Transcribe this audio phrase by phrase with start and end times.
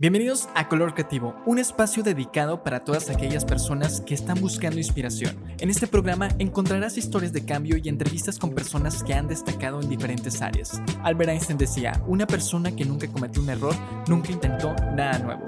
[0.00, 5.36] Bienvenidos a Color Creativo, un espacio dedicado para todas aquellas personas que están buscando inspiración.
[5.58, 9.90] En este programa encontrarás historias de cambio y entrevistas con personas que han destacado en
[9.90, 10.80] diferentes áreas.
[11.02, 13.74] Albert Einstein decía, una persona que nunca cometió un error,
[14.08, 15.44] nunca intentó nada nuevo.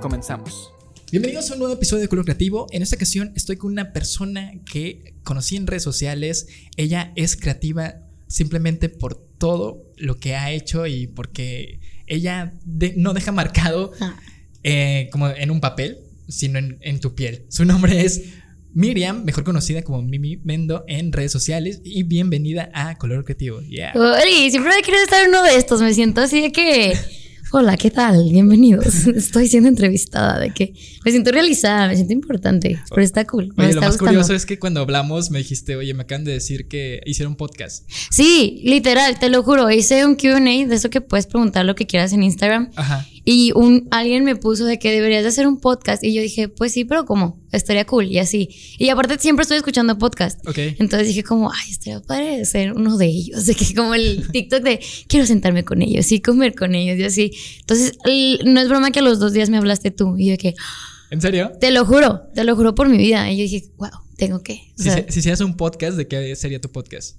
[0.00, 0.72] Comenzamos.
[1.10, 2.68] Bienvenidos a un nuevo episodio de Color Creativo.
[2.70, 6.46] En esta ocasión estoy con una persona que conocí en redes sociales.
[6.78, 7.96] Ella es creativa
[8.26, 11.80] simplemente por todo lo que ha hecho y porque
[12.12, 12.52] ella
[12.96, 14.14] no deja marcado ah.
[14.62, 17.46] eh, como en un papel, sino en, tu piel.
[17.48, 18.22] Su nombre es
[18.74, 23.60] Miriam, mejor conocida como Mimi Mendo en redes sociales y bienvenida a Color Creativo.
[23.62, 23.92] Yeah.
[24.50, 26.98] siempre he querido estar en uno de estos, me siento así de que
[27.54, 28.30] Hola, ¿qué tal?
[28.30, 29.06] Bienvenidos.
[29.14, 30.72] Estoy siendo entrevistada de que
[31.04, 33.52] me siento realizada, me siento importante, pero está cool.
[33.58, 36.66] oye, lo más curioso es que cuando hablamos me dijiste, oye, me acaban de decir
[36.66, 37.86] que hicieron podcast.
[38.10, 39.70] Sí, literal, te lo juro.
[39.70, 42.70] Hice un QA de eso que puedes preguntar lo que quieras en Instagram.
[42.74, 43.06] Ajá.
[43.24, 46.02] Y un, alguien me puso de que deberías de hacer un podcast.
[46.02, 47.40] Y yo dije, pues sí, pero ¿cómo?
[47.52, 48.48] Estaría cool y así.
[48.78, 50.46] Y aparte siempre estoy escuchando podcast.
[50.48, 50.58] Ok.
[50.78, 53.46] Entonces dije como, ay, estaría padre ser uno de ellos.
[53.52, 57.04] De que como el TikTok de quiero sentarme con ellos y comer con ellos y
[57.04, 57.32] así.
[57.60, 57.96] Entonces,
[58.44, 60.16] no es broma que a los dos días me hablaste tú.
[60.16, 60.54] Y yo que...
[61.10, 61.52] ¿En serio?
[61.60, 63.30] Te lo juro, te lo juro por mi vida.
[63.30, 64.62] Y yo dije, wow, tengo que.
[64.76, 67.16] si, si hicieras un podcast, ¿de qué sería tu podcast?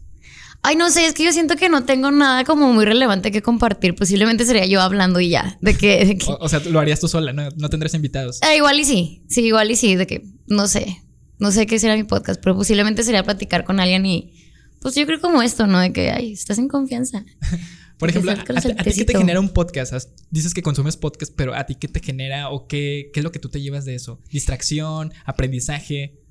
[0.66, 3.42] Ay, no sé, es que yo siento que no tengo nada como muy relevante que
[3.42, 3.96] compartir.
[3.96, 5.58] Posiblemente sería yo hablando y ya.
[5.62, 6.18] De que.
[6.40, 7.50] O, sea, lo harías tú sola, ¿no?
[7.58, 8.40] No tendrás invitados.
[8.42, 9.24] Ah, igual y sí.
[9.28, 9.96] Sí, igual y sí.
[9.98, 11.04] De que no sé.
[11.38, 14.34] No sé qué será mi podcast, pero posiblemente sería platicar con alguien y.
[14.80, 15.80] Pues yo creo como esto, ¿no?
[15.80, 17.26] De que, ay, estás en confianza.
[17.98, 18.36] Por ejemplo, ¿a,
[18.84, 19.94] ti qué te genera un podcast?
[20.30, 23.32] Dices que consumes podcast, pero ¿a ti qué te genera o qué, qué es lo
[23.32, 24.20] que tú te llevas de eso?
[24.30, 25.14] ¿Distracción?
[25.26, 26.23] ¿Aprendizaje?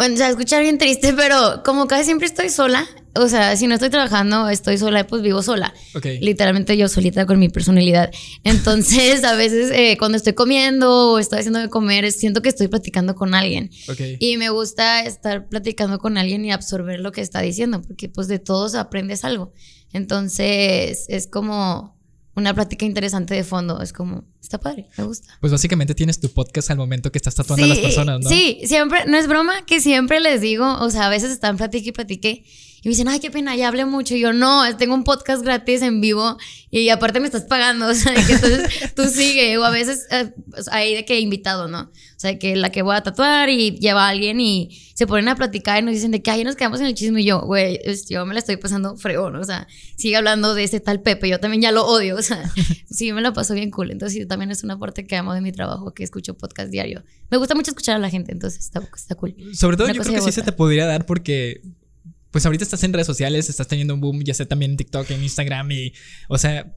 [0.00, 3.66] Bueno, o sea, escuchar bien triste, pero como casi siempre estoy sola, o sea, si
[3.66, 5.74] no estoy trabajando, estoy sola, pues vivo sola.
[6.22, 8.10] Literalmente yo solita con mi personalidad.
[8.42, 12.68] Entonces, a veces eh, cuando estoy comiendo o estoy haciendo de comer, siento que estoy
[12.68, 13.68] platicando con alguien.
[14.18, 18.26] Y me gusta estar platicando con alguien y absorber lo que está diciendo, porque pues
[18.26, 19.52] de todos aprendes algo.
[19.92, 21.99] Entonces, es como
[22.34, 23.80] una plática interesante de fondo.
[23.80, 25.28] Es como, está padre, me gusta.
[25.40, 28.28] Pues básicamente tienes tu podcast al momento que estás tatuando a las personas, ¿no?
[28.28, 31.90] Sí, siempre, no es broma que siempre les digo, o sea, a veces están platique
[31.90, 32.44] y platique
[32.82, 34.14] y me dicen, ay, qué pena, ya hablé mucho.
[34.14, 36.38] Y yo, no, tengo un podcast gratis en vivo
[36.70, 37.90] y aparte me estás pagando.
[37.90, 39.58] O sea, que entonces tú sigue.
[39.58, 41.80] O a veces eh, pues, hay de que invitado, ¿no?
[41.80, 45.28] O sea, que la que voy a tatuar y lleva a alguien y se ponen
[45.28, 47.20] a platicar y nos dicen de que ahí nos quedamos en el chisme.
[47.20, 49.36] Y yo, güey, yo me la estoy pasando fregón.
[49.36, 51.28] O sea, sigue hablando de ese tal Pepe.
[51.28, 52.16] Yo también ya lo odio.
[52.16, 52.50] O sea,
[52.90, 53.90] sí, me la paso bien cool.
[53.90, 57.02] Entonces, también es una parte que amo de mi trabajo, que escucho podcast diario.
[57.30, 59.34] Me gusta mucho escuchar a la gente, entonces está, está cool.
[59.52, 61.62] Sobre todo, yo creo que sí se te podría dar porque
[62.30, 65.10] pues ahorita estás en redes sociales, estás teniendo un boom, ya sé también en TikTok,
[65.10, 65.92] en Instagram y,
[66.28, 66.76] o sea,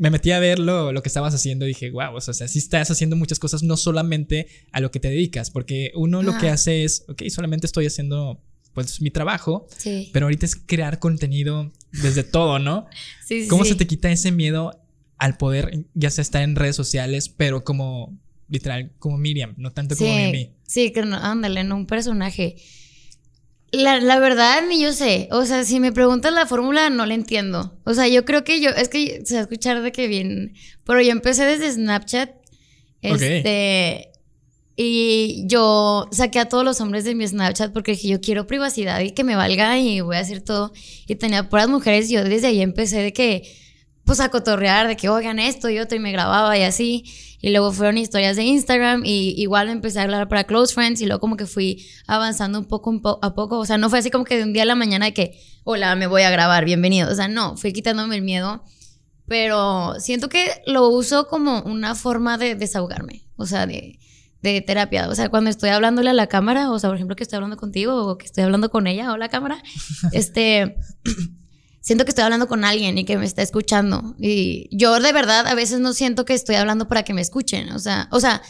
[0.00, 2.90] me metí a ver lo, que estabas haciendo y dije, wow, o sea, sí estás
[2.90, 6.84] haciendo muchas cosas, no solamente a lo que te dedicas, porque uno lo que hace
[6.84, 8.42] es, ok, solamente estoy haciendo
[8.72, 10.08] pues mi trabajo, sí.
[10.12, 12.86] pero ahorita es crear contenido desde todo, ¿no?
[13.26, 14.80] Sí, ¿Cómo se te quita ese miedo
[15.18, 19.96] al poder, ya sea estar en redes sociales, pero como, literal, como Miriam, no tanto
[19.96, 20.50] como Mimi?
[20.66, 22.56] Sí, que no, ándale, en un personaje.
[23.72, 25.28] La, la, verdad, ni yo sé.
[25.30, 27.78] O sea, si me preguntas la fórmula, no la entiendo.
[27.84, 30.54] O sea, yo creo que yo, es que se va a escuchar de que bien,
[30.84, 32.30] pero yo empecé desde Snapchat.
[33.02, 34.10] Este.
[34.82, 39.00] Y yo saqué a todos los hombres de mi Snapchat porque dije, yo quiero privacidad
[39.00, 40.72] y que me valga y voy a hacer todo.
[41.06, 43.42] Y tenía puras mujeres y yo desde ahí empecé de que,
[44.04, 47.04] pues a cotorrear, de que oigan esto y otro y me grababa y así.
[47.42, 51.06] Y luego fueron historias de Instagram y igual empecé a hablar para close friends y
[51.06, 53.58] luego como que fui avanzando un poco a poco.
[53.58, 55.40] O sea, no fue así como que de un día a la mañana de que,
[55.64, 57.10] hola, me voy a grabar, bienvenido.
[57.10, 58.62] O sea, no, fui quitándome el miedo.
[59.26, 63.26] Pero siento que lo uso como una forma de desahogarme.
[63.36, 63.98] O sea, de,
[64.42, 65.08] de terapia.
[65.08, 67.56] O sea, cuando estoy hablándole a la cámara, o sea, por ejemplo, que estoy hablando
[67.56, 69.62] contigo o que estoy hablando con ella o la cámara,
[70.12, 70.76] este,
[71.80, 74.14] siento que estoy hablando con alguien y que me está escuchando.
[74.18, 77.72] Y yo de verdad a veces no siento que estoy hablando para que me escuchen.
[77.72, 78.42] O sea, o sea,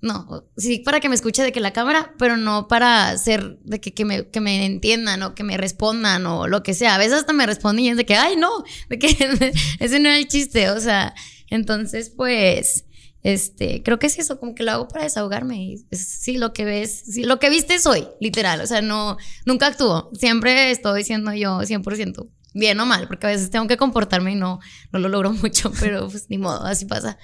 [0.00, 3.80] no, sí para que me escuche de que la cámara, pero no para ser de
[3.80, 6.94] que, que, me, que me entiendan o que me respondan o lo que sea.
[6.94, 8.50] A veces hasta me responden y es de que, ay, no,
[8.88, 9.08] de que
[9.80, 10.70] ese no era el chiste.
[10.70, 11.14] O sea,
[11.48, 12.84] entonces pues...
[13.24, 15.60] Este, creo que es eso, como que lo hago para desahogarme.
[15.60, 18.60] Y sí, lo que ves, sí, lo que viste soy, literal.
[18.60, 20.10] O sea, no, nunca actúo.
[20.14, 24.34] Siempre estoy siendo yo 100% bien o mal, porque a veces tengo que comportarme y
[24.34, 24.60] no,
[24.92, 27.18] no lo logro mucho, pero pues ni modo, así pasa.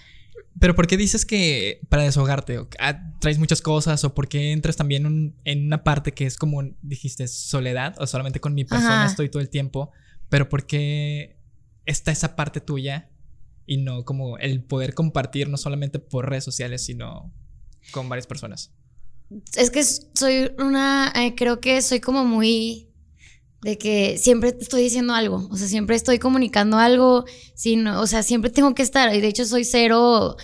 [0.61, 4.77] Pero ¿por qué dices que para desahogarte ah, traes muchas cosas o por qué entras
[4.77, 9.29] también en una parte que es como dijiste soledad o solamente con mi persona estoy
[9.29, 9.91] todo el tiempo,
[10.29, 11.37] pero ¿por qué
[11.87, 13.11] está esa parte tuya
[13.67, 17.33] y no como el poder compartir no solamente por redes sociales, sino
[17.91, 18.73] con varias personas?
[19.57, 22.94] Es que soy una, eh, creo que soy como muy
[23.65, 27.25] de que siempre estoy diciendo algo, o sea, siempre estoy comunicando algo,
[27.55, 30.37] sino, o sea, siempre tengo que estar, y de hecho soy cero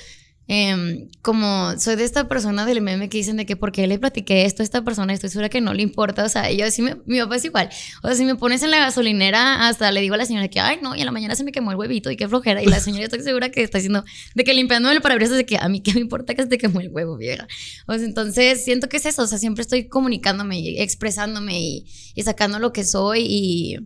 [0.52, 4.46] Em, como soy de esta persona del meme que dicen de que porque le platiqué
[4.46, 7.20] esto a esta persona, estoy segura que no le importa, o sea, yo así, mi
[7.20, 7.70] papá es igual,
[8.02, 10.58] o sea, si me pones en la gasolinera, hasta le digo a la señora que,
[10.58, 12.66] ay, no, y en la mañana se me quemó el huevito y qué flojera, y
[12.66, 14.04] la señora estoy segura que está diciendo,
[14.34, 16.58] de que limpiando el parabrisas, de que a mí qué me importa que se te
[16.58, 17.46] quemó el huevo, vieja.
[17.86, 21.86] O sea, entonces siento que es eso, o sea, siempre estoy comunicándome y expresándome y,
[22.16, 23.78] y sacando lo que soy y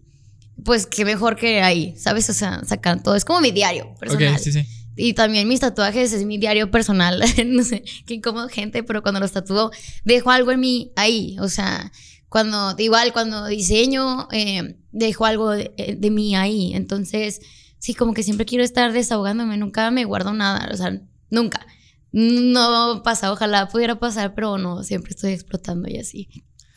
[0.64, 2.30] pues qué mejor que ahí, ¿sabes?
[2.30, 4.32] O sea, sacan todo, es como mi diario personal.
[4.32, 4.66] Ok, sí, sí.
[4.96, 7.22] Y también mis tatuajes es mi diario personal.
[7.46, 9.70] no sé, qué incómodo gente, pero cuando los tatúo,
[10.04, 11.36] dejo algo en mí ahí.
[11.40, 11.92] O sea,
[12.28, 16.74] cuando, igual cuando diseño, eh, dejo algo de, de, mí ahí.
[16.74, 17.40] Entonces,
[17.78, 19.56] sí, como que siempre quiero estar desahogándome.
[19.56, 20.68] Nunca me guardo nada.
[20.72, 21.00] O sea,
[21.30, 21.66] nunca.
[22.12, 26.28] No pasa, ojalá pudiera pasar, pero no, siempre estoy explotando y así.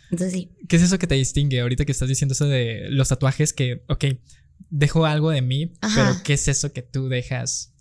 [0.10, 0.52] Entonces, sí.
[0.68, 3.54] ¿Qué es eso que te distingue ahorita que estás diciendo eso de los tatuajes?
[3.54, 4.06] Que, ok,
[4.70, 7.74] dejo algo de mí, pero ¿qué es eso que tú dejas?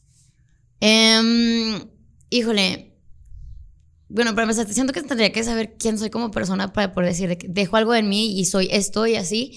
[0.80, 1.84] Eh,
[2.30, 2.92] híjole.
[4.08, 7.36] Bueno, para empezar, siento que tendría que saber quién soy como persona para poder decir
[7.38, 9.52] que dejo algo en mí y soy esto y así.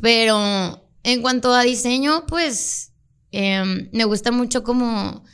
[0.00, 2.92] Pero en cuanto a diseño, pues
[3.32, 5.24] eh, me gusta mucho como...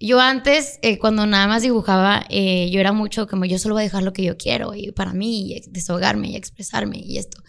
[0.00, 3.82] Yo antes, eh, cuando nada más dibujaba, eh, yo era mucho como yo solo voy
[3.82, 7.42] a dejar lo que yo quiero y para mí, y desahogarme y expresarme y esto.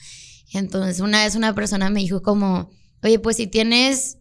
[0.54, 2.72] Entonces, una vez una persona me dijo como,
[3.04, 4.18] oye, pues si tienes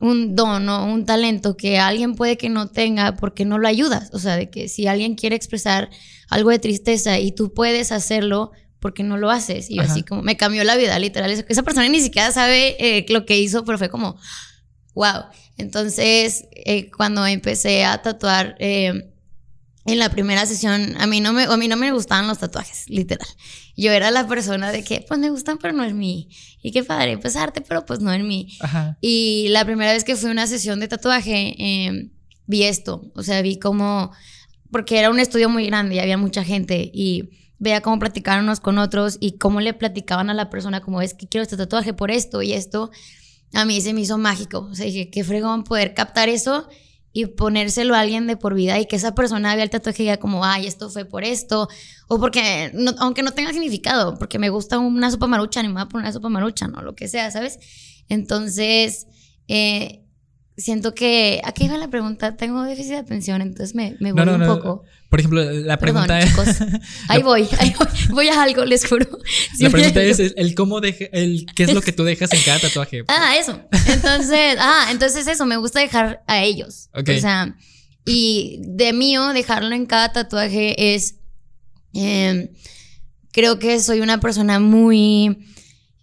[0.00, 4.10] un don o un talento que alguien puede que no tenga porque no lo ayudas.
[4.12, 5.90] O sea, de que si alguien quiere expresar
[6.28, 8.52] algo de tristeza y tú puedes hacerlo,
[8.84, 9.70] porque no lo haces?
[9.70, 11.30] Y así como me cambió la vida, literal.
[11.30, 14.18] Esa persona ni siquiera sabe eh, lo que hizo, pero fue como,
[14.94, 15.24] wow.
[15.56, 19.13] Entonces, eh, cuando empecé a tatuar, eh,
[19.86, 22.88] en la primera sesión, a mí, no me, a mí no me gustaban los tatuajes,
[22.88, 23.28] literal.
[23.76, 26.30] Yo era la persona de que, pues me gustan, pero no en mí.
[26.62, 28.56] Y qué padre, pues arte, pero pues no en mí.
[29.02, 32.10] Y la primera vez que fui a una sesión de tatuaje, em,
[32.46, 33.10] vi esto.
[33.14, 34.10] O sea, vi como,
[34.70, 36.90] porque era un estudio muy grande y había mucha gente.
[36.94, 37.28] Y
[37.58, 41.12] veía cómo platicaban unos con otros y cómo le platicaban a la persona, como es
[41.12, 42.90] que quiero este tatuaje por esto y esto.
[43.52, 44.60] A mí se me hizo mágico.
[44.70, 46.68] O sea, dije, qué fregón poder captar eso
[47.16, 50.18] y ponérselo a alguien de por vida y que esa persona vea el tatuaje y
[50.18, 51.68] como, ay, esto fue por esto,
[52.08, 55.82] o porque, aunque no tenga significado, porque me gusta una sopa marucha, ni me voy
[55.82, 57.60] a poner una sopa marucha, no, lo que sea, ¿sabes?
[58.08, 59.06] Entonces,
[59.46, 60.03] eh,
[60.56, 61.40] siento que.
[61.44, 62.36] Aquí va la pregunta.
[62.36, 64.84] Tengo déficit de atención, entonces me, me voy un poco.
[65.08, 66.32] Por ejemplo, la pregunta es.
[67.08, 67.88] Ahí voy, ahí voy.
[68.10, 69.06] Voy a algo, les juro.
[69.60, 72.58] la pregunta es el cómo deja, el qué es lo que tú dejas en cada
[72.58, 73.04] tatuaje.
[73.08, 73.60] Ah, eso.
[73.86, 76.88] Entonces, ah, entonces eso, me gusta dejar a ellos.
[76.92, 77.56] O sea,
[78.04, 81.16] y de mío, dejarlo en cada tatuaje es.
[81.92, 82.48] Em,
[83.30, 85.46] creo que soy una persona muy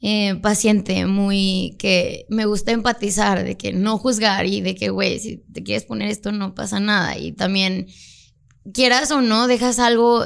[0.04, 5.20] eh, paciente, muy que me gusta empatizar, de que no juzgar y de que, güey,
[5.20, 7.18] si te quieres poner esto no pasa nada.
[7.20, 7.88] Y también,
[8.74, 10.26] quieras o no, dejas algo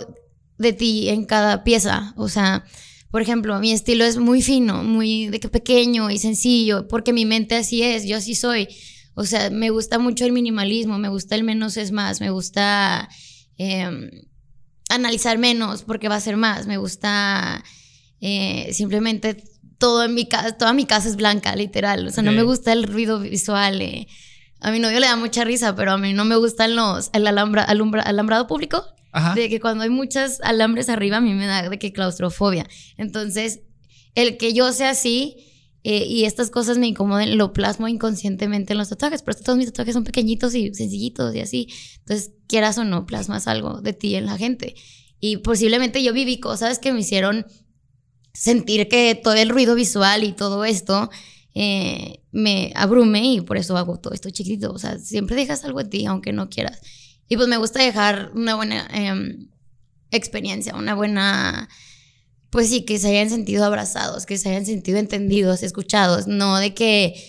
[0.57, 2.13] de ti en cada pieza.
[2.15, 2.63] O sea,
[3.11, 7.25] por ejemplo, mi estilo es muy fino, muy de que pequeño y sencillo, porque mi
[7.25, 8.69] mente así es, yo así soy.
[9.13, 13.09] O sea, me gusta mucho el minimalismo, me gusta el menos es más, me gusta
[13.57, 14.09] em,
[14.89, 17.63] analizar menos porque va a ser más, me gusta
[18.19, 19.43] eh, simplemente
[19.77, 22.07] todo en mi casa, toda mi casa es blanca, literal.
[22.07, 23.81] O sea, no me gusta el ruido visual.
[23.81, 24.07] Eh.
[24.61, 27.27] A mi novio le da mucha risa, pero a mí no me gustan los, el
[27.27, 28.85] alambra, alambrado público.
[29.33, 32.67] De que cuando hay muchas alambres arriba, a mí me da de que claustrofobia.
[32.97, 33.61] Entonces,
[34.13, 35.37] el que yo sea así
[35.85, 39.21] eh, y estas cosas me incomoden, lo plasmo inconscientemente en los tatuajes.
[39.21, 41.67] Pero todos mis tatuajes son pequeñitos y sencillitos y así.
[41.99, 44.75] Entonces, quieras o no, plasmas algo de ti en la gente.
[45.21, 47.45] Y posiblemente yo viví cosas que me hicieron
[48.35, 51.09] sentir que todo el ruido visual y todo esto
[51.53, 54.71] eh, me abrume y por eso hago todo esto chiquitito.
[54.71, 56.81] O sea, siempre dejas algo en ti, aunque no quieras.
[57.27, 59.47] Y pues me gusta dejar una buena em,
[60.11, 61.69] experiencia, una buena...
[62.49, 66.73] Pues sí, que se hayan sentido abrazados, que se hayan sentido entendidos, escuchados, no de
[66.73, 67.21] que,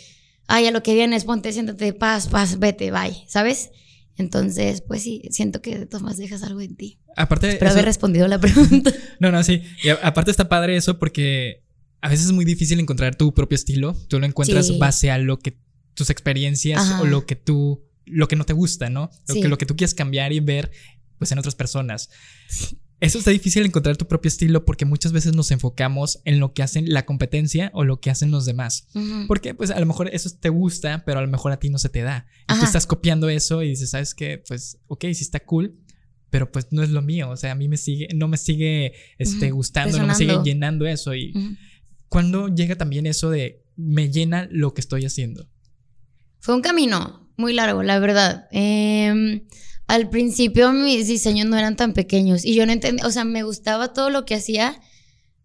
[0.47, 3.71] ay, a lo que vienes, ponte, siéntate, paz, paz, vete, bye, ¿sabes?
[4.19, 6.99] Entonces, pues sí, siento que de todas maneras dejas algo en ti.
[7.17, 7.51] Aparte.
[7.51, 8.93] Espero haber respondido la pregunta.
[9.21, 9.63] no, no, sí.
[9.83, 11.65] Y aparte está padre eso porque
[12.01, 13.95] a veces es muy difícil encontrar tu propio estilo.
[14.09, 15.59] Tú lo encuentras base a lo que
[15.95, 19.11] tus experiencias o lo que tú, lo que no te gusta, ¿no?
[19.29, 20.71] Lo, que, lo que tú quieres cambiar y ver,
[21.19, 22.11] pues en otras personas.
[22.99, 26.63] Eso está difícil encontrar tu propio estilo porque muchas veces nos enfocamos en lo que
[26.63, 28.89] hacen la competencia o lo que hacen los demás.
[29.29, 31.79] Porque pues a lo mejor eso te gusta, pero a lo mejor a ti no
[31.79, 32.27] se te da.
[32.51, 34.43] Y tú estás copiando eso y dices, ¿sabes qué?
[34.49, 35.77] Pues ok, sí está cool,
[36.31, 37.29] pero pues no es lo mío.
[37.29, 40.87] O sea, a mí me sigue, no me sigue este, gustando, no me sigue llenando
[40.87, 41.15] eso.
[41.15, 41.35] Y
[42.09, 45.47] cuando llega también eso de me llena lo que estoy haciendo.
[46.41, 48.49] Fue un camino muy largo, la verdad.
[48.53, 49.43] Eh,
[49.87, 53.43] al principio mis diseños no eran tan pequeños y yo no entendía, o sea, me
[53.43, 54.81] gustaba todo lo que hacía,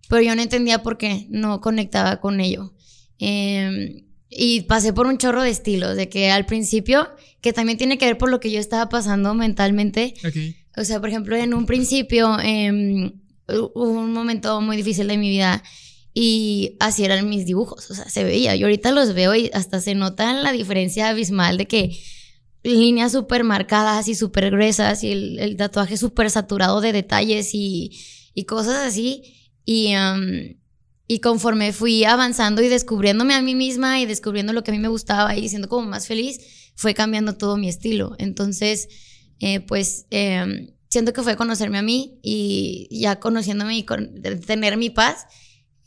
[0.09, 2.73] pero yo no entendía por qué no conectaba con ello.
[3.19, 7.09] Em, y pasé por un chorro de estilos, de que al principio,
[7.41, 10.13] que también tiene que ver por lo que yo estaba pasando mentalmente.
[10.77, 13.11] O sea, por ejemplo, en un principio eh,
[13.47, 15.63] hubo un momento muy difícil de mi vida
[16.13, 18.55] y así eran mis dibujos, o sea, se veía.
[18.55, 21.97] Yo ahorita los veo y hasta se nota la diferencia abismal de que
[22.63, 27.97] líneas súper marcadas y súper gruesas y el, tatuaje súper saturado de detalles y,
[28.47, 29.51] cosas así.
[29.65, 29.93] Y,
[31.07, 34.79] y conforme fui avanzando y descubriéndome a mí misma y descubriendo lo que a mí
[34.79, 36.39] me gustaba y siendo como más feliz,
[36.75, 38.15] fue cambiando todo mi estilo.
[38.17, 38.87] Entonces,
[39.39, 43.85] eh, pues em, siento que fue conocerme a mí y ya conociéndome y
[44.45, 45.25] tener mi paz.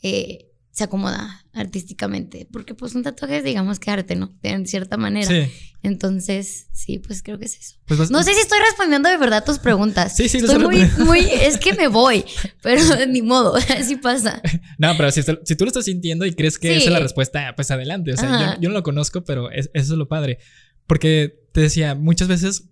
[0.01, 4.37] Eh, se acomoda artísticamente, porque pues un tatuaje es digamos que arte, ¿no?
[4.41, 5.27] De cierta manera.
[5.27, 5.49] Sí.
[5.85, 7.75] Entonces, sí, pues creo que es eso.
[7.85, 10.15] Pues no sé si estoy respondiendo de verdad tus preguntas.
[10.15, 12.25] Sí, sí, estoy muy, muy, es que me voy,
[12.63, 14.41] pero ni modo, así pasa.
[14.79, 17.53] No, pero si, si, tú lo estás sintiendo y crees que esa es la respuesta,
[17.55, 18.13] pues adelante.
[18.13, 20.39] O sea, yo, no lo conozco, pero eso es lo padre.
[20.87, 22.63] Porque te decía, muchas veces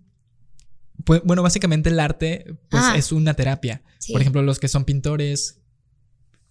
[1.04, 3.82] pues, bueno, básicamente el arte pues, es una terapia.
[4.10, 5.60] Por ejemplo, los que son pintores,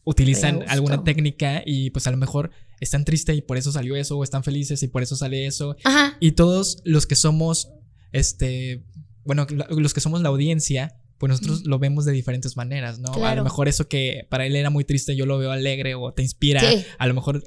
[0.06, 4.18] utilizan alguna técnica y pues a lo mejor están tristes y por eso salió eso,
[4.18, 5.76] o están felices y por eso sale eso.
[6.20, 7.70] Y todos los que somos,
[8.12, 8.84] este,
[9.24, 13.14] bueno, los que somos la audiencia, pues nosotros lo vemos de diferentes maneras, ¿no?
[13.26, 16.14] A lo mejor eso que para él era muy triste, yo lo veo alegre o
[16.14, 16.62] te inspira.
[16.98, 17.44] A lo mejor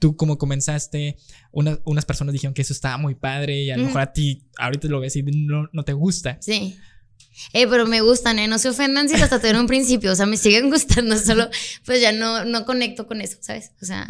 [0.00, 1.16] tú como comenzaste,
[1.52, 4.88] unas personas dijeron que eso estaba muy padre y a lo mejor a ti ahorita
[4.88, 6.36] lo ves y no, no te gusta.
[6.40, 6.76] Sí.
[7.52, 8.48] Eh, pero me gustan, ¿eh?
[8.48, 10.12] No se ofendan si los tatué en un principio.
[10.12, 11.48] O sea, me siguen gustando, solo
[11.84, 13.72] pues ya no, no conecto con eso, ¿sabes?
[13.80, 14.06] O sea.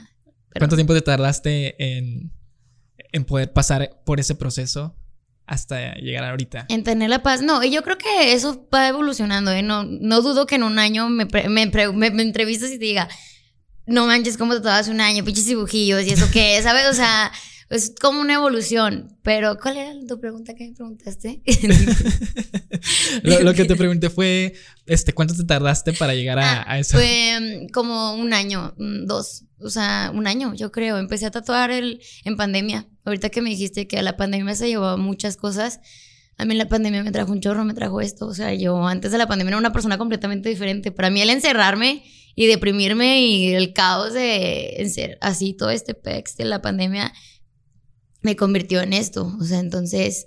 [0.57, 2.33] ¿Cuánto tiempo te tardaste en,
[3.13, 4.97] en poder pasar por ese proceso
[5.47, 6.67] hasta llegar ahorita?
[6.69, 7.43] En tener la paz.
[7.43, 9.63] No, y yo creo que eso va evolucionando, ¿eh?
[9.63, 13.09] No, no dudo que en un año me, me, me, entrevistas y te diga,
[13.87, 15.25] no manches, ¿cómo te tatuabas un año?
[15.25, 16.87] Pinches dibujillos y eso qué, ¿sabes?
[16.89, 17.31] O sea
[17.71, 19.17] es como una evolución.
[19.23, 21.43] Pero, ¿cuál era tu pregunta que me preguntaste?
[23.23, 24.55] lo, que te pregunté fue,
[24.87, 26.97] este, ¿cuánto te tardaste para llegar a, ah, eso?
[26.97, 30.99] Fue mm, como un año, mm, dos, o sea, un año, yo creo.
[30.99, 32.87] Empecé a tatuar el, en pandemia.
[33.05, 35.81] Ahorita que me dijiste que a la pandemia se llevaba muchas cosas.
[36.39, 38.27] A mí la pandemia me trajo un chorro, me trajo esto.
[38.27, 40.93] O sea, yo antes de la pandemia era una persona completamente diferente.
[40.93, 46.37] Para mí el encerrarme y deprimirme y el caos de ser así todo este pex
[46.37, 47.13] de la pandemia
[48.21, 49.37] me convirtió en esto.
[49.41, 50.27] O sea, entonces,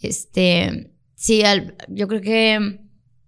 [0.00, 1.42] este, sí,
[1.88, 2.80] yo creo que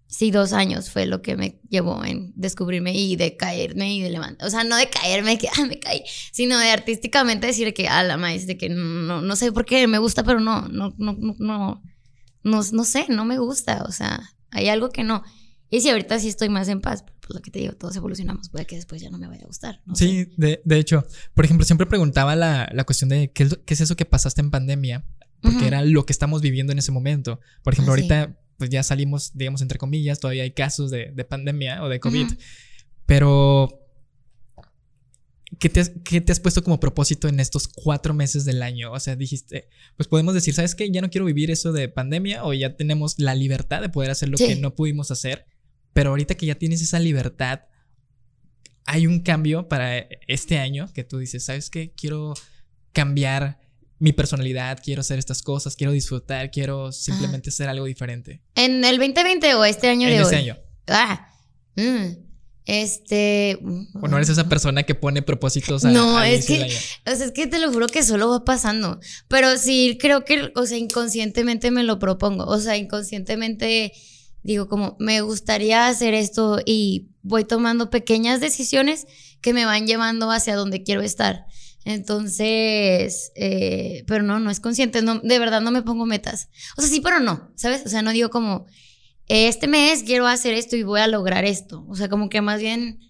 [0.08, 4.10] sí, dos años fue lo que me llevó en descubrirme y de caerme y de
[4.10, 4.46] levantar.
[4.46, 8.02] O sea, no de caerme, que ah, me caí, sino de artísticamente decir que, a
[8.02, 11.12] la maíz, de que no, no sé por qué me gusta, pero no, no, no,
[11.18, 11.82] no, no,
[12.42, 13.84] no, no sé, no me gusta.
[13.88, 14.20] O sea,
[14.50, 15.22] hay algo que no.
[15.68, 18.48] Y si ahorita sí estoy más en paz, pues lo que te digo, todos evolucionamos,
[18.48, 19.82] puede que después ya no me vaya a gustar.
[19.94, 21.04] sí, de, de, hecho,
[21.34, 24.50] por ejemplo, siempre preguntaba la, la cuestión de ¿qué, qué, es eso que pasaste en
[24.50, 25.04] pandemia,
[25.42, 27.40] porque era lo que estamos viviendo en ese momento.
[27.62, 31.24] Por ejemplo, ah, ahorita pues ya salimos, digamos, entre comillas, todavía hay casos de, de
[31.24, 32.26] pandemia o de COVID,
[33.04, 33.86] pero
[35.58, 38.92] ¿Qué te, has, ¿Qué te, has, puesto como propósito en estos cuatro meses del año?
[38.92, 40.90] O sea, dijiste, pues podemos decir, ¿sabes qué?
[40.90, 44.28] Ya no quiero vivir eso de pandemia o ya tenemos la libertad de poder hacer
[44.28, 45.46] lo que no pudimos hacer.
[45.96, 47.60] Pero ahorita que ya tienes esa libertad,
[48.84, 49.96] hay un cambio para
[50.28, 51.94] este año que tú dices, ¿sabes qué?
[51.96, 52.34] Quiero
[52.92, 53.58] cambiar
[53.98, 58.42] mi personalidad, quiero hacer estas cosas, quiero disfrutar, quiero simplemente hacer algo diferente.
[58.56, 60.58] ¿En el 2020 o este año de en este año.
[60.86, 61.30] Ah,
[61.76, 62.08] mm,
[62.66, 63.58] este.
[63.94, 66.64] O no eres esa persona que pone propósitos a No, es que.
[67.10, 69.00] O sea, es que te lo juro que solo va pasando.
[69.28, 72.44] Pero sí, creo que, o sea, inconscientemente me lo propongo.
[72.44, 73.94] O sea, inconscientemente
[74.46, 79.06] digo como, me gustaría hacer esto y voy tomando pequeñas decisiones
[79.40, 81.46] que me van llevando hacia donde quiero estar.
[81.84, 86.48] Entonces, eh, pero no, no es consciente, no, de verdad no me pongo metas.
[86.76, 87.82] O sea, sí, pero no, ¿sabes?
[87.86, 88.66] O sea, no digo como,
[89.26, 91.84] este mes quiero hacer esto y voy a lograr esto.
[91.88, 93.00] O sea, como que más bien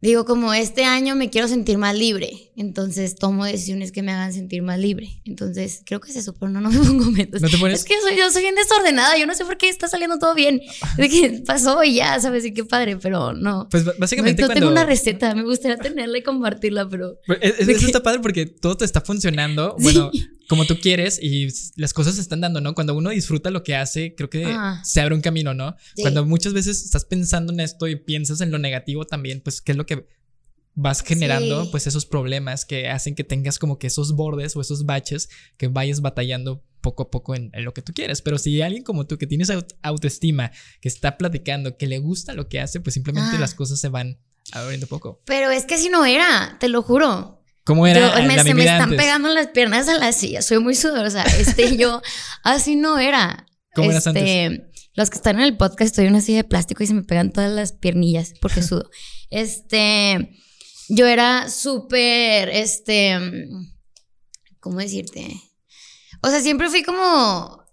[0.00, 2.45] digo como, este año me quiero sentir más libre.
[2.56, 5.20] Entonces tomo decisiones que me hagan sentir más libre.
[5.24, 7.42] Entonces creo que es eso, pero no, no me pongo metas.
[7.42, 7.80] ¿No te pones?
[7.80, 9.18] Es que soy, yo soy bien desordenada.
[9.18, 10.60] Yo no sé por qué está saliendo todo bien.
[10.96, 12.44] De que pasó y ya, ¿sabes?
[12.46, 13.68] Y qué padre, pero no.
[13.70, 14.60] Pues básicamente no cuando...
[14.60, 15.34] tengo una receta.
[15.34, 17.18] Me gustaría tenerla y compartirla, pero.
[17.26, 19.82] Pues, es- es- ¿De Eso está padre porque todo te está funcionando, Sí.
[19.84, 20.10] bueno,
[20.48, 22.74] como tú quieres y las cosas se están dando, ¿no?
[22.74, 24.80] Cuando uno disfruta lo que hace, creo que Ah.
[24.84, 25.74] se abre un camino, ¿no?
[25.94, 26.02] Sí.
[26.02, 29.72] Cuando muchas veces estás pensando en esto y piensas en lo negativo también, pues qué
[29.72, 30.06] es lo que
[30.76, 31.68] vas generando, Sí.
[31.72, 35.66] pues esos problemas que hacen que tengas como que esos bordes o esos baches que
[35.68, 38.22] vayas batallando poco a poco en, en lo que tú quieres.
[38.22, 42.34] Pero si alguien como tú que tienes aut- autoestima, que está platicando, que le gusta
[42.34, 43.40] lo que hace, pues simplemente Ah.
[43.40, 44.20] las cosas se van
[44.52, 45.20] abriendo poco.
[45.24, 47.42] Pero es que así no era, te lo juro.
[47.64, 48.98] ¿Cómo era Yo- me- la se me están antes?
[48.98, 50.40] pegando las piernas a la silla.
[50.42, 51.24] Soy muy sudorosa.
[51.40, 52.00] Este, yo,
[52.44, 53.46] así no era.
[53.74, 54.88] ¿Cómo eras Este, antes?
[54.94, 57.02] Los que están en el podcast, estoy en una silla de plástico y se me
[57.02, 58.88] pegan todas las piernillas porque sudo.
[59.30, 60.30] Este,
[60.88, 63.18] yo era súper, este,
[64.60, 65.40] ¿cómo decirte?
[66.22, 67.64] O sea, siempre fui como,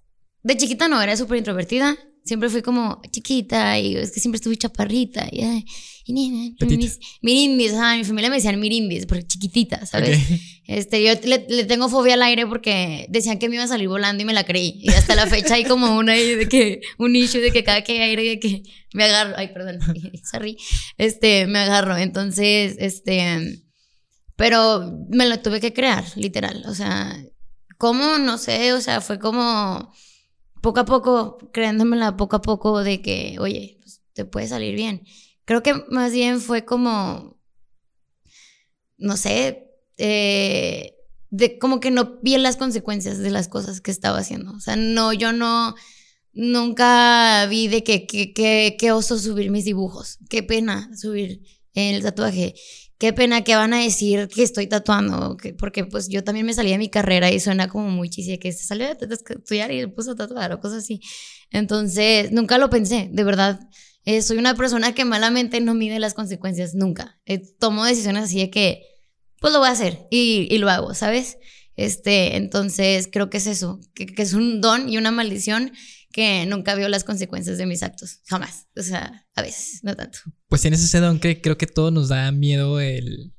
[0.43, 1.97] de chiquita no, era súper introvertida.
[2.25, 5.65] Siempre fui como chiquita y es que siempre estuve chaparrita y, ay,
[6.05, 10.19] y ni- mis- mirindis, ajá, mi familia me decían mirindis porque chiquitita, ¿sabes?
[10.65, 13.89] Este, yo le, le tengo fobia al aire porque decían que me iba a salir
[13.89, 14.79] volando y me la creí.
[14.81, 17.91] Y hasta la fecha hay como una de que, un issue de que cada que
[17.93, 18.63] hay aire de que
[18.93, 19.33] me agarro.
[19.35, 19.79] Ay, perdón,
[20.31, 20.55] sorry.
[20.97, 21.97] Este, me agarro.
[21.97, 23.61] Entonces, este,
[24.37, 26.63] pero me lo tuve que crear, literal.
[26.67, 27.17] O sea,
[27.77, 28.17] ¿cómo?
[28.17, 29.91] No sé, o sea, fue como
[30.63, 35.03] poco a poco, creándomela poco a poco de que, oye, pues, te puede salir bien.
[35.43, 37.37] Creo que más bien fue como,
[38.97, 40.95] no sé, eh,
[41.31, 44.53] de como que no vi las consecuencias de las cosas que estaba haciendo.
[44.53, 45.75] O sea, no, yo no,
[46.31, 50.19] nunca vi de que, que, que, que oso subir mis dibujos.
[50.29, 51.41] Qué pena subir
[51.73, 52.55] el tatuaje.
[52.99, 56.53] Qué pena que van a decir que estoy tatuando, que- porque pues yo también me
[56.53, 59.85] salí de mi carrera y suena como muy chiste que se salió de estudiar y
[59.87, 61.01] puso a tatuar o cosas así.
[61.51, 63.59] Entonces, nunca lo pensé, de verdad.
[64.05, 67.19] Eh, soy una persona que malamente no mide las consecuencias, nunca.
[67.25, 68.81] Eh, tomo decisiones así de que,
[69.39, 71.37] pues lo voy a hacer y, y lo hago, ¿sabes?
[71.75, 75.71] Este, entonces creo que es eso, que, que es un don y una maldición
[76.13, 78.67] que nunca veo las consecuencias de mis actos, jamás.
[78.77, 80.19] O sea, a veces, no tanto.
[80.47, 83.33] Pues tienes ese don que creo que todo nos da miedo el,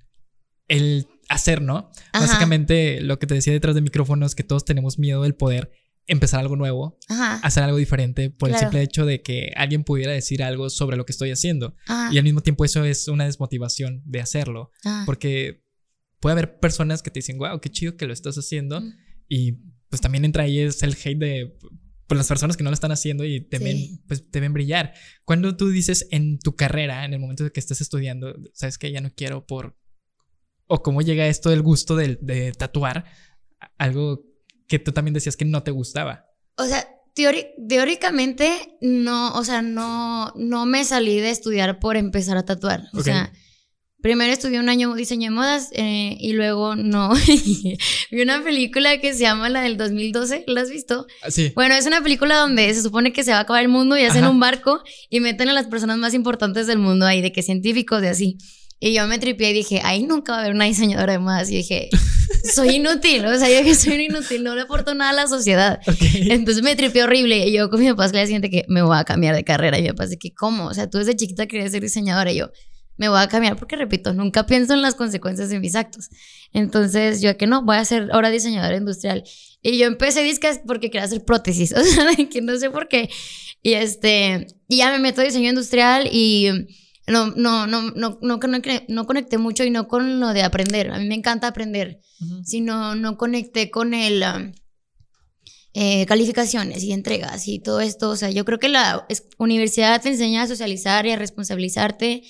[0.69, 1.91] el hacer, ¿no?
[2.13, 2.27] Ajá.
[2.27, 5.71] Básicamente lo que te decía detrás de micrófonos, que todos tenemos miedo del poder
[6.07, 7.37] empezar algo nuevo, Ajá.
[7.37, 11.07] hacer algo diferente por el simple hecho de que alguien pudiera decir algo sobre lo
[11.07, 11.77] que estoy haciendo.
[11.87, 12.13] Ajá.
[12.13, 14.73] Y al mismo tiempo eso es una desmotivación de hacerlo,
[15.07, 15.65] porque
[16.19, 18.81] puede haber personas que te dicen, wow, qué chido que lo estás haciendo.
[18.81, 18.93] Mm.
[19.29, 19.53] Y
[19.89, 21.57] pues también entra ahí es el hate de
[22.07, 24.95] pues, las personas que no lo están haciendo y te ven, pues, te ven brillar.
[25.25, 28.93] Cuando tú dices en tu carrera, en el momento de que estés estudiando, sabes que
[28.93, 29.77] ya no quiero por...
[30.67, 33.05] O cómo llega esto del gusto de, de tatuar,
[33.77, 34.25] algo
[34.67, 36.27] que tú también decías que no te gustaba.
[36.57, 42.45] O sea, teóricamente no, o sea, no, no me salí de estudiar por empezar a
[42.45, 42.89] tatuar.
[42.93, 43.33] O sea,
[44.05, 47.15] primero estudié un año diseño de modas eh, y luego no.
[48.11, 51.07] Vi una película que se llama la del 2012, ¿la has visto?
[51.23, 51.53] Ah, Sí.
[51.55, 54.03] Bueno, es una película donde se supone que se va a acabar el mundo y
[54.05, 54.31] hacen Ajá.
[54.31, 58.03] un barco y meten a las personas más importantes del mundo ahí, de que científicos
[58.03, 58.37] y así.
[58.79, 61.49] Y yo me tripié y dije, ahí nunca va a haber una diseñadora de modas.
[61.51, 61.89] Y dije,
[62.55, 65.29] soy inútil, o sea, yo que soy un inútil, no le aporto nada a la
[65.29, 65.81] sociedad.
[65.87, 65.97] Ok.
[66.29, 67.49] Entonces me tripió horrible.
[67.49, 69.79] Y yo con mi papá día siguiente que me voy a cambiar de carrera.
[69.79, 70.67] Y mi papá dice que, ¿cómo?
[70.67, 72.31] O sea, tú desde chiquita querías ser diseñadora.
[72.33, 72.51] Y yo,
[72.97, 76.11] me voy a cambiar porque, repito, nunca pienso en las consecuencias de mis actos.
[76.53, 79.25] Entonces yo que no, voy a ser ahora diseñadora industrial.
[79.63, 81.73] Y yo empecé discas porque quería hacer prótesis.
[81.77, 83.11] O sea, que no sé por qué.
[83.63, 86.49] Y este, y ya me meto a diseño industrial y
[87.07, 88.41] no, no, no, no, no,
[88.89, 90.91] no conecté mucho y no con lo de aprender.
[90.91, 92.45] A mí me encanta aprender Ujú.
[92.45, 94.53] sino no conecté con el um,
[95.75, 98.11] eh, calificaciones y entregas y todo esto.
[98.11, 99.07] O sea, yo creo que la
[99.39, 102.23] universidad te enseña a socializar y a responsabilizarte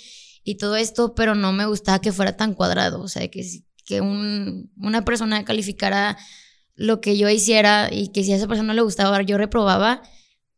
[0.45, 3.01] y todo esto, pero no me gustaba que fuera tan cuadrado.
[3.01, 3.45] O sea, que,
[3.85, 6.17] que un- una persona calificara
[6.77, 10.03] lo que yo hiciera y que si a esa persona le gustaba, yo reprobaba,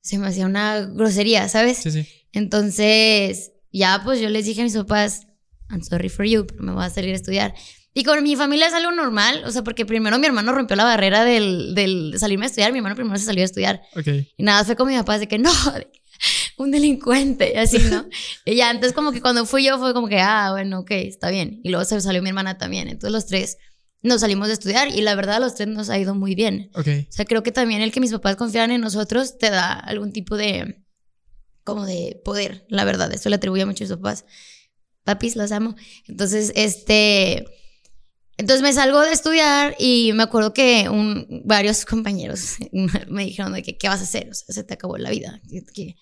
[0.00, 1.78] se me hacía una grosería, ¿sabes?
[1.78, 2.06] Sí, sí.
[2.32, 5.26] Entonces, ya pues yo les dije a mis papás,
[5.70, 7.54] I'm sorry for you, pero me voy a salir a estudiar.
[7.92, 10.84] Y con mi familia es algo normal, o sea, porque primero mi hermano rompió la
[10.84, 13.82] barrera del, del salirme a estudiar, mi hermano primero se salió a estudiar.
[13.96, 14.06] Ok.
[14.36, 15.50] Y nada, fue con mi papá de que no,
[16.56, 18.06] un delincuente, así, ¿no?
[18.44, 21.30] y ya, entonces como que cuando fui yo fue como que, ah, bueno, ok, está
[21.30, 21.60] bien.
[21.62, 22.88] Y luego se salió mi hermana también.
[22.88, 23.58] Entonces los tres
[24.02, 26.70] nos salimos de estudiar y la verdad a los tres nos ha ido muy bien.
[26.74, 26.88] Ok.
[27.08, 30.12] O sea, creo que también el que mis papás confiaran en nosotros te da algún
[30.12, 30.82] tipo de,
[31.64, 33.12] como de poder, la verdad.
[33.12, 34.24] Eso le atribuye mucho a mis papás.
[35.04, 35.76] Papis, los amo.
[36.08, 37.44] Entonces, este,
[38.38, 42.56] Entonces me salgo de estudiar y me acuerdo que un, varios compañeros
[43.08, 44.28] me dijeron de que, ¿qué vas a hacer?
[44.30, 45.40] O sea, se te acabó la vida.
[45.50, 45.96] ¿Qué, qué,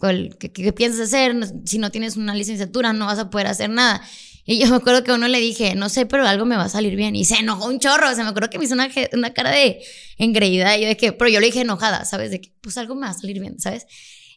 [0.00, 1.36] qué piensas hacer?
[1.64, 4.02] Si no tienes una licenciatura no vas a poder hacer nada.
[4.44, 6.64] Y yo me acuerdo que a uno le dije, no sé, pero algo me va
[6.64, 7.14] a salir bien.
[7.14, 8.10] Y se enojó un chorro.
[8.10, 9.80] O sea, me acuerdo que me hizo una, una cara de
[10.18, 10.76] engreída.
[10.76, 12.30] Y yo de que, pero yo le dije enojada, ¿sabes?
[12.30, 13.86] De que, pues algo me va a salir bien, ¿sabes?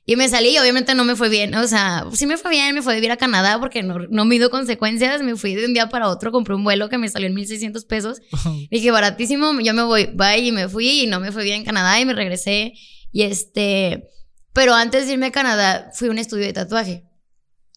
[0.06, 1.56] Y me salí y obviamente no me fue bien.
[1.56, 4.26] O sea, sí me fue bien, me fui a vivir a Canadá porque no, no
[4.26, 5.24] mido consecuencias.
[5.24, 7.86] Me fui de un día para otro, compré un vuelo que me salió en 1600
[7.86, 8.22] pesos.
[8.70, 11.66] Dije, baratísimo, yo me voy, bye, y me fui y no me fue bien en
[11.66, 12.74] Canadá y me regresé.
[13.14, 14.10] Y este,
[14.54, 17.04] pero antes de irme a Canadá, fui a un estudio de tatuaje.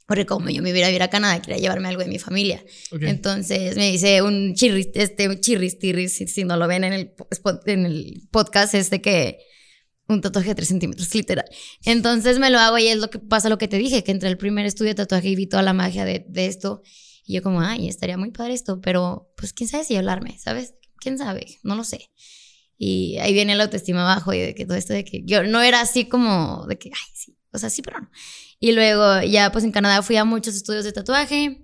[0.06, 2.64] Porque como yo me iba a vivir a Canadá, quería llevarme algo de mi familia.
[3.00, 7.14] Entonces me hice un chirris, este, chirris, tirris, si, si, no lo ven en el,
[7.66, 9.40] en el podcast, este que
[10.08, 11.46] un tatuaje de 3 centímetros, literal.
[11.84, 14.28] Entonces me lo hago y es lo que pasa lo que te dije, que entre
[14.28, 16.82] el primer estudio de tatuaje y vi toda la magia de, de esto.
[17.24, 20.74] Y yo como, ay, estaría muy padre esto, pero pues quién sabe si hablarme, ¿sabes?
[21.00, 21.58] ¿Quién sabe?
[21.64, 22.10] No lo sé.
[22.78, 25.62] Y ahí viene la autoestima abajo y de que todo esto de que yo no
[25.62, 28.10] era así como de que, ay, sí, o sea, sí, pero no.
[28.60, 31.62] Y luego ya pues en Canadá fui a muchos estudios de tatuaje.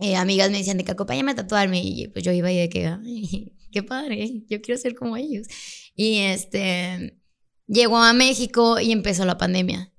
[0.00, 2.68] Eh, amigas me decían de que acompáñame a tatuarme y pues yo iba y de
[2.68, 5.46] que, ay, qué padre, yo quiero ser como ellos.
[5.94, 7.20] Y este,
[7.66, 9.92] llegó a México y empezó la pandemia.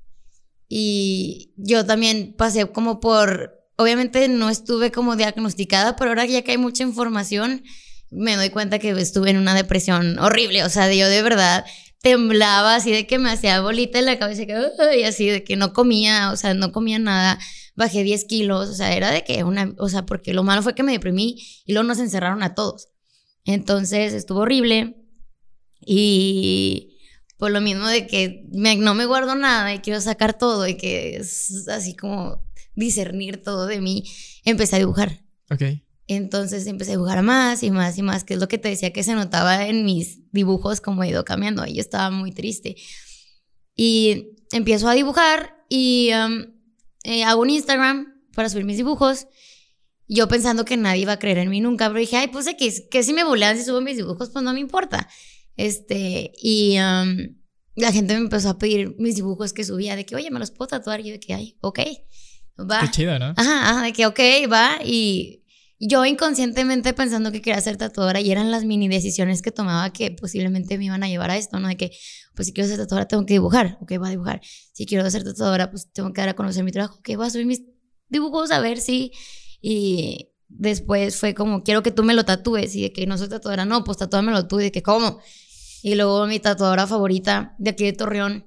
[0.68, 6.52] Y yo también pasé como por, obviamente no estuve como diagnosticada, pero ahora ya que
[6.52, 7.64] hay mucha información,
[8.12, 10.64] me doy cuenta que estuve en una depresión horrible.
[10.64, 11.66] O sea, yo de verdad
[12.02, 14.44] temblaba así de que me hacía bolita en la cabeza
[14.96, 17.40] y así de que no comía, o sea, no comía nada.
[17.76, 20.76] Bajé 10 kilos, o sea, era de que una, o sea, porque lo malo fue
[20.76, 22.90] que me deprimí y luego nos encerraron a todos.
[23.46, 24.98] Entonces estuvo horrible
[25.86, 26.98] y
[27.38, 31.16] por lo mismo de que no me guardo nada y quiero sacar todo y que
[31.16, 32.44] es así como
[32.76, 34.04] discernir todo de mí,
[34.44, 35.24] empecé a dibujar.
[35.50, 35.64] Ok.
[36.10, 38.92] Entonces empecé a dibujar más y más y más, que es lo que te decía
[38.92, 41.64] que se notaba en mis dibujos como he ido cambiando.
[41.68, 42.76] Yo estaba muy triste.
[43.76, 46.46] Y empiezo a dibujar y um,
[47.04, 49.28] eh, hago un Instagram para subir mis dibujos.
[50.08, 52.90] Yo pensando que nadie iba a creer en mí nunca, pero dije, ay, pues que,
[52.90, 55.08] que si me bolean si subo mis dibujos, pues no me importa.
[55.58, 56.78] Este, y
[57.76, 60.50] la gente me empezó a pedir mis dibujos que subía, de que, oye, me los
[60.50, 61.02] puedo tatuar.
[61.02, 61.80] Y yo de que, ay, ok,
[62.60, 62.82] va.
[62.82, 63.36] Qué chido, ¿no?
[63.38, 64.20] Ajá, ajá, de que, ok,
[64.52, 64.80] va.
[64.84, 65.40] Y
[65.80, 70.12] yo inconscientemente pensando que quería ser tatuadora y eran las mini decisiones que tomaba que
[70.12, 71.70] posiblemente me iban a llevar a esto, ¿no?
[71.70, 71.92] De que,
[72.36, 74.42] pues si quiero ser tatuadora tengo que dibujar, ok, voy a dibujar.
[74.74, 77.30] Si quiero ser tatuadora, pues tengo que dar a conocer mi trabajo, ok, voy a
[77.30, 77.64] subir mis
[78.10, 79.12] dibujos a ver si...
[79.62, 83.30] Y después fue como, quiero que tú me lo tatúes y de que no soy
[83.30, 85.22] tatuadora, no, pues tatúamelo tú y de que, ¿cómo?
[85.82, 88.46] Y luego mi tatuadora favorita de aquí de Torreón,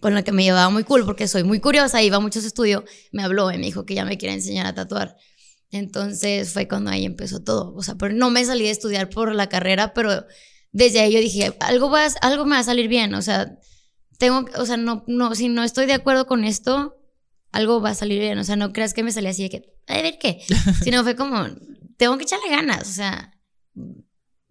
[0.00, 2.84] con la que me llevaba muy cool porque soy muy curiosa, iba a muchos estudios,
[3.10, 5.16] me habló y me dijo que ya me quiere enseñar a tatuar.
[5.74, 7.74] Entonces fue cuando ahí empezó todo.
[7.74, 10.24] O sea, pero no me salí de estudiar por la carrera, pero
[10.72, 13.14] desde ahí yo dije, algo, va algo me va a salir bien.
[13.14, 13.58] O sea,
[14.18, 16.96] tengo, o sea, no, no, si no estoy de acuerdo con esto,
[17.52, 18.38] algo va a salir bien.
[18.38, 20.40] O sea, no creas que me salí así de que, a ver qué.
[20.82, 21.46] Sino fue como,
[21.96, 22.88] tengo que echarle ganas.
[22.88, 23.32] O sea,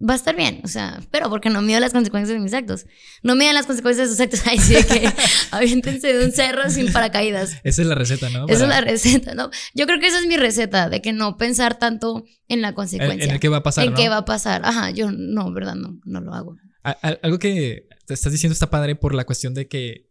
[0.07, 2.85] va a estar bien, o sea, pero porque no mido las consecuencias de mis actos.
[3.21, 4.41] No midan las consecuencias de sus actos.
[4.47, 5.09] Ay, sí, de que
[5.51, 7.57] aviéntense de un cerro sin paracaídas.
[7.63, 8.47] Esa es la receta, ¿no?
[8.47, 9.49] Esa es la receta, ¿no?
[9.73, 13.25] Yo creo que esa es mi receta, de que no pensar tanto en la consecuencia.
[13.25, 14.65] En, el qué va a pasar, En qué va a pasar.
[14.65, 15.75] Ajá, yo no, ¿verdad?
[15.75, 16.57] No, no lo hago.
[16.83, 20.09] algo que te estás diciendo está padre por la cuestión de que,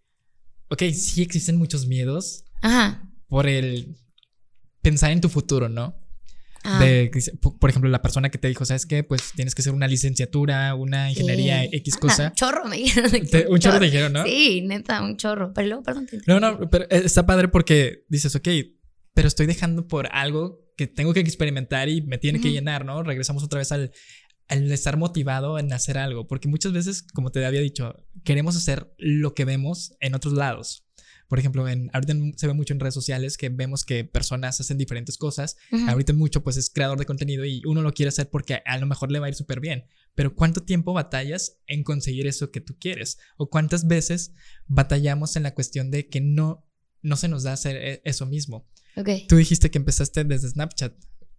[0.68, 2.44] ok, sí existen muchos miedos.
[2.62, 3.02] Ajá.
[3.28, 3.96] Por el
[4.81, 6.01] pensar en tu futuro, ¿no?
[6.64, 6.81] Ah.
[7.59, 9.03] por ejemplo, la persona que te dijo, ¿sabes qué?
[9.03, 12.29] Pues tienes que hacer una licenciatura, una ingeniería X cosa.
[12.29, 13.11] un chorro me dijeron.
[13.51, 14.25] un chorro te dijeron, ¿no?
[14.25, 15.53] Sí, neta, un chorro.
[15.53, 16.09] Pero luego, perdón.
[16.27, 18.48] no, no, pero está padre porque dices, ok,
[19.14, 23.03] pero estoy dejando por algo que tengo que experimentar y me tiene que llenar, ¿no?
[23.03, 23.92] Regresamos otra vez al,
[24.48, 28.92] al estar motivado en hacer algo, porque muchas veces, como te había dicho, queremos hacer
[28.98, 30.85] lo que vemos en otros lados.
[31.32, 34.76] Por ejemplo, en, ahorita se ve mucho en redes sociales que vemos que personas hacen
[34.76, 35.56] diferentes cosas.
[35.88, 38.84] Ahorita mucho pues es creador de contenido y uno lo quiere hacer porque a lo
[38.84, 39.86] mejor le va a ir súper bien.
[40.14, 43.16] Pero ¿cuánto tiempo batallas en conseguir eso que tú quieres?
[43.38, 44.32] ¿O cuántas veces
[44.66, 46.68] batallamos en la cuestión de que no,
[47.00, 48.68] no se nos da hacer e, eso mismo?
[48.94, 49.26] Okay.
[49.26, 50.92] Tú dijiste que empezaste desde Snapchat.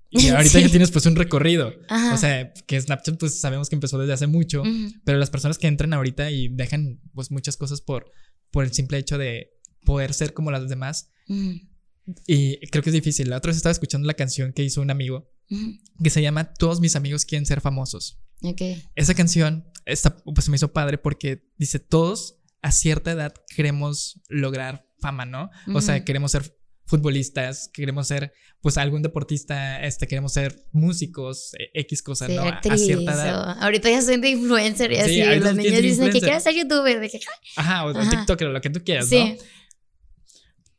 [0.09, 1.71] Y ahorita ya tienes pues un recorrido.
[2.11, 4.63] O sea, que Snapchat pues sabemos que empezó desde hace mucho,
[5.05, 8.11] pero las personas que entran ahorita y dejan pues muchas cosas por,
[8.49, 9.53] por el simple hecho de
[9.83, 11.11] poder ser como las demás.
[12.27, 13.29] Y creo que es difícil.
[13.29, 15.29] La otra vez estaba escuchando la canción que hizo un amigo
[16.01, 18.19] que se llama Todos mis amigos quieren ser famosos.
[18.41, 18.83] Okay.
[18.95, 24.87] Esa canción está, pues me hizo padre porque dice, todos a cierta edad queremos lograr
[24.99, 25.49] fama, ¿no?
[25.73, 31.81] O sea, queremos ser futbolistas, queremos ser pues algún deportista, este, queremos ser músicos, e,
[31.81, 32.43] X cosas, ¿no?
[32.43, 33.57] a cierta edad.
[33.61, 37.09] Ahorita ya soy de influencer y así, los niños dicen que quieres ser youtuber, de
[37.09, 37.19] que...
[37.55, 39.37] Ajá, o TikToker, lo que tú quieras, sí.
[39.37, 39.43] ¿no?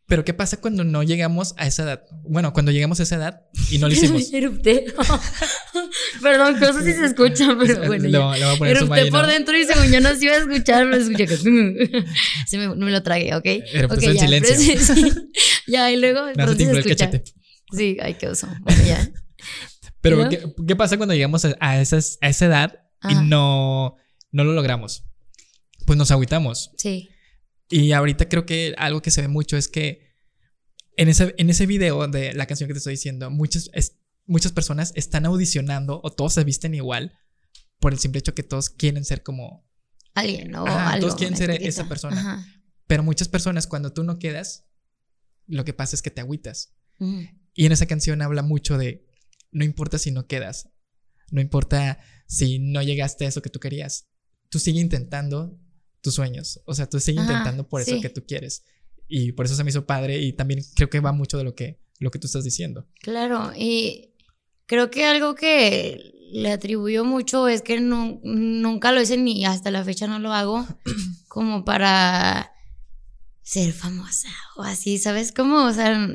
[0.06, 2.04] Pero ¿qué pasa cuando no llegamos a esa edad?
[2.24, 4.22] Bueno, cuando llegamos a esa edad y no lo hicimos.
[6.22, 8.08] Perdón, no sé si se escucha, pero bueno.
[8.08, 10.84] Le, voy a poner Erupté por dentro y según yo no se iba a escuchar,
[10.90, 11.36] pero escuché que...
[11.38, 13.46] se me, no me lo tragué, ¿ok?
[13.46, 14.94] Erupté en silencio.
[15.66, 16.20] ya, y luego...
[16.36, 17.24] No se te el cachete.
[17.72, 18.46] Sí, ay, qué oso.
[18.60, 19.10] Bueno, ya.
[20.02, 23.96] Pero, ¿qué, ¿qué, pasa cuando llegamos a, esas, a esa edad y no,
[24.32, 25.04] no lo logramos?
[25.86, 26.72] Pues nos agüitamos.
[26.76, 27.08] Sí.
[27.76, 30.14] Y ahorita creo que algo que se ve mucho es que
[30.96, 33.68] en ese, en ese video de la canción que te estoy diciendo, muchas,
[34.26, 37.18] muchas personas están audicionando o todos se visten igual
[37.80, 39.68] por el simple hecho que todos quieren ser como...
[40.14, 40.64] Alguien, ¿no?
[41.00, 42.46] todos quieren ser esa persona.
[42.86, 44.66] Pero muchas personas cuando tú no quedas,
[45.48, 46.76] lo que pasa es que te agüitas.
[47.00, 49.04] Y en esa canción habla mucho de,
[49.50, 50.68] no importa si no quedas,
[51.32, 54.06] no importa si no llegaste a eso que tú querías,
[54.48, 55.58] tú sigue intentando
[56.04, 58.62] tus sueños, o sea, tú sigue intentando por eso que tú quieres.
[59.08, 61.54] Y por eso se me hizo padre y también creo que va mucho de lo
[61.54, 62.86] que, lo que tú estás diciendo.
[63.00, 64.12] Claro, y
[64.66, 65.98] creo que algo que
[66.30, 70.32] le atribuyó mucho es que no, nunca lo hice ni hasta la fecha no lo
[70.32, 70.66] hago
[71.28, 72.52] como para
[73.42, 75.64] ser famosa o así, ¿sabes cómo?
[75.64, 76.06] O sea,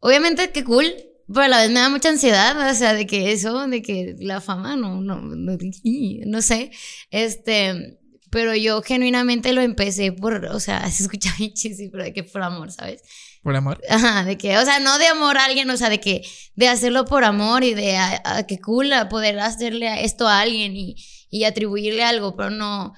[0.00, 0.92] obviamente que cool,
[1.26, 4.14] pero a la vez me da mucha ansiedad, o sea, de que eso, de que
[4.18, 5.56] la fama, no, no, no,
[6.26, 6.70] no sé,
[7.10, 7.98] este,
[8.32, 11.52] pero yo genuinamente lo empecé por, o sea, se escucha bien
[11.92, 13.02] pero de que por amor, ¿sabes?
[13.42, 13.80] ¿Por amor?
[13.90, 16.22] Ajá, de que, o sea, no de amor a alguien, o sea, de que,
[16.54, 20.96] de hacerlo por amor y de a, que cool poder hacerle esto a alguien y,
[21.28, 22.94] y atribuirle algo, pero no,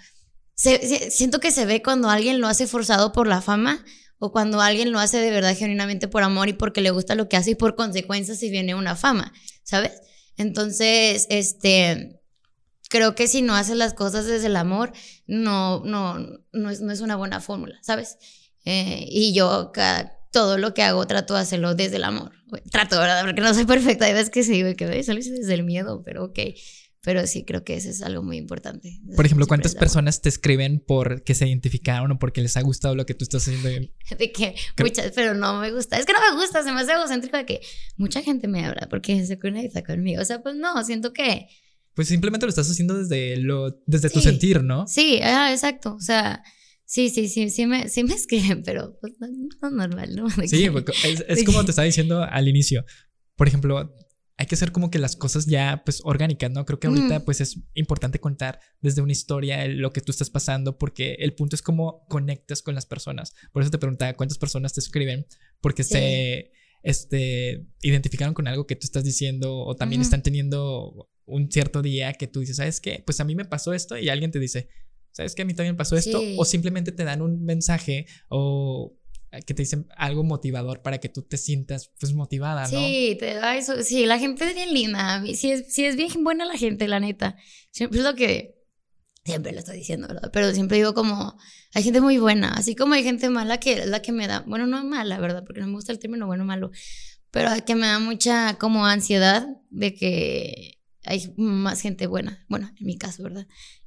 [0.54, 3.84] siento que se ve cuando alguien lo hace forzado por la fama
[4.18, 7.28] o cuando alguien lo hace de verdad genuinamente por amor y porque le gusta lo
[7.28, 9.32] que hace y por consecuencia si viene una fama,
[9.64, 10.00] ¿sabes?
[10.36, 12.20] Entonces, este,
[12.90, 14.92] creo que si no haces las cosas desde el amor,
[15.26, 16.18] no, no,
[16.52, 18.18] no, es, no es una buena fórmula, ¿sabes?
[18.64, 19.72] Eh, y yo
[20.30, 22.32] todo lo que hago trato de hacerlo desde el amor.
[22.70, 23.24] Trato, ¿verdad?
[23.24, 24.06] Porque no soy perfecta.
[24.06, 25.06] Hay veces que sí, que ¿ves?
[25.06, 26.38] solo desde el miedo, pero ok.
[27.02, 28.98] Pero sí, creo que eso es algo muy importante.
[29.14, 33.04] Por ejemplo, ¿cuántas personas te escriben porque se identificaron o porque les ha gustado lo
[33.04, 33.68] que tú estás haciendo?
[34.18, 35.98] De que muchas, pero no me gusta.
[35.98, 37.60] Es que no me gusta, se me hace egocéntrico de que
[37.98, 40.22] mucha gente me habla porque se conecta conmigo.
[40.22, 41.48] O sea, pues no, siento que...
[41.94, 44.86] Pues simplemente lo estás haciendo desde, lo, desde tu sentir, ¿no?
[44.86, 45.94] Sí, ah, exacto.
[45.94, 46.42] O sea,
[46.84, 50.28] sí, sí, sí, sí me, sí me escriben, pero pues no, es normal, ¿no?
[50.46, 50.68] sí,
[51.28, 52.84] es como te estaba diciendo al inicio.
[53.36, 53.94] Por ejemplo,
[54.36, 56.64] hay que hacer como que las cosas ya pues orgánicas, ¿no?
[56.64, 60.76] Creo que ahorita pues es importante contar desde una historia lo que tú estás pasando
[60.76, 63.32] porque el punto es cómo conectas con las personas.
[63.52, 65.26] Por eso te preguntaba cuántas personas te escriben
[65.60, 66.50] porque se
[66.82, 72.12] este, identificaron con algo que tú estás diciendo o también están teniendo un cierto día
[72.12, 73.02] que tú dices, ¿sabes qué?
[73.04, 74.68] Pues a mí me pasó esto y alguien te dice,
[75.12, 75.42] ¿sabes qué?
[75.42, 76.20] A mí también pasó esto.
[76.36, 78.96] O simplemente te dan un mensaje o
[79.46, 82.68] que te dicen algo motivador para que tú te sientas pues motivada, ¿no?
[82.68, 83.82] Sí, te da eso.
[83.82, 85.24] Sí, la gente es bien linda.
[85.34, 87.36] Sí es, sí es bien buena la gente, la neta.
[87.72, 88.54] Siempre es lo que
[89.24, 90.30] siempre lo estoy diciendo, ¿verdad?
[90.32, 91.36] Pero siempre digo como,
[91.72, 94.40] hay gente muy buena, así como hay gente mala que es la que me da,
[94.46, 95.44] bueno, no mala, ¿verdad?
[95.46, 96.70] Porque no me gusta el término bueno o malo,
[97.30, 100.73] pero que me da mucha como ansiedad de que
[101.04, 103.46] hay más gente buena, bueno, en mi caso, ¿verdad?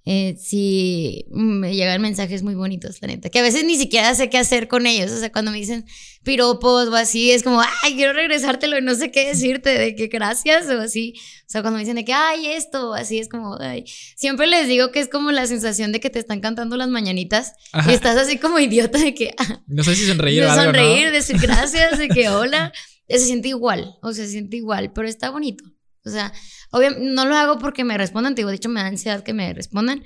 [0.10, 4.30] eh, sí me llegan mensajes muy bonitos, la neta, que a veces ni siquiera sé
[4.30, 5.86] qué hacer con ellos, o sea, cuando me dicen
[6.24, 10.08] piropos o así, es como, ay, quiero regresártelo y no sé qué decirte, de que
[10.08, 13.60] gracias o así, o sea, cuando me dicen de que, ay, esto, así es como,
[13.60, 13.84] ay,
[14.16, 17.52] siempre les digo que es como la sensación de que te están cantando las mañanitas
[17.86, 19.36] y estás así como idiota de que...
[19.68, 22.72] no sé si sonreír o algo, sonreír, decir gracias, de que hola,
[23.10, 25.66] se siente igual, o sea, se siente igual, pero está bonito.
[26.06, 26.32] O sea,
[26.72, 29.34] obviamente no lo hago porque me respondan, te digo, de hecho me da ansiedad que
[29.34, 30.04] me respondan,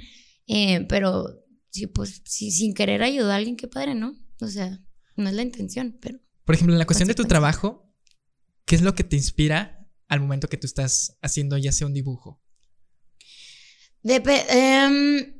[0.48, 1.26] eh, pero
[1.70, 4.16] sí, pues sí, sin querer ayudar a alguien, qué padre, ¿no?
[4.40, 4.80] O sea,
[5.16, 6.20] no es la intención, pero...
[6.46, 7.94] Por ejemplo, en la cuestión de tu trabajo,
[8.66, 11.94] ¿qué es lo que te inspira al momento que tú estás haciendo ya sea un
[11.94, 12.42] dibujo?
[14.04, 15.34] Em,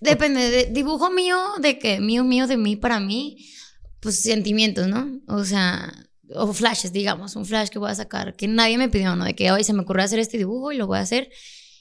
[0.00, 3.48] depende, de dibujo mío, de que mío, mío, de mí, para mí,
[4.00, 5.22] pues sentimientos, ¿no?
[5.28, 5.92] O sea,
[6.34, 9.24] o flashes, digamos, un flash que voy a sacar, que nadie me pidió, ¿no?
[9.24, 11.30] De que hoy se me ocurrió hacer este dibujo y lo voy a hacer.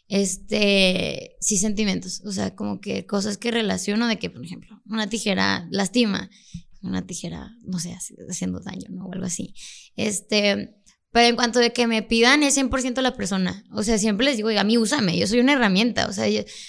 [0.08, 5.08] Este, sí, sentimientos, o sea, como que cosas que relaciono de que, por ejemplo, una
[5.08, 6.30] tijera lastima,
[6.82, 7.98] una tijera, no sé,
[8.30, 9.06] haciendo daño, ¿no?
[9.06, 9.54] O algo así.
[9.96, 10.76] Este,
[11.12, 13.64] pero en cuanto de que me pidan es 100% la persona.
[13.72, 16.08] O sea, siempre les digo, a mí úsame, yo soy una herramienta.
[16.08, 16.26] O sea,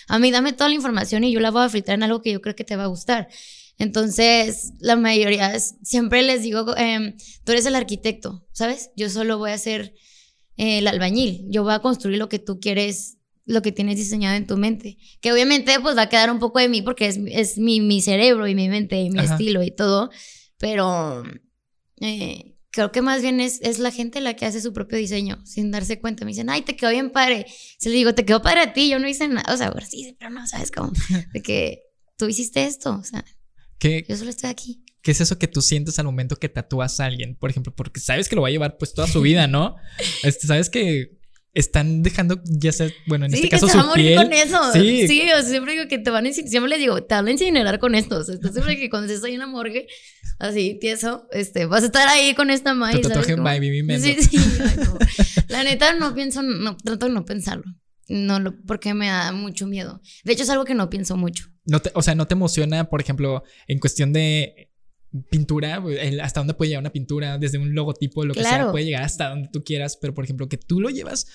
[0.09, 2.33] a mí dame toda la información y yo la voy a filtrar en algo que
[2.33, 3.29] yo creo que te va a gustar.
[3.83, 8.91] Entonces, la mayoría, siempre les digo, em, tú eres el arquitecto, ¿sabes?
[8.95, 9.93] Yo solo voy a ser
[10.57, 14.37] eh, el albañil, yo voy a construir lo que tú quieres, lo que tienes diseñado
[14.37, 14.99] en tu mente.
[15.21, 18.01] Que obviamente pues va a quedar un poco de mí porque es, es mi, mi
[18.01, 20.11] cerebro y mi mente y mi estilo y todo,
[20.59, 21.25] pero...
[22.01, 25.45] Eh, creo que más bien es, es, la gente la que hace su propio diseño
[25.45, 26.25] sin darse cuenta.
[26.25, 27.47] Me dicen, ay, te quedó bien padre.
[27.79, 29.53] Se le digo, te quedó padre a ti, yo no hice nada.
[29.53, 30.93] O sea, ahora sí, pero no, ¿sabes cómo?
[31.33, 31.83] De que
[32.17, 33.25] tú hiciste esto, o sea,
[33.83, 34.85] ¿Qué, yo solo estoy aquí.
[35.03, 37.35] ¿Qué es eso que tú sientes al momento que tatúas a alguien?
[37.35, 39.75] Por ejemplo, porque sabes que lo va a llevar pues toda su vida, ¿no?
[40.23, 41.19] este, sabes que
[41.53, 44.73] están dejando, ya sea, bueno, en este caso que se va a morir con eso.
[44.73, 47.27] Sí, sí o sea, siempre digo que te van a siempre les digo, te van
[47.27, 48.19] a incinerar con esto.
[48.19, 49.89] O sea, siempre que cuando estés ahí en la morgue,
[50.39, 53.01] así, tieso, este, vas a estar ahí con esta maíz.
[53.01, 54.39] tatuaje mi Sí, sí.
[55.49, 57.65] La neta no pienso, no, trato de no pensarlo.
[58.09, 60.01] No, lo, porque me da mucho miedo.
[60.25, 61.47] De hecho, es algo que no pienso mucho.
[61.65, 64.71] No te, o sea, ¿no te emociona, por ejemplo, en cuestión de
[65.31, 65.83] pintura,
[66.23, 69.29] hasta dónde puede llegar una pintura, desde un logotipo, lo que sea, puede llegar hasta
[69.29, 71.27] donde tú quieras, pero por ejemplo, que tú lo llevas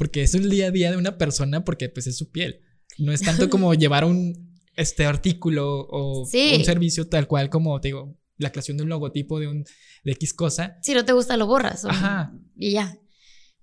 [0.00, 2.62] porque es el día a día de una persona, porque pues es su piel.
[2.96, 7.88] No es tanto como llevar un este artículo o un servicio tal cual como te
[7.88, 9.62] digo, la creación de un logotipo de un
[10.02, 10.78] de X cosa.
[10.80, 11.84] Si no te gusta, lo borras.
[11.84, 12.32] Ajá.
[12.56, 12.98] Y ya.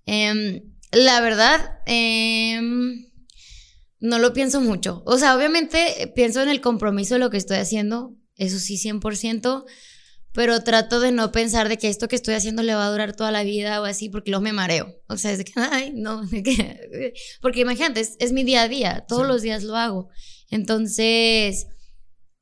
[0.06, 3.06] Em, la verdad, em,
[4.00, 5.02] no lo pienso mucho.
[5.06, 9.64] O sea, obviamente pienso en el compromiso de lo que estoy haciendo, eso sí, 100%,
[10.32, 13.16] pero trato de no pensar de que esto que estoy haciendo le va a durar
[13.16, 14.94] toda la vida o así, porque luego me mareo.
[15.08, 16.22] O sea, es de que, ay, no,
[17.40, 20.10] porque imagínate, es, mi día a día, todos los días lo hago.
[20.50, 21.66] Entonces,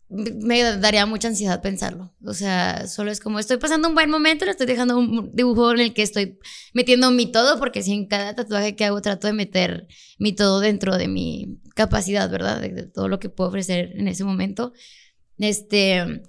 [0.08, 2.14] me daría mucha ansiedad pensarlo.
[2.24, 5.72] O sea, solo es como estoy pasando un buen momento, le estoy dejando un dibujo
[5.72, 6.38] en el que estoy
[6.74, 9.88] metiendo mi todo, porque si en cada tatuaje que hago trato de meter
[10.18, 12.60] mi todo dentro de mi capacidad, ¿verdad?
[12.60, 14.72] De, todo lo que puedo ofrecer en ese momento.
[15.38, 16.22] Este,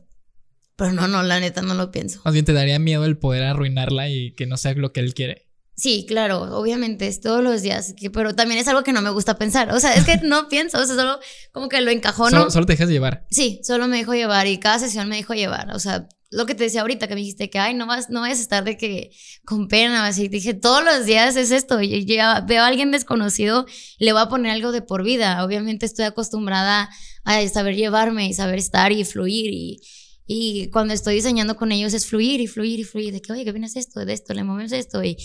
[0.75, 2.21] pero no, no, la neta no lo pienso.
[2.25, 5.13] Más bien te daría miedo el poder arruinarla y que no sea lo que él
[5.13, 5.46] quiere.
[5.77, 9.37] Sí, claro, obviamente es todos los días, pero también es algo que no me gusta
[9.37, 9.71] pensar.
[9.71, 11.19] O sea, es que no pienso, o sea, solo
[11.51, 12.31] como que lo encajono.
[12.31, 13.27] Solo, solo te dejas llevar.
[13.29, 15.69] Sí, solo me dejo llevar y cada sesión me dejo llevar.
[15.75, 18.21] O sea, lo que te decía ahorita que me dijiste que, ay, no vas, no
[18.21, 19.11] vayas a estar de que
[19.45, 20.29] con pena, así.
[20.29, 21.79] Dije, todos los días es esto.
[21.79, 23.67] Y ya veo a alguien desconocido,
[23.99, 25.45] le voy a poner algo de por vida.
[25.45, 26.89] Obviamente estoy acostumbrada
[27.23, 29.81] a saber llevarme y saber estar y fluir y
[30.29, 33.45] y cuando estoy diseñando con ellos es fluir y fluir y fluir, de que, oye,
[33.45, 34.03] ¿qué vienes esto?
[34.03, 35.15] De esto, le movemos esto y,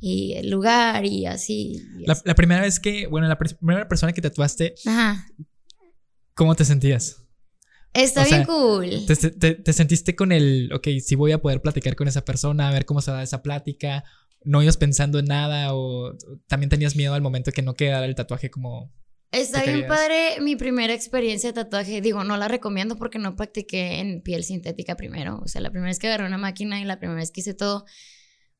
[0.00, 1.82] y el lugar y así.
[2.06, 5.26] la, primera vez que, bueno, la primera persona que tatuaste, Ajá.
[6.34, 7.22] ¿cómo te sentías?
[7.92, 9.06] Está bien cool.
[9.06, 12.72] Te, te, sentiste con el, ok, sí voy a poder platicar con esa persona, a
[12.72, 14.04] ver cómo se da esa plática?
[14.44, 16.14] ¿No ibas pensando en nada o
[16.46, 18.92] también tenías miedo al momento que no quedara el tatuaje como
[19.32, 22.00] Está bien padre mi primera experiencia de tatuaje.
[22.00, 25.40] Digo, no la recomiendo porque no practiqué en piel sintética primero.
[25.42, 27.54] O sea, la primera vez que agarré una máquina y la primera vez que hice
[27.54, 27.84] todo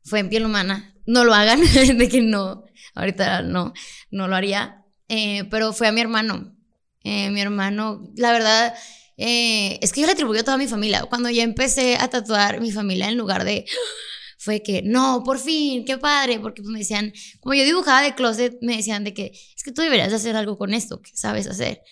[0.06, 0.94] fue en piel humana.
[1.04, 1.60] No lo hagan,
[1.98, 2.64] de que no,
[2.94, 3.74] ahorita no,
[4.10, 4.84] no lo haría.
[5.08, 6.56] Eh, pero fue a mi hermano.
[7.04, 8.74] Eh, mi hermano, la verdad,
[9.16, 11.04] eh, es que yo le atribuyo a toda mi familia.
[11.04, 13.66] Cuando ya empecé a tatuar mi familia en lugar de
[14.38, 18.56] fue que, no, por fin, qué padre, porque me decían, como yo dibujaba de closet,
[18.62, 21.82] me decían de que, es que tú deberías hacer algo con esto, que sabes hacer.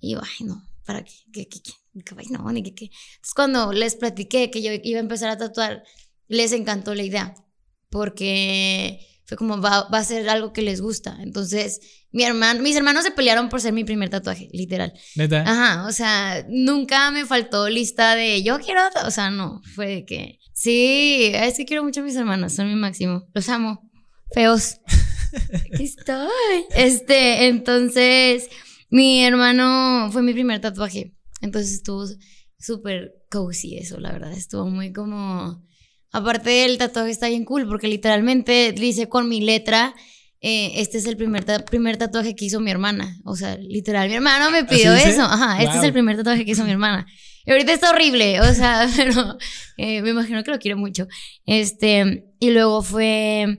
[0.00, 1.12] Y yo, ay, no, ¿para qué?
[1.32, 1.72] ¿Qué, qué, qué?
[2.30, 2.84] no, ni qué, qué.
[2.86, 5.84] Entonces cuando les platiqué que yo iba a empezar a tatuar,
[6.26, 7.34] les encantó la idea,
[7.94, 11.16] porque fue como, va, va a ser algo que les gusta.
[11.20, 11.80] Entonces,
[12.10, 14.92] mi hermano, mis hermanos se pelearon por ser mi primer tatuaje, literal.
[15.14, 15.42] ¿Neta?
[15.42, 20.04] Ajá, o sea, nunca me faltó lista de yo quiero, o sea, no, fue de
[20.04, 23.26] que Sí, es que quiero mucho a mis hermanos, son mi máximo.
[23.34, 23.90] Los amo.
[24.32, 24.80] Feos.
[25.52, 26.28] Aquí estoy.
[26.74, 28.48] Este, entonces,
[28.88, 31.12] mi hermano fue mi primer tatuaje.
[31.40, 32.06] Entonces estuvo
[32.56, 34.32] súper cozy eso, la verdad.
[34.32, 35.64] Estuvo muy como...
[36.14, 39.96] Aparte el tatuaje está bien cool porque literalmente dice con mi letra,
[40.40, 43.18] eh, este es el primer, primer tatuaje que hizo mi hermana.
[43.24, 45.22] O sea, literal, mi hermano me pidió eso.
[45.22, 47.04] Ajá, este es el primer tatuaje que hizo mi hermana.
[47.44, 49.36] Y ahorita está horrible, o sea, pero
[49.76, 51.08] eh, me imagino que lo quiero mucho.
[51.46, 53.58] Este, y luego fue,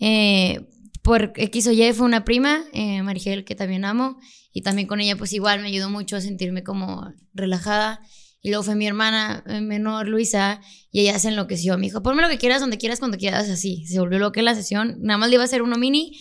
[0.00, 0.66] eh,
[1.00, 4.18] por X o Y, fue una prima, eh, Marigel, que también amo,
[4.52, 8.00] y también con ella, pues igual me ayudó mucho a sentirme como relajada.
[8.44, 10.60] Y luego fue mi hermana eh, menor, Luisa,
[10.92, 11.78] y ella se enloqueció.
[11.78, 13.86] Me dijo, ponme lo que quieras, donde quieras, cuando quieras, así.
[13.86, 14.98] Se volvió loca la sesión.
[15.00, 16.20] Nada más le iba a hacer uno mini,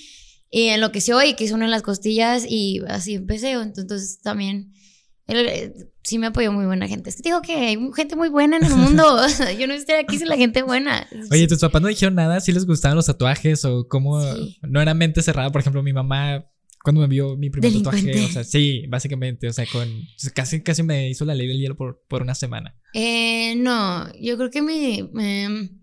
[0.50, 3.52] y enloqueció y quiso uno en las costillas, y así empecé.
[3.52, 4.72] Entonces también
[5.28, 7.10] eh, sí me apoyó muy buena gente.
[7.10, 9.04] Es que digo que hay gente muy buena en el mundo.
[9.60, 11.06] yo no estoy aquí sin la gente buena.
[11.30, 12.40] Oye, ¿tus papás no dijeron nada?
[12.40, 14.22] ¿Si les gustaban los tatuajes o cómo
[14.62, 15.52] no era mente cerrada?
[15.52, 16.46] Por ejemplo, mi mamá
[16.84, 18.26] cuando me vio mi primer tatuaje.
[18.26, 19.48] O sea, sí, básicamente.
[19.48, 19.90] O sea, con.
[20.36, 22.76] Casi, casi me hizo la ley del hielo por, por una semana.
[22.94, 25.10] Eh, no, yo creo que mi.
[25.18, 25.80] em,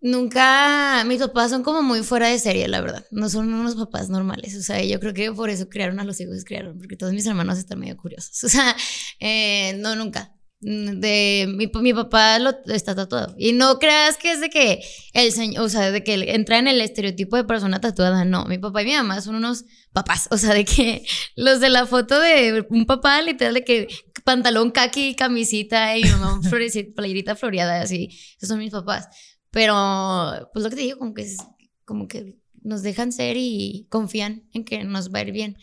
[0.00, 1.02] nunca.
[1.04, 3.04] Mis papás son como muy fuera de serie, la verdad.
[3.10, 4.54] No son unos papás normales.
[4.54, 7.12] O sea, yo creo que por eso criaron a los hijos que criaron, porque todos
[7.12, 8.44] mis hermanos están medio curiosos.
[8.44, 8.76] O sea,
[9.18, 10.36] eh, no, nunca.
[10.62, 13.34] De, mi, mi papá lo, está tatuado.
[13.38, 14.82] Y no creas que es de que
[15.14, 18.24] el señor, o sea, de que entra en el estereotipo de persona tatuada.
[18.26, 20.28] No, mi papá y mi mamá son unos papás.
[20.30, 21.02] O sea, de que
[21.36, 23.88] los de la foto de un papá, literal, de que
[24.24, 28.10] pantalón kaki, camisita y mi mamá florecita, playerita floreada, así.
[28.36, 29.08] Esos son mis papás.
[29.50, 31.38] Pero, pues lo que te digo, como que, es,
[31.84, 35.56] como que nos dejan ser y confían en que nos va a ir bien.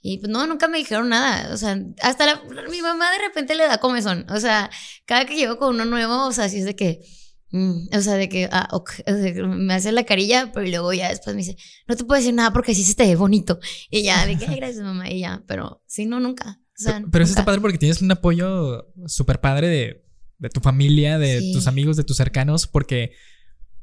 [0.00, 1.52] Y pues no, nunca me dijeron nada.
[1.52, 2.40] O sea, hasta la,
[2.70, 4.26] mi mamá de repente le da comezón.
[4.30, 4.70] O sea,
[5.06, 7.00] cada que llego con uno nuevo, o sea, así es de que.
[7.50, 10.66] mm, o sea, de que, ah, ok, o sea, que me hace la carilla, pero
[10.66, 13.16] luego ya después me dice, no te puedo decir nada porque sí se te ve
[13.16, 13.58] bonito.
[13.90, 16.60] Y ya, de que, "Ay, gracias, mamá, y ya, pero sí, no, nunca.
[16.78, 20.04] O sea, Pero eso está padre porque tienes un apoyo súper padre de,
[20.38, 21.52] de tu familia, de Sí.
[21.52, 23.12] tus amigos, de tus cercanos, porque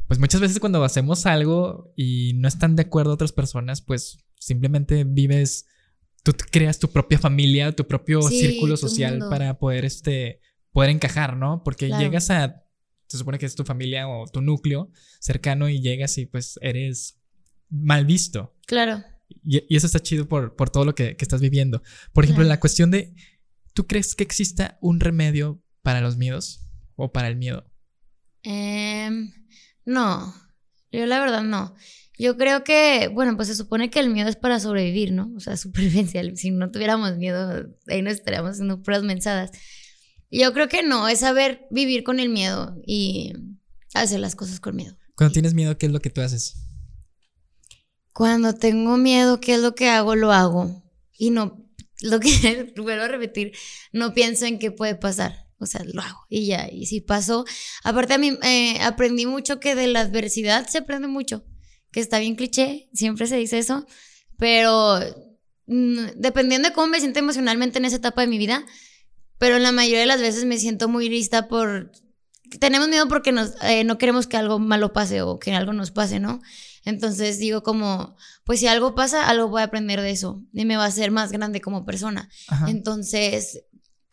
[0.07, 5.03] pues muchas veces cuando hacemos algo y no están de acuerdo otras personas, pues simplemente
[5.03, 5.65] vives,
[6.33, 11.37] tú creas tu propia familia, tu propio Sí, círculo social para poder, este, poder encajar,
[11.37, 11.61] ¿no?
[11.63, 12.03] Porque Claro.
[12.03, 12.63] llegas a,
[13.07, 17.19] se supone que es tu familia o tu núcleo cercano y llegas y pues eres
[17.69, 18.55] mal visto.
[18.65, 19.03] Claro.
[19.43, 21.83] Y, y eso está chido por, por todo lo que, que estás viviendo.
[22.11, 22.55] Por ejemplo, Claro.
[22.55, 23.13] la cuestión de,
[23.73, 27.71] ¿tú crees que exista un remedio para los miedos o para el miedo?
[28.43, 29.31] Em,
[29.85, 30.33] no,
[30.91, 31.75] yo la verdad no.
[32.17, 35.31] Yo creo que, bueno, pues se supone que el miedo es para sobrevivir, ¿no?
[35.35, 36.23] O sea, supervivencia.
[36.35, 39.51] Si no tuviéramos miedo, ahí no estaríamos haciendo puras mensadas.
[40.31, 43.33] Yo creo que no, es saber vivir con el miedo y
[43.93, 44.97] hacer las cosas con miedo.
[45.15, 46.55] Cuando tienes miedo, ¿qué es lo que tú haces?
[48.13, 50.15] Cuando tengo miedo, ¿qué es lo que hago?
[50.15, 50.83] Lo hago.
[51.17, 51.65] Y no,
[52.01, 53.53] lo que vuelvo a repetir,
[53.91, 55.45] no pienso en qué puede pasar.
[55.57, 56.67] O sea, lo hago y ya.
[56.69, 57.45] Y si pasó,
[57.83, 61.45] aparte a mí eh, aprendí mucho que de la adversidad se aprende mucho.
[61.95, 63.87] Que está bien cliché, siempre se dice eso.
[64.37, 64.99] Pero
[65.65, 68.65] mm, dependiendo de cómo me siento emocionalmente en esa etapa de mi vida,
[69.37, 71.93] pero la mayoría de las veces me siento muy lista por...
[72.59, 75.91] Tenemos miedo porque nos, eh, no queremos que algo malo pase o que algo nos
[75.91, 76.41] pase, ¿no?
[76.83, 80.75] Entonces digo como, pues si algo pasa, algo voy a aprender de eso y me
[80.75, 82.29] va a hacer más grande como persona.
[82.49, 82.69] Ajá.
[82.69, 83.63] Entonces,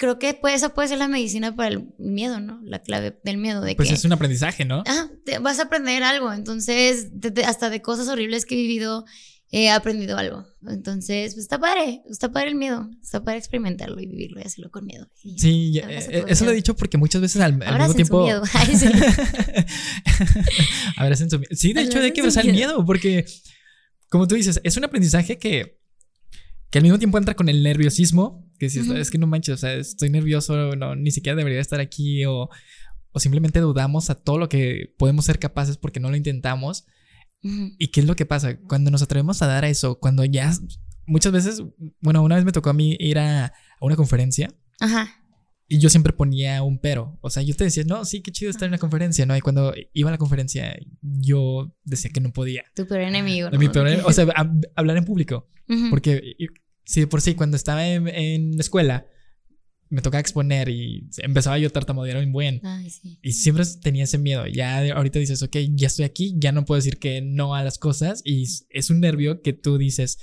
[0.02, 2.60] creo que pues, esa puede ser la medicina para el miedo, ¿no?
[2.64, 4.82] La clave del miedo, de Pues que es un aprendizaje, ¿no?
[4.84, 6.32] ah, te- vas a aprender algo.
[6.32, 9.04] Entonces, de- de- hasta de cosas horribles que he vivido,
[9.52, 10.44] he aprendido algo.
[10.66, 14.70] Entonces, pues está padre, está padre el miedo, está padre experimentarlo y vivirlo y hacerlo
[14.72, 15.08] con miedo.
[15.22, 17.96] Y- Sí, eh, eso lo he dicho porque muchas veces al, al mismo Abracen su
[17.96, 18.22] tiempo.
[18.24, 18.42] miedo.
[18.54, 18.88] Ay, sí.
[20.96, 21.50] Abracen su miedo.
[21.54, 23.24] Sí, de hecho, hay Abracen que abrazar el miedo porque,
[24.08, 25.80] como tú dices, es un aprendizaje que,
[26.72, 28.50] que al mismo tiempo entra con el nerviosismo.
[28.58, 28.94] Que si Ujú.
[28.94, 32.48] es que no manches, o sea, estoy nervioso, no, ni siquiera debería estar aquí o,
[33.12, 36.86] o simplemente dudamos a todo lo que podemos ser capaces porque no lo intentamos.
[37.42, 38.56] ¿Y qué es lo que pasa?
[38.56, 40.52] Cuando nos atrevemos a dar a eso, cuando ya
[41.06, 41.62] muchas veces,
[42.00, 44.48] bueno, una vez me tocó a mí ir a, a una conferencia
[44.78, 45.21] Ajá.
[45.74, 47.18] Y yo siempre ponía un pero.
[47.20, 49.36] O sea, yo te decía, no, sí, qué chido estar en la conferencia, ¿no?
[49.36, 52.64] Y cuando iba a la conferencia, yo decía que no podía.
[52.74, 53.50] Tu peor enemigo.
[53.50, 53.72] De mi ¿no?
[53.72, 55.48] peor- o sea, hab- hablar en público.
[55.68, 55.90] Ujú.
[55.90, 56.46] Porque y-
[56.84, 59.06] sí, por sí, cuando estaba en, en la escuela,
[59.88, 62.60] me tocaba exponer y empezaba yo a tartamudear un buen.
[62.64, 63.18] Ay, sí.
[63.22, 64.46] Y siempre tenía ese miedo.
[64.46, 67.78] Ya ahorita dices, ok, ya estoy aquí, ya no puedo decir que no a las
[67.78, 68.22] cosas.
[68.24, 70.18] Y es- un nervio que tú dices,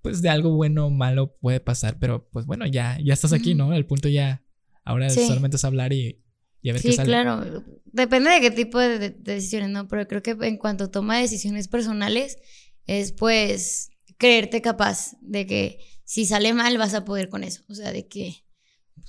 [0.00, 3.54] pues de algo bueno o malo puede pasar, pero pues bueno, ya, ya estás aquí.
[3.54, 3.72] ¿no?
[3.74, 4.42] El punto ya,
[4.84, 5.26] ahora Sí.
[5.26, 6.20] solamente es hablar y,
[6.60, 7.08] y a ver qué Sí, sale.
[7.08, 7.64] claro.
[7.86, 9.86] Depende de qué tipo de, de- de decisiones, ¿no?
[9.88, 12.38] Pero creo que en cuanto toma decisiones personales,
[12.86, 17.62] es pues creerte capaz de que si sale mal vas a poder con eso.
[17.68, 18.44] O sea, de que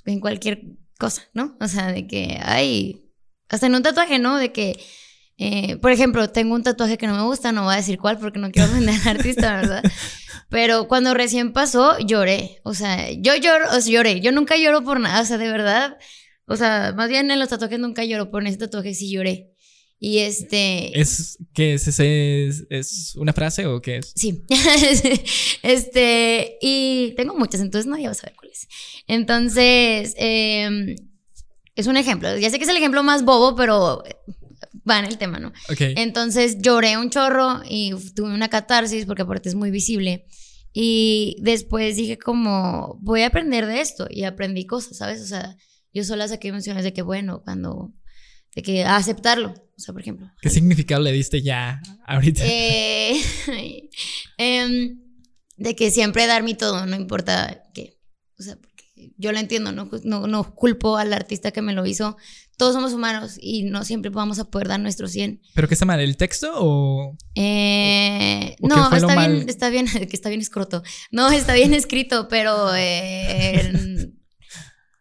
[0.04, 0.62] en cualquier
[0.98, 1.56] cosa, ¿no?
[1.60, 3.10] O sea, de que hay,
[3.48, 4.36] hasta en un tatuaje, ¿no?
[4.38, 4.78] De que,
[5.36, 8.18] eh, por ejemplo, tengo un tatuaje que no me gusta, no voy a decir cuál
[8.18, 9.82] porque no quiero ofender al artista, ¿verdad?
[10.48, 12.60] Pero cuando recién pasó, lloré.
[12.62, 14.20] O sea, yo lloro, o sea, lloré.
[14.20, 15.98] Yo nunca lloro por nada, o sea, de verdad.
[16.46, 19.50] O sea, más bien en los tatuajes nunca lloro, pero en ese tatuaje sí lloré.
[19.98, 21.00] Y este...
[21.00, 21.88] ¿Es, ¿Qué es?
[21.88, 24.12] ¿Es, es una frase o qué es?
[24.14, 24.44] Sí.
[25.62, 28.68] este, y tengo muchas, entonces nadie va a saber cuál es.
[29.06, 30.94] Entonces, eh,
[31.74, 32.36] es un ejemplo.
[32.36, 34.02] Ya sé que es el ejemplo más bobo, pero
[34.88, 35.48] va en el tema, ¿no?
[35.70, 35.80] Ok.
[35.80, 40.26] Entonces lloré un chorro y tuve una catarsis porque aparte es muy visible.
[40.72, 45.22] Y después dije como, voy a aprender de esto y aprendí cosas, ¿sabes?
[45.22, 45.56] O sea,
[45.92, 47.94] yo sola saqué emociones de que, bueno, cuando,
[48.56, 50.28] de que aceptarlo, o sea, por ejemplo.
[50.42, 52.42] ¿Qué significado le diste ya ahorita?
[52.44, 53.20] Eh,
[54.38, 54.98] em,
[55.56, 58.00] de que siempre dar mi todo, no importa qué.
[58.36, 58.58] O sea,
[59.16, 62.16] yo lo entiendo, no, no, no culpo al artista que me lo hizo.
[62.56, 65.40] Todos somos humanos y no siempre vamos a poder dar nuestro 100.
[65.54, 66.00] ¿Pero qué está mal?
[66.00, 67.16] ¿El texto o...?
[67.34, 70.82] Eh, ¿O qué no, está bien, está bien, que está bien escroto.
[71.10, 74.12] No, está bien escrito, pero eh,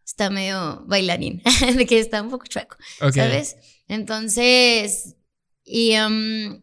[0.06, 1.44] está medio bailarín,
[1.78, 2.78] de que está un poco chueco.
[3.14, 3.58] ¿sabes?
[3.88, 5.16] Entonces,
[5.64, 6.62] y um,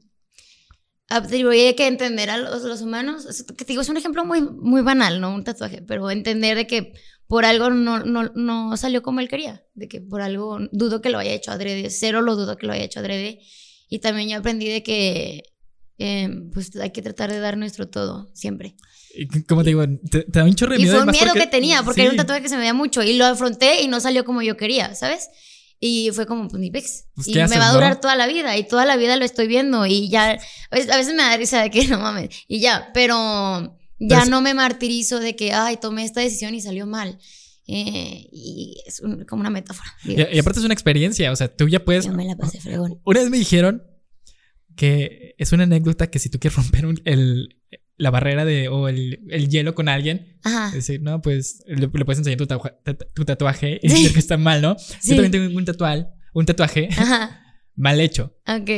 [1.08, 4.82] atribuye que entender a los, los humanos, que te digo, es un ejemplo muy, muy
[4.82, 5.34] banal, ¿no?
[5.34, 6.92] Un tatuaje, pero entender de que
[7.30, 11.10] por algo no, no, no salió como él quería, de que por algo dudo que
[11.10, 13.38] lo haya hecho adrede, cero lo dudo que lo haya hecho adrede,
[13.88, 15.44] y también yo aprendí de que
[15.98, 18.74] eh, pues hay que tratar de dar nuestro todo, siempre.
[19.14, 20.94] Y Como te digo, te, te da un chorro de Y miedo.
[20.96, 22.06] fue un además, miedo porque- que tenía, porque sí.
[22.06, 23.02] era un tatuaje que se me veía mucho.
[23.02, 25.28] Y lo afronté y no salió como yo quería, ¿sabes?
[25.78, 27.06] Y fue como, pues ni pex.
[27.14, 27.74] Pues, y ¿qué me haces, va a no?
[27.74, 28.56] durar toda la vida.
[28.56, 29.84] Y toda la vida lo estoy viendo.
[29.86, 30.38] Y ya,
[30.70, 32.28] a veces a veces me da risa de que no mames.
[32.48, 36.86] Y ya, pero ya no me martirizo de que, ay, tomé esta decisión y salió
[36.86, 37.18] mal.
[37.68, 39.88] Eh, y es un- como una metáfora.
[40.04, 42.06] Y, y aparte es una experiencia, o sea, tú ya puedes...
[42.06, 43.00] Yo me la pasé fregón.
[43.04, 43.82] Una vez me dijeron
[44.76, 47.60] que es una anécdota que si tú quieres romper un- el,
[47.96, 50.70] la barrera de, o el, el hielo con alguien, Ajá.
[50.74, 53.94] decir, no, pues le, le puedes enseñar tu, tatua- ta- tu tatuaje y Sí.
[53.96, 54.76] decir que está mal, ¿no?
[54.78, 54.86] Sí.
[55.10, 57.40] Yo también tengo un tatuaje, un tatuaje Ajá.
[57.76, 58.36] mal hecho.
[58.46, 58.70] Ok.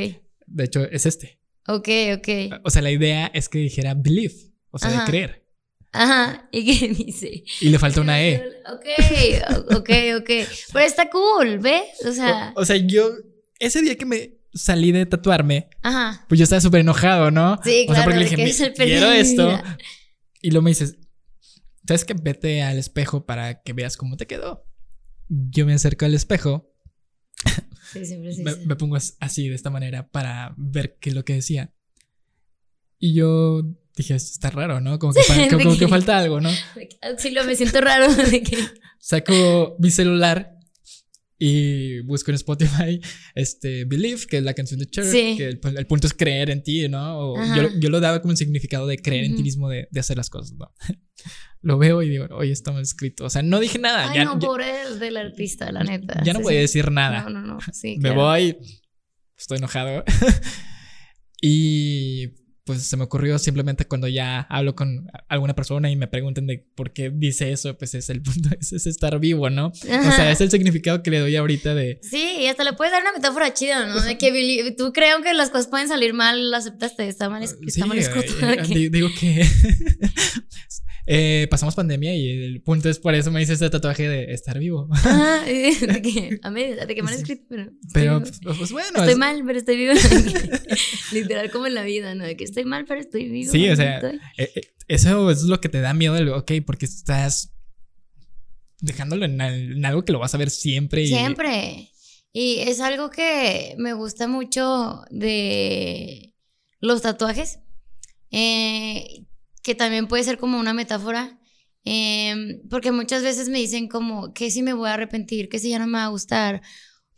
[0.47, 1.39] De hecho, es este.
[1.69, 2.61] Ok, ok.
[2.65, 4.35] O sea, la idea es que dijera believe,
[4.73, 5.05] o sea, de Ajá.
[5.07, 5.47] creer.
[5.93, 6.49] Ajá.
[6.51, 7.45] ¿Y qué dice?
[7.61, 8.43] Y le falta una E.
[8.73, 10.31] Ok, ok, ok.
[10.73, 11.85] Pero está cool, ¿ves?
[12.05, 13.09] O sea, O, o sea, yo,
[13.61, 16.25] ese día que me salí de tatuarme, ajá.
[16.29, 17.59] pues yo estaba súper enojado, ¿no?
[17.65, 19.63] Sí, O sea, porque le de dije, que "Mi- es el quiero de esto.
[20.43, 20.97] Y luego me dices,
[21.87, 22.15] ¿sabes qué?
[22.21, 24.67] Vete al espejo para que veas cómo te quedó.
[25.29, 26.71] Yo me acerco al espejo,
[27.93, 28.43] Sí, siempre sí.
[28.43, 28.61] me, sí.
[28.67, 31.73] me pongo as- así, de esta manera, para ver qué es lo que decía.
[32.99, 33.63] Y yo
[33.97, 34.99] dije, "Esto está raro, ¿no?
[34.99, 36.51] Como que, fa- ¿De como, como que falta algo, ¿no?
[36.75, 38.59] De que, Auxilio, me siento raro de que.
[38.99, 40.55] Saco mi celular
[41.37, 43.01] y busco en Spotify
[43.35, 45.35] este Believe, que es la canción de Cher, Sí.
[45.37, 47.19] que el, el punto es creer en ti, ¿no?
[47.33, 49.99] O yo, yo lo daba como un significado de creer en ti mismo, de, de
[50.01, 50.73] hacer las cosas, ¿no?
[51.63, 53.25] lo veo y digo, oye, está mal escrito.
[53.25, 54.11] O sea, no dije nada.
[54.11, 56.23] Ay, ya no, ya- pobre del, del artista, la neta.
[56.25, 56.61] ya no Sí, voy a sí.
[56.63, 57.25] decir nada.
[57.25, 57.59] No, no, no.
[57.73, 58.21] Sí, Me claro.
[58.21, 58.57] voy,
[59.37, 60.05] estoy enojado.
[61.41, 62.29] y
[62.65, 66.65] pues se me ocurrió simplemente cuando ya hablo con alguna persona y me preguntan de
[66.77, 69.67] por qué dice eso, pues es el punto, es, es estar vivo, ¿no?
[69.69, 69.73] O
[70.13, 71.99] sea, es el significado que le doy ahorita de...
[72.03, 74.01] Sí, y hasta le puedes dar una metáfora chida, ¿no?
[74.01, 77.53] De que tú creo que las cosas pueden salir mal, lo aceptaste, está mal, es-
[77.67, 78.33] está Sí, mal escrito.
[78.47, 79.45] eh, eh, di- digo que
[81.07, 84.59] eh, pasamos pandemia y el punto es por eso me hice este tatuaje de estar
[84.59, 84.89] vivo.
[85.47, 87.73] Y de que, a medio, de que mal escrito, pero.
[87.93, 88.89] Pero pues, pues, bueno.
[88.99, 89.93] Estoy es- mal, pero estoy vivo.
[91.13, 92.25] Literal, como en la vida, ¿no?
[92.25, 93.51] De que estoy mal, pero estoy vivo.
[93.51, 94.21] Sí, o sea, estoy.
[94.39, 97.53] eh, eh, eso es lo que te da miedo, ok, porque estás
[98.81, 101.03] dejándolo en, en algo que lo vas a ver siempre.
[101.03, 101.89] Y, Siempre.
[102.33, 106.35] Y es algo que me gusta mucho de
[106.81, 107.61] los tatuajes,
[108.31, 109.25] eh,
[109.63, 111.39] que también puede ser como una metáfora,
[111.85, 115.71] eh, porque muchas veces me dicen como que si me voy a arrepentir, que si
[115.71, 116.63] ya no me va a gustar,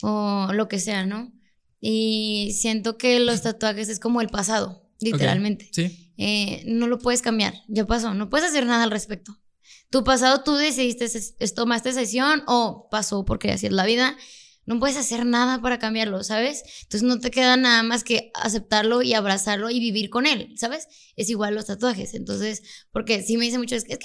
[0.03, 1.33] o lo que sea, ¿no?
[1.81, 5.69] Y siento que los tatuajes es como el pasado, literalmente.
[5.73, 6.13] Sí.
[6.17, 9.37] Eh, no lo puedes cambiar, ya pasó, no puedes hacer nada al respecto.
[9.91, 14.17] Tu pasado tú decidiste, es- es- tomaste decisión o pasó porque así es la vida,
[14.67, 16.63] no puedes hacer nada para cambiarlo, ¿sabes?
[16.83, 20.89] Entonces no te queda nada más que aceptarlo y abrazarlo y vivir con él, ¿sabes?
[21.17, 23.99] Es igual los tatuajes, entonces, porque sí me dicen mucho, es que,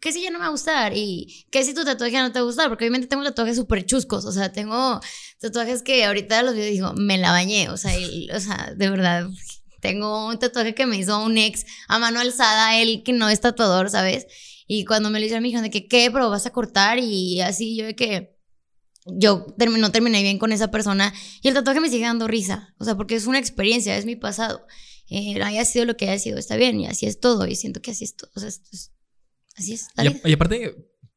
[0.00, 2.38] que, si ya no me va a gustar y que si tu tatuaje no te
[2.38, 5.00] va a gustar, porque obviamente tengo tatuajes súper chuscos, o sea, tengo
[5.40, 7.92] tatuajes que ahorita los veo y digo, me la bañé, o sea,
[8.34, 9.28] o sea, de verdad,
[9.80, 13.40] tengo un tatuaje que me hizo un ex a mano alzada, él que no es
[13.40, 14.26] tatuador, ¿sabes?
[14.66, 16.10] Y cuando me lo hicieron me dijeron de que, ¿qué?
[16.10, 18.37] Pero vas a cortar y así, yo de que
[19.16, 22.84] yo no terminé bien con esa persona y el tatuaje me sigue dando risa, o
[22.84, 24.66] sea, porque es una experiencia, es mi pasado.
[25.10, 27.80] Eh, haya sido lo que haya sido, está bien, y así es todo, y siento
[27.80, 28.92] que así es todo, o sea, esto es-
[29.56, 29.86] así es.
[29.96, 30.20] la Y, vida.
[30.24, 30.76] y aparte,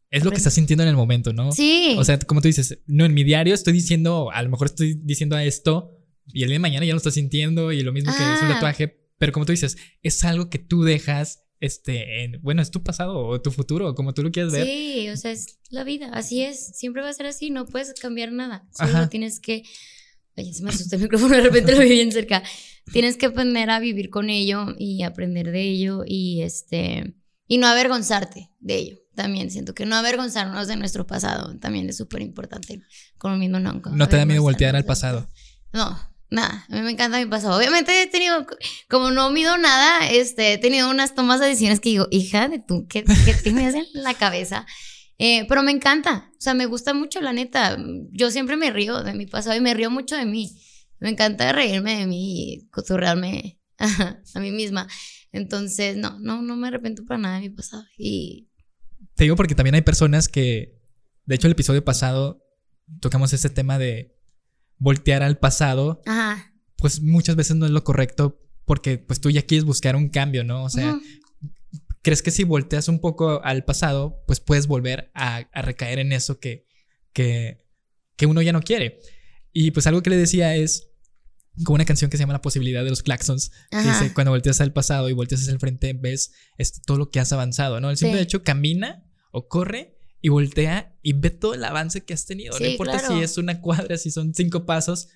[0.10, 1.52] es lo que estás sintiendo en el momento, ¿no?
[1.52, 1.96] Sí.
[1.98, 5.00] O sea, como tú dices, no, en mi diario estoy diciendo, a lo mejor estoy
[5.04, 5.92] diciendo esto
[6.28, 8.48] y el día de mañana ya lo estás sintiendo y lo mismo que es un
[8.48, 8.54] Ah.
[8.56, 12.84] tatuaje, pero como tú dices, es algo que tú dejas, este, en, bueno, es tu
[12.84, 14.66] pasado o tu futuro, como tú lo quieras ver.
[14.66, 17.93] Sí, o sea, es la vida, así es, siempre va a ser así, no puedes
[17.93, 19.09] cambiar nada, solo Ajá.
[19.09, 19.64] tienes que,
[20.36, 22.43] ay, se me asustó el micrófono, de repente lo vi bien cerca,
[22.91, 27.16] tienes que aprender a vivir con ello y aprender de ello y este,
[27.47, 31.97] y no avergonzarte de ello, también siento que no avergonzarnos de nuestro pasado también es
[31.97, 32.82] súper importante,
[33.20, 33.74] con lo mismo no.
[33.74, 35.30] No te da miedo voltear al pasado.
[35.74, 35.97] No,
[36.32, 37.58] Nada, a mí me encanta mi pasado.
[37.58, 38.48] Obviamente he tenido,
[38.90, 42.60] como no mido nada, este, he tenido unas tomas de decisiones que digo, hija de
[42.60, 44.66] tú, ¿qué, qué tienes en la cabeza?
[45.18, 47.78] Eh, pero me encanta, o sea, me gusta mucho, la neta.
[48.12, 50.58] Yo siempre me río de mi pasado y me río mucho de mí.
[51.00, 54.88] Me encanta reírme de mí y coturrearme a mí misma.
[55.34, 57.84] Entonces, no, no, no me arrepiento para nada de mi pasado.
[57.98, 58.50] Y...
[59.16, 60.80] Te digo porque también hay personas que,
[61.26, 62.42] de hecho, el episodio pasado
[63.02, 64.18] tocamos ese tema de
[64.82, 66.54] voltear al pasado, Ajá.
[66.76, 70.44] pues muchas veces no es lo correcto porque pues tú ya quieres buscar un cambio,
[70.44, 70.64] ¿no?
[70.64, 71.00] O sea,
[72.02, 76.40] crees que si volteas un poco al pasado, pues puedes volver a, recaer en eso
[76.40, 76.66] que,
[77.14, 77.64] que,
[78.16, 79.00] que, uno ya no quiere.
[79.54, 80.90] Y pues algo que le decía es
[81.64, 84.62] como una canción que se llama La posibilidad de los claxons, que dice, cuando volteas
[84.62, 87.92] al pasado y volteas hacia el frente, ves este, todo lo que has avanzado, ¿no?
[87.92, 92.26] El simple hecho camina o corre y voltea y ve todo el avance que has
[92.26, 92.57] tenido.
[92.59, 95.09] no importa si es una cuadra, si son cinco pasos.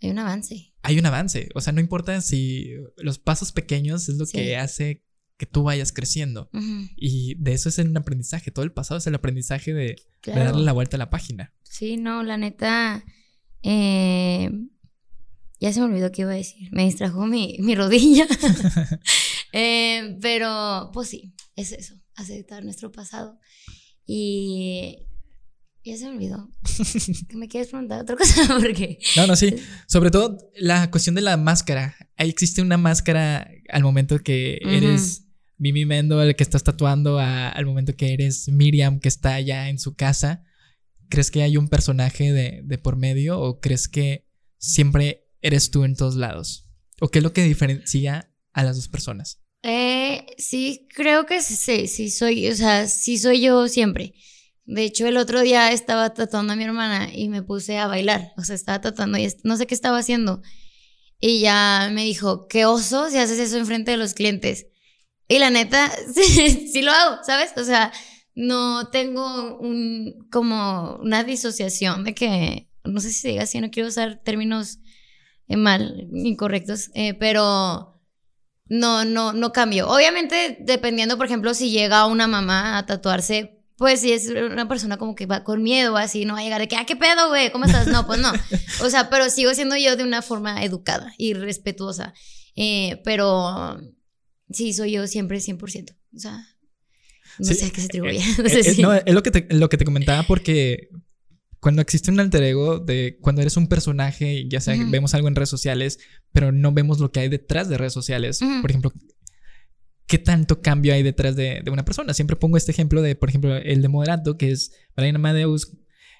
[0.00, 0.74] Hay un avance.
[0.82, 1.48] Hay un avance.
[1.54, 5.04] O sea, no importa si los pasos pequeños es lo que hace
[5.36, 6.50] que tú vayas creciendo.
[6.96, 8.50] Y de eso es el aprendizaje.
[8.50, 11.52] Todo el pasado es el aprendizaje de, darle la vuelta a la página.
[11.62, 13.04] Sí, no, la neta.
[13.62, 14.50] Eh,
[15.60, 16.70] ya se me olvidó qué iba a decir.
[16.72, 18.26] Me distrajo mi, mi rodilla.
[19.58, 21.94] Eh, pero, pues sí, es eso.
[22.14, 23.38] Aceptar nuestro pasado.
[24.06, 25.06] Y
[25.86, 26.50] ya se me olvidó.
[27.28, 28.46] ¿Que me quieres preguntar otra cosa?
[28.60, 28.98] Porque...
[29.16, 29.56] No, no, sí.
[29.86, 31.94] Sobre todo la cuestión de la máscara.
[32.16, 35.28] Ahí existe una máscara al momento que eres
[35.58, 39.78] Mimi Mendo, el que estás tatuando, al momento que eres Miriam, que está allá en
[39.78, 40.44] su casa.
[41.08, 44.28] ¿Crees que hay un personaje de, de por medio o crees que
[44.58, 46.68] siempre eres tú en todos lados?
[47.00, 49.45] ¿O qué es lo que diferencia a las dos personas?
[49.62, 54.14] Eh, sí, creo que sí, sí soy, o sea, sí soy yo siempre.
[54.64, 58.32] De hecho, el otro día estaba tatuando a mi hermana y me puse a bailar,
[58.36, 60.42] o sea, estaba tatuando y no sé qué estaba haciendo.
[61.20, 64.66] Y ya me dijo, qué oso si haces eso enfrente de los clientes.
[65.28, 67.52] Y la neta, sí, lo hago, ¿sabes?
[67.56, 67.92] O sea,
[68.34, 73.70] no tengo un, como una disociación de que, no sé si se diga así, no
[73.70, 74.78] quiero usar términos
[75.48, 77.95] eh, mal, incorrectos, eh, pero
[78.68, 79.88] no, no, no cambio.
[79.88, 84.96] Obviamente, dependiendo, por ejemplo, si llega una mamá a tatuarse, pues si es una persona
[84.96, 87.28] como que va con miedo, así, no va a llegar de que, ah, ¿qué pedo,
[87.28, 87.52] güey?
[87.52, 87.86] ¿Cómo estás?
[87.86, 88.32] No, pues no.
[88.82, 92.14] O sea, pero sigo siendo yo de una forma educada y respetuosa.
[92.56, 93.78] Eh, pero
[94.50, 95.94] sí, soy yo siempre 100%.
[96.14, 96.38] O sea,
[97.38, 98.18] no sé a qué se atribuye.
[98.18, 100.88] Eh, no, sé eh, no, es lo que, te, lo que te comentaba porque
[101.60, 105.34] cuando existe un alter ego de cuando eres un personaje, ya sea vemos algo en
[105.34, 105.98] redes sociales,
[106.32, 108.40] pero no vemos lo que hay detrás de redes sociales.
[108.60, 108.92] Por ejemplo,
[110.06, 112.14] ¿qué tanto cambio hay detrás de, una persona?
[112.14, 115.72] Siempre pongo este ejemplo de, por ejemplo, el de Moderato, que es Brian Amadeus,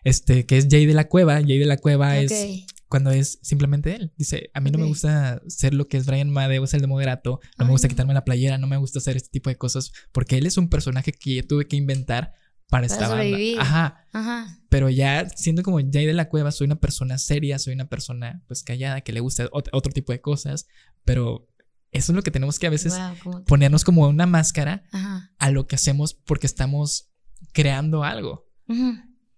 [0.05, 1.35] este, que es Jay de la Cueva.
[1.35, 4.13] Jay de la Cueva es cuando es simplemente él.
[4.17, 7.41] Dice, a mí no me gusta ser lo que es Brian Amadeus, el de Moderato,
[7.59, 10.39] no me gusta quitarme la playera, no me gusta hacer este tipo de cosas, porque
[10.39, 12.35] él es un personaje que yo tuve que inventar
[12.69, 13.37] para, esta banda.
[13.59, 14.07] Ajá.
[14.13, 14.61] Ajá.
[14.77, 18.43] Pero ya siendo como Jay de la Cueva, soy una persona seria, soy una persona
[18.47, 20.67] pues callada, que le gusta otro tipo de cosas,
[21.03, 21.49] pero
[21.93, 22.93] eso es lo que tenemos que a veces
[23.47, 24.85] ponernos como una máscara
[25.39, 27.09] a lo que hacemos porque estamos
[27.53, 28.51] creando algo.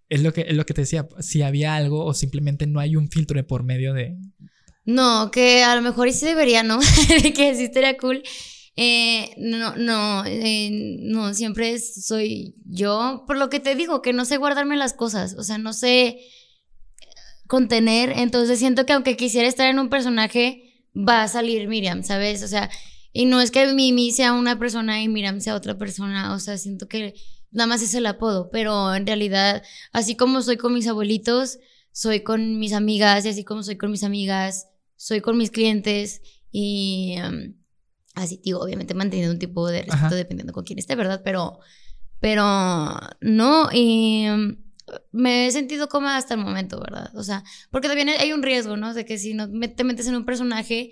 [0.08, 2.96] Es lo que, es lo que te decía, si había algo o simplemente no hay
[2.96, 4.18] un filtro de por medio de...
[4.86, 6.80] No, que a lo mejor sí debería, ¿no?
[7.36, 8.24] que sí estaría cool.
[8.80, 10.70] Eh, no, no, eh,
[11.00, 15.34] no, siempre soy yo, por lo que te digo, que no sé guardarme las cosas,
[15.36, 16.20] o sea, no sé
[17.48, 22.44] contener, entonces siento que aunque quisiera estar en un personaje, va a salir Miriam, ¿sabes?
[22.44, 22.70] O sea,
[23.12, 26.56] y no es que Mimi sea una persona y Miriam sea otra persona, o sea,
[26.56, 27.14] siento que
[27.50, 31.58] nada más es el apodo, pero en realidad, así como soy con mis abuelitos,
[31.90, 36.22] soy con mis amigas, y así como soy con mis amigas, soy con mis clientes
[36.52, 37.14] y...
[37.16, 37.57] Em,
[38.18, 41.22] Así, digo, obviamente manteniendo un tipo de respeto dependiendo con quién esté, ¿verdad?
[41.24, 41.60] Pero,
[42.20, 42.44] pero
[43.20, 44.56] no, y mm,
[45.12, 47.10] me he sentido cómoda hasta el momento, ¿verdad?
[47.16, 48.94] O sea, porque también hay un riesgo, ¿no?
[48.94, 50.90] De que si no te metes en un personaje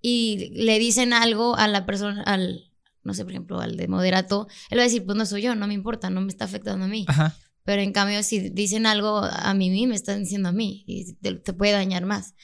[0.00, 2.70] y le dicen algo a la persona, al,
[3.02, 5.54] no sé, por ejemplo, al de moderato, él va a decir, pues no soy yo,
[5.54, 7.04] no me importa, no me está afectando a mí.
[7.08, 7.36] Ajá.
[7.64, 11.34] Pero en cambio, si dicen algo a mí, me están diciendo a mí y te,
[11.34, 12.34] te puede dañar más.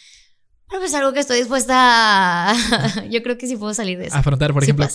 [0.75, 3.07] Pero pues algo que estoy dispuesta a...
[3.09, 4.17] Yo creo que sí puedo salir de eso.
[4.17, 4.89] Afrontar, por ejemplo.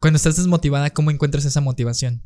[0.00, 2.24] Cuando estás desmotivada, ¿cómo encuentras esa motivación?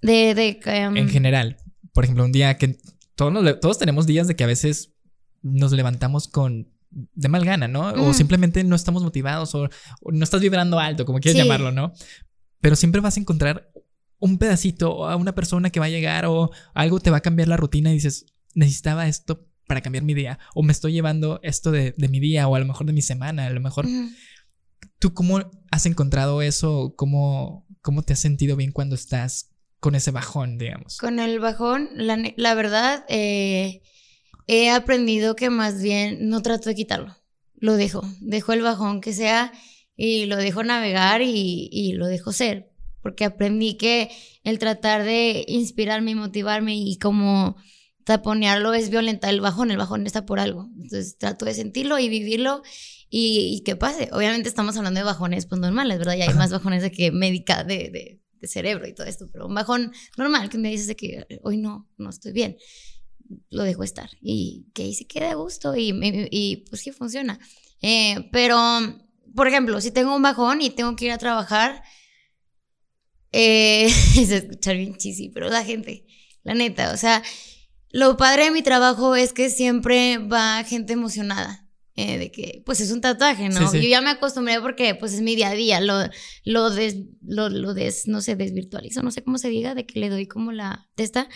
[0.00, 0.34] De...
[0.34, 1.58] de em, en general.
[1.92, 2.78] Por ejemplo, un día que...
[3.14, 4.94] Todos, todos tenemos días de que a veces
[5.42, 7.92] nos levantamos con de mal gana, ¿no?
[7.92, 9.68] O simplemente no estamos motivados o,
[10.10, 11.92] no estás vibrando alto, como quieras llamarlo, ¿no?
[12.62, 13.70] Pero siempre vas a encontrar
[14.18, 17.20] un pedacito o a una persona que va a llegar o algo te va a
[17.20, 21.40] cambiar la rutina y dices, necesitaba esto para cambiar mi día, o me estoy llevando
[21.42, 23.86] esto de, mi día, o a lo mejor de mi semana, a lo mejor...
[24.98, 25.40] ¿Tú cómo
[25.70, 26.94] has encontrado eso?
[26.96, 29.50] ¿Cómo, ¿Cómo te has sentido bien cuando estás
[29.80, 30.96] con ese bajón, digamos?
[30.98, 33.82] Con el bajón, la, verdad, eh,
[34.46, 37.16] he aprendido que más bien no trato de quitarlo.
[37.56, 39.52] Lo dejo, dejo el bajón que sea
[39.96, 42.70] y lo dejo navegar y, y lo dejo ser.
[43.02, 44.10] Porque aprendí que
[44.42, 47.56] el tratar de inspirarme y motivarme y como
[48.04, 50.68] taponearlo es violentar el bajón, el bajón está por algo.
[50.76, 52.62] Entonces trato de sentirlo y vivirlo
[53.08, 54.08] y, que pase.
[54.12, 56.16] Obviamente estamos hablando de bajones pues normales, ¿verdad?
[56.16, 59.54] Ya hay más bajones de que médica de, de, cerebro y todo esto, pero un
[59.54, 62.58] bajón normal que me dices de que hoy no, no estoy bien,
[63.48, 65.98] lo dejo estar y que ahí se quede a gusto y,
[66.30, 67.38] y, pues sí funciona.
[67.80, 68.58] Eh, pero,
[69.34, 71.82] por ejemplo, si tengo un bajón y tengo que ir a trabajar,
[73.32, 73.86] eh,
[74.18, 76.04] es escuchar bien chisi, pero la gente,
[76.42, 77.22] la neta, o sea,
[77.94, 81.60] lo padre de mi trabajo es que siempre va gente emocionada.
[81.96, 83.72] Eh, de que pues es un tatuaje, ¿no?
[83.72, 85.94] Yo ya me acostumbré porque pues es mi día a día, lo,
[86.44, 90.00] lo, des, lo, lo des, no sé, desvirtualizo, no sé cómo se diga, de que
[90.00, 91.28] le doy como la testa,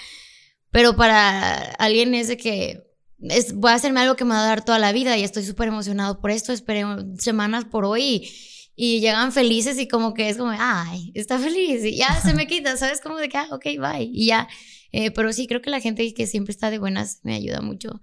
[0.73, 2.83] pero para alguien es de que
[3.21, 5.45] es, voy a hacerme algo que me va a dar toda la vida y estoy
[5.45, 6.83] súper emocionado por esto, esperé
[7.19, 8.29] semanas por hoy
[8.75, 12.49] y, llegan felices y como que es como, ay, está feliz y ya se me
[12.49, 13.01] quita, ¿sabes?
[13.01, 14.49] Como de que, ah, ok, bye, y ya.
[14.93, 18.01] Eh, pero sí, creo que la gente que siempre está de buenas me ayuda mucho.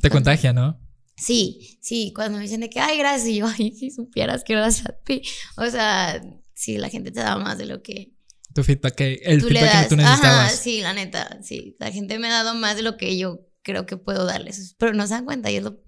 [0.00, 0.80] Te contagia, ¿no?
[1.16, 4.54] Sí, sí, cuando me dicen de que, ay, gracias, y yo, ay, si supieras que
[4.54, 5.22] gracias a ti.
[5.56, 6.22] O sea,
[6.54, 8.12] sí, la gente te da más de lo que...
[8.54, 10.24] Tu feedback, el feedback que tú necesitabas.
[10.24, 11.76] Ajá, sí, la neta, sí.
[11.78, 14.74] La gente me ha dado más de lo que yo creo que puedo darles.
[14.78, 15.82] Pero no se dan cuenta y es lo...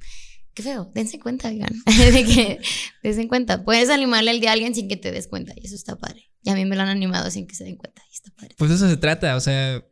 [0.53, 1.71] Qué feo, dense cuenta, digan.
[1.87, 2.61] de que
[3.03, 3.65] dense cuenta.
[3.65, 6.31] Puedes animarle el día a alguien sin que te des cuenta y eso está padre.
[6.43, 8.55] Y a mí me lo han animado sin que se den cuenta y está padre.
[8.59, 9.83] Pues eso se trata, o sea,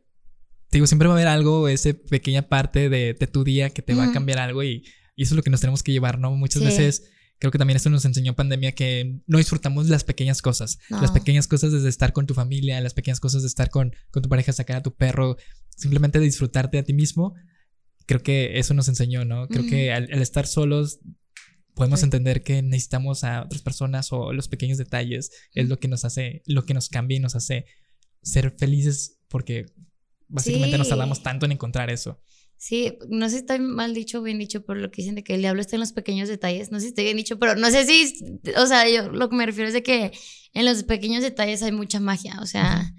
[0.71, 4.05] digo, siempre va a haber algo, esa pequeña parte de, tu día que te va
[4.05, 4.83] a cambiar algo y
[5.17, 6.31] y eso es lo que nos tenemos que llevar, ¿no?
[6.31, 7.09] Muchas veces
[7.39, 10.77] creo que también esto nos enseñó pandemia que no disfrutamos las pequeñas cosas.
[10.89, 14.21] Las pequeñas cosas desde estar con tu familia, las pequeñas cosas de estar con, con
[14.21, 15.35] tu pareja, sacar a tu perro,
[15.75, 17.33] simplemente disfrutarte a ti mismo.
[18.05, 19.47] Creo que eso nos enseñó, ¿no?
[19.47, 20.99] Creo que al, estar solos
[21.73, 26.05] podemos entender que necesitamos a otras personas o los pequeños detalles es lo que nos
[26.05, 27.65] hace, lo que nos cambia y nos hace
[28.21, 29.65] ser felices porque
[30.27, 32.19] básicamente nos tardamos tanto en encontrar eso.
[32.59, 35.23] Sí, no sé si está mal dicho o bien dicho por lo que dicen de
[35.23, 36.71] que el diablo está en los pequeños detalles.
[36.71, 39.35] No sé si está bien dicho, pero no sé si, o sea, yo lo que
[39.35, 40.11] me refiero es de que
[40.53, 42.95] en los pequeños detalles hay mucha magia, o sea,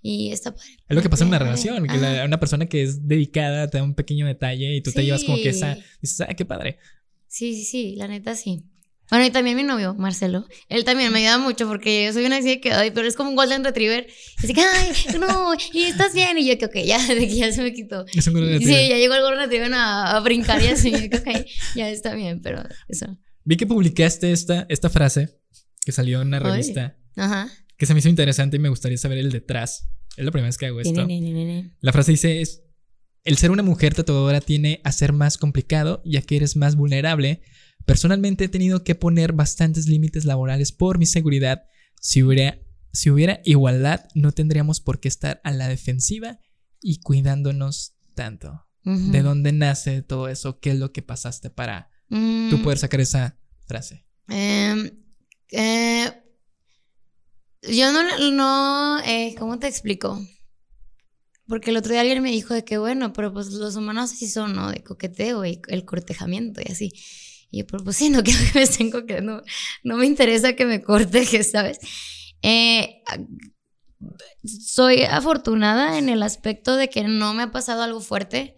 [0.00, 0.68] y está padre.
[0.88, 3.84] Es lo que pasa en una relación, que una persona que es dedicada te da
[3.84, 6.78] un pequeño detalle y tú te llevas como que esa, dices, ah, qué padre.
[7.26, 8.66] Sí, sí, sí, la neta sí.
[9.12, 12.38] Bueno, y también mi novio, Marcelo, él también me ayuda mucho porque yo soy una
[12.38, 14.06] así que, ay, pero es como un golden retriever.
[14.38, 14.90] Así que, ay,
[15.20, 16.38] no, y estás bien.
[16.38, 18.06] Y yo, que, ok, ya, de que ya se me quitó.
[18.14, 18.84] Es un golden retriever.
[18.84, 21.10] Sí, ya llegó el golden retriever a, a brincar y así.
[21.10, 21.46] que, ok,
[21.76, 23.18] ya está bien, pero eso.
[23.44, 25.28] Vi que publicaste esta, esta frase
[25.84, 26.96] que salió en una revista.
[27.14, 27.50] Ajá.
[27.76, 29.90] Que se me hizo interesante y me gustaría saber el detrás.
[30.16, 31.06] Es la primera vez que hago esto.
[31.80, 32.62] La frase dice es,
[33.24, 37.42] el ser una mujer tatuadora tiene a ser más complicado ya que eres más vulnerable
[37.84, 41.64] Personalmente he tenido que poner bastantes límites laborales por mi seguridad.
[42.00, 42.58] Si hubiera,
[42.92, 46.38] si hubiera igualdad, no tendríamos por qué estar a la defensiva
[46.80, 48.66] y cuidándonos tanto.
[48.84, 50.58] ¿De dónde nace todo eso?
[50.58, 52.62] ¿Qué es lo que pasaste para tú mm.
[52.64, 54.04] poder sacar esa frase?
[54.28, 54.90] Em,
[55.52, 56.12] eh,
[57.62, 60.20] yo no, no eh, ¿cómo te explico?
[61.46, 64.28] Porque el otro día alguien me dijo de que bueno, pero pues los humanos así
[64.28, 64.70] son, ¿no?
[64.70, 66.92] De coqueteo y el cortejamiento y así.
[67.52, 69.44] Y yo, pues sí, no quiero que me estén coqueteando,
[69.84, 71.78] no me interesa que me corte, ¿sabes?
[72.40, 73.02] Eh,
[74.44, 78.56] soy afortunada en el aspecto de que no me ha pasado algo fuerte.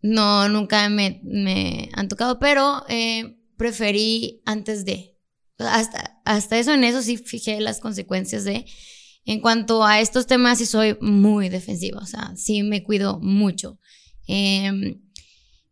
[0.00, 5.18] No, nunca me, me han tocado, pero eh, preferí antes de.
[5.58, 8.64] Hasta, hasta eso, en eso sí fijé las consecuencias de.
[9.26, 13.78] En cuanto a estos temas, sí soy muy defensiva, o sea, sí me cuido mucho.
[14.26, 15.02] Em,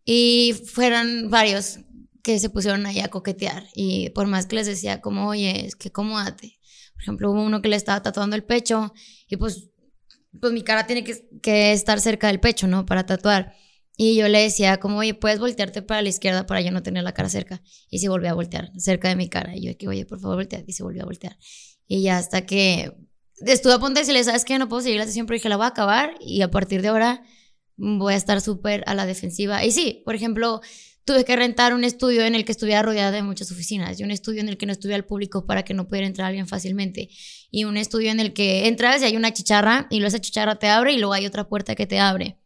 [0.05, 1.79] y fueron varios
[2.29, 5.77] que se pusieron ahí a coquetear y por más que les decía como, oye, es
[5.77, 6.59] que acomódate.
[6.93, 8.93] Por ejemplo, hubo uno que le estaba tatuando el pecho
[9.29, 9.71] y pues,
[10.39, 12.85] pues mi cara tiene que, que estar cerca del pecho, ¿no?
[12.85, 13.55] Para tatuar.
[13.97, 17.03] Y yo le decía como, oye, puedes voltearte para la izquierda para yo no tener
[17.03, 17.63] la cara cerca.
[17.89, 19.57] Y se volvió a voltear cerca de mi cara.
[19.57, 20.63] Y yo que, oye, por favor, voltea.
[20.67, 21.39] Y se volvió a voltear.
[21.87, 22.93] Y ya hasta que
[23.41, 24.59] estuve a punto de decirle, ¿sabes qué?
[24.59, 26.15] No puedo seguir la sesión, pero dije, la voy a acabar.
[26.21, 27.23] Y a partir de ahora
[27.79, 29.65] voy a estar súper a la defensiva.
[29.65, 30.61] Y sí, por ejemplo,
[31.09, 34.11] tuve que rentar un estudio en el que estuviera rodeada de muchas oficinas y un
[34.11, 37.09] estudio en el que no estuviera al público para que no pudiera entrar bien fácilmente
[37.51, 40.59] y un estudio en el que entras y hay una chicharra y luego esa chicharra
[40.59, 42.37] te abre y luego hay otra puerta que te abre.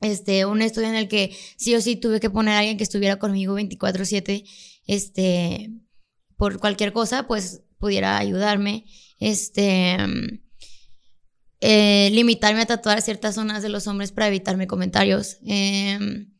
[0.00, 2.82] este, un estudio en el que sí o sí tuve que poner a alguien que
[2.82, 4.44] estuviera conmigo 24/7,
[4.88, 5.70] este,
[6.36, 8.86] por cualquier cosa, pues pudiera ayudarme,
[9.20, 9.96] este,
[11.60, 15.38] eh, limitarme a tatuar ciertas zonas de los hombres para evitarme comentarios.
[15.46, 16.33] Em,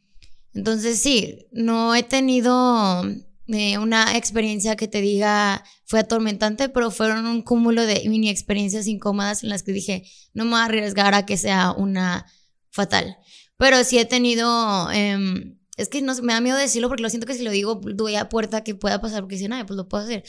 [0.54, 3.04] entonces sí, no he tenido
[3.48, 8.86] eh, una experiencia que te diga fue atormentante, pero fueron un cúmulo de mini experiencias
[8.86, 12.26] incómodas en las que dije, no me voy a arriesgar a que sea una
[12.70, 13.18] fatal.
[13.56, 17.26] Pero sí he tenido, em, es que no, me da miedo decirlo porque lo siento
[17.26, 19.88] que si lo digo doy a puerta que pueda pasar porque si no, pues lo
[19.88, 20.24] puedo hacer.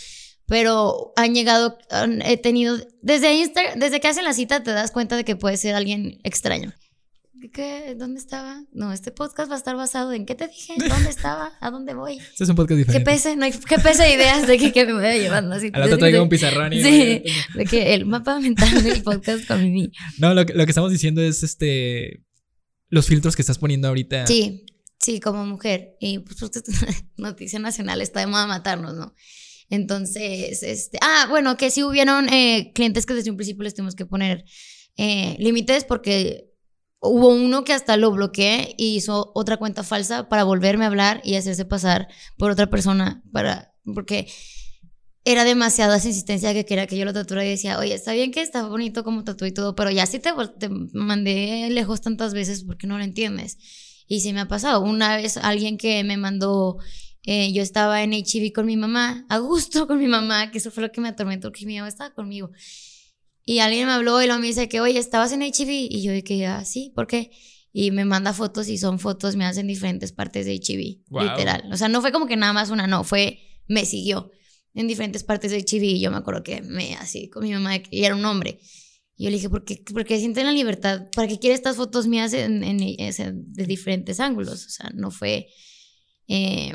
[0.47, 1.77] Pero han llegado,
[2.23, 5.57] he tenido, desde Instagram, desde que hacen la cita te das cuenta de que puede
[5.57, 6.73] ser alguien extraño.
[7.53, 7.95] ¿Qué?
[7.97, 8.63] ¿Dónde estaba?
[8.71, 10.73] No, este podcast va a estar basado en ¿qué te dije?
[10.77, 11.53] ¿Dónde estaba?
[11.59, 12.17] ¿A dónde voy?
[12.17, 13.03] Este es un podcast diferente.
[13.03, 13.35] ¿Qué pese?
[13.35, 15.43] No hay ¿qué pese ideas de que, me voy a llevar.
[15.51, 17.23] Así, Al otro traigo un pizarrón y Sí,
[17.55, 21.21] de que el mapa mental del podcast con mi No, lo, lo que estamos diciendo
[21.21, 22.23] es este
[22.89, 24.25] los filtros que estás poniendo ahorita.
[24.27, 24.65] Sí,
[24.99, 25.95] sí, como mujer.
[25.99, 26.63] Y pues, pues
[27.17, 29.13] noticia nacional está de moda matarnos, ¿no?
[29.69, 33.95] Entonces, este, ah, bueno, que sí hubieron eh, clientes que desde un principio les tuvimos
[33.95, 34.45] que poner
[34.97, 36.44] eh, límites porque
[37.07, 41.21] hubo uno que hasta lo bloqueé y hizo otra cuenta falsa para volverme a hablar
[41.23, 44.27] y hacerse pasar por otra persona para porque
[45.25, 48.31] era demasiada esa insistencia que quería que yo lo tatuara y decía, oye, está bien
[48.31, 50.31] que está bonito como tatué y todo, pero ya sí te,
[50.93, 53.57] mandé lejos tantas veces porque no lo entiendes.
[54.07, 54.81] Y sí me ha pasado.
[54.81, 56.77] Una vez alguien que me mandó,
[57.23, 60.69] eh, yo estaba en HIV con mi mamá, a gusto con mi mamá, que eso
[60.69, 62.51] fue lo que me atormentó, que mi mamá estaba conmigo.
[63.45, 65.69] Y alguien me habló y lo me dice que, oye, ¿estabas en HIV?
[65.69, 67.29] Y yo dije, ah, sí, ¿por qué?
[67.71, 71.69] Y me manda fotos y son fotos, me hacen diferentes partes de HIV, literal.
[71.71, 74.31] O sea, no fue como que nada más una, no, fue, me siguió
[74.73, 77.75] en diferentes partes de HIV y yo me acuerdo que me así con mi mamá
[77.89, 78.59] y era un hombre.
[79.15, 81.07] Y yo le dije, ¿por qué, porque sienten la libertad?
[81.15, 84.65] ¿Para qué quiere estas fotos mías en, en, de diferentes ángulos?
[84.65, 85.47] O sea, no fue...
[86.27, 86.73] Eh,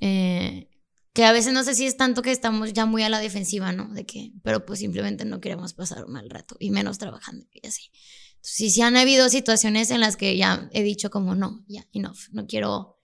[0.00, 0.68] eh,
[1.12, 3.72] que a veces no sé si es tanto que estamos ya muy a la defensiva,
[3.72, 3.88] ¿no?
[3.92, 7.66] De que, pero pues simplemente no queremos pasar un mal rato y menos trabajando y
[7.66, 7.90] así.
[8.36, 11.86] Entonces, sí, sí han habido situaciones en las que ya he dicho como, no, ya,
[11.92, 12.98] enough, no quiero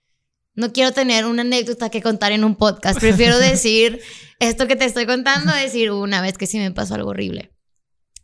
[0.55, 2.99] no quiero tener una anécdota que contar en un podcast.
[2.99, 4.01] Prefiero decir
[4.41, 7.55] esto que te estoy contando, decir una vez que sí me pasó algo horrible.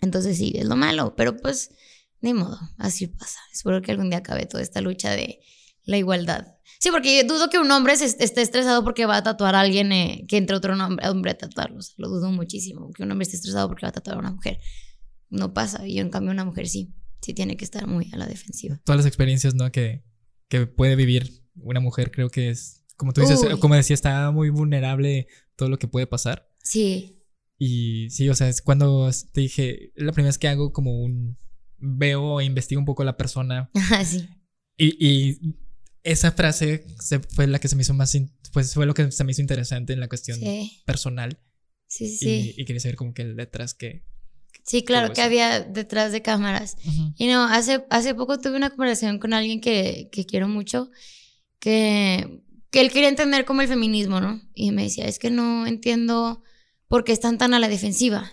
[0.01, 1.71] Entonces sí, es lo malo, pero pues
[2.21, 3.39] ni modo, así pasa.
[3.53, 5.41] Espero que algún día acabe toda esta lucha de
[5.85, 6.55] la igualdad.
[6.81, 10.25] Sí, porque dudo que un hombre esté estresado porque va a tatuar a alguien eh,
[10.29, 11.79] que entre otro nombre, hombre a tatuarlo.
[11.97, 14.59] lo dudo muchísimo, que un hombre esté estresado porque va a tatuar a una mujer.
[15.31, 18.27] No pasa, y en cambio una mujer sí, sí tiene que estar muy a la
[18.27, 18.81] defensiva.
[18.85, 19.71] Todas las experiencias, ¿no?
[19.73, 20.05] Que,
[20.49, 24.51] que puede vivir una mujer creo que es, como tú dices, como decía, está muy
[24.51, 26.49] vulnerable todo lo que puede pasar.
[26.63, 27.23] Sí.
[27.59, 31.39] Y sí, o sea, es cuando te dije, la primera vez que hago como un,
[31.79, 33.71] veo e investigo un poco a la persona.
[33.93, 34.29] Ah, sí.
[34.77, 35.57] Y, y
[36.05, 36.87] esa frase
[37.35, 38.17] fue la que se me hizo más,
[38.53, 40.39] pues fue lo que se me hizo interesante en la cuestión
[40.85, 41.39] personal.
[41.89, 42.55] Sí, sí.
[42.57, 44.05] Y, quería saber como que detrás que...
[44.65, 46.77] Sí, claro, que había detrás de cámaras.
[47.17, 50.91] Y no, hace, hace poco tuve una conversación con alguien que, que quiero mucho
[51.59, 54.43] que, que él quería entender como el feminismo, ¿no?
[54.55, 56.43] Y me decía, es que no entiendo
[56.89, 58.33] por qué están tan a la defensiva.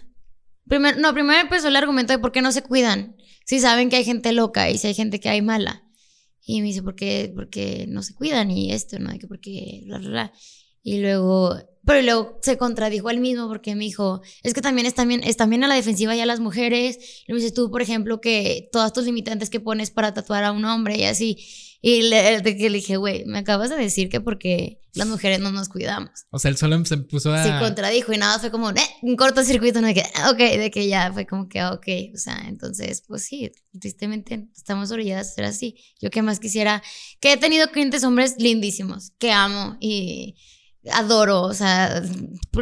[0.67, 3.15] Primero, no, primero empezó el argumento de por qué no se cuidan.
[3.45, 5.83] Si saben que hay gente loca y si hay gente que hay mala.
[6.45, 8.51] Y me dice, ¿por qué, porque no se cuidan?
[8.51, 9.17] Y esto, ¿no?
[9.17, 10.33] Que porque, bla, bla.
[10.83, 14.95] Y luego, pero luego se contradijo él mismo porque me dijo, es que también es
[14.95, 17.23] también, es también a la defensiva ya las mujeres.
[17.27, 20.51] Y me dices tú, por ejemplo, que todas tus limitantes que pones para tatuar a
[20.51, 21.37] un hombre y así.
[21.83, 25.67] Y le, le dije, güey, me acabas de decir que porque las mujeres no nos
[25.67, 26.11] cuidamos.
[26.29, 27.43] O sea, él solo se puso a...
[27.43, 30.69] Sí, contradijo y nada, fue como, eh, un cortocircuito, no de que, ah, ok, de
[30.69, 35.29] que ya fue como que, ah, ok, o sea, entonces, pues sí, tristemente estamos orilladas
[35.29, 35.77] a ser así.
[35.99, 36.83] Yo que más quisiera,
[37.19, 40.35] que he tenido clientes hombres lindísimos, que amo y
[40.91, 42.03] adoro, o sea,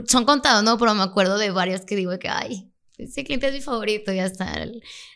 [0.07, 0.77] son contados, ¿no?
[0.77, 4.25] Pero me acuerdo de varios que digo que, ay, ese cliente es mi favorito, ya
[4.25, 4.65] está.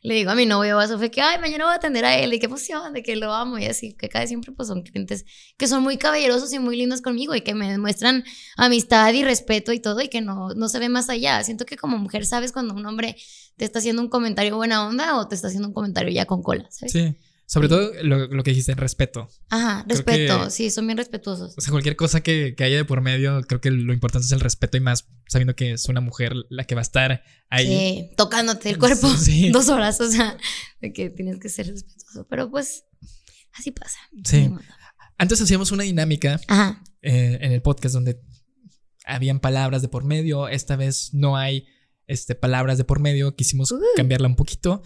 [0.02, 2.34] Le digo a mi novio, a Sofía, que, ay, mañana voy a atender a él,
[2.34, 5.26] y qué emoción de que lo amo, y así, que cada siempre pues son clientes
[5.58, 8.24] que son muy caballerosos y muy lindos conmigo, y que me demuestran
[8.58, 11.44] amistad y respeto y todo, y que no, no se ve más allá.
[11.44, 13.16] Siento que como mujer sabes cuando un hombre
[13.58, 16.42] te está haciendo un comentario buena onda o te está haciendo un comentario ya con
[16.42, 16.68] cola.
[16.72, 17.16] Sí.
[17.54, 19.30] Sobre todo lo, lo, que dijiste, respeto.
[19.52, 21.54] Ajá, respeto, sí, son bien respetuosos.
[21.56, 24.32] O sea, cualquier cosa que, que, haya de por medio, creo que lo importante es
[24.32, 27.68] el respeto y más sabiendo que es una mujer la que va a estar ahí.
[27.68, 29.08] Sí, tocándote el cuerpo
[29.52, 30.36] dos horas, o sea,
[30.82, 32.26] de que tienes que ser respetuoso.
[32.28, 32.86] Pero pues,
[33.54, 34.00] así pasa.
[34.24, 34.50] Sí.
[35.20, 36.42] Antes hacíamos una dinámica
[37.04, 38.20] eh, en el podcast donde
[39.06, 40.48] habían palabras de por medio.
[40.48, 41.68] Esta vez no hay
[42.08, 43.36] este, palabras de por medio.
[43.36, 44.82] Quisimos cambiarla un poquito.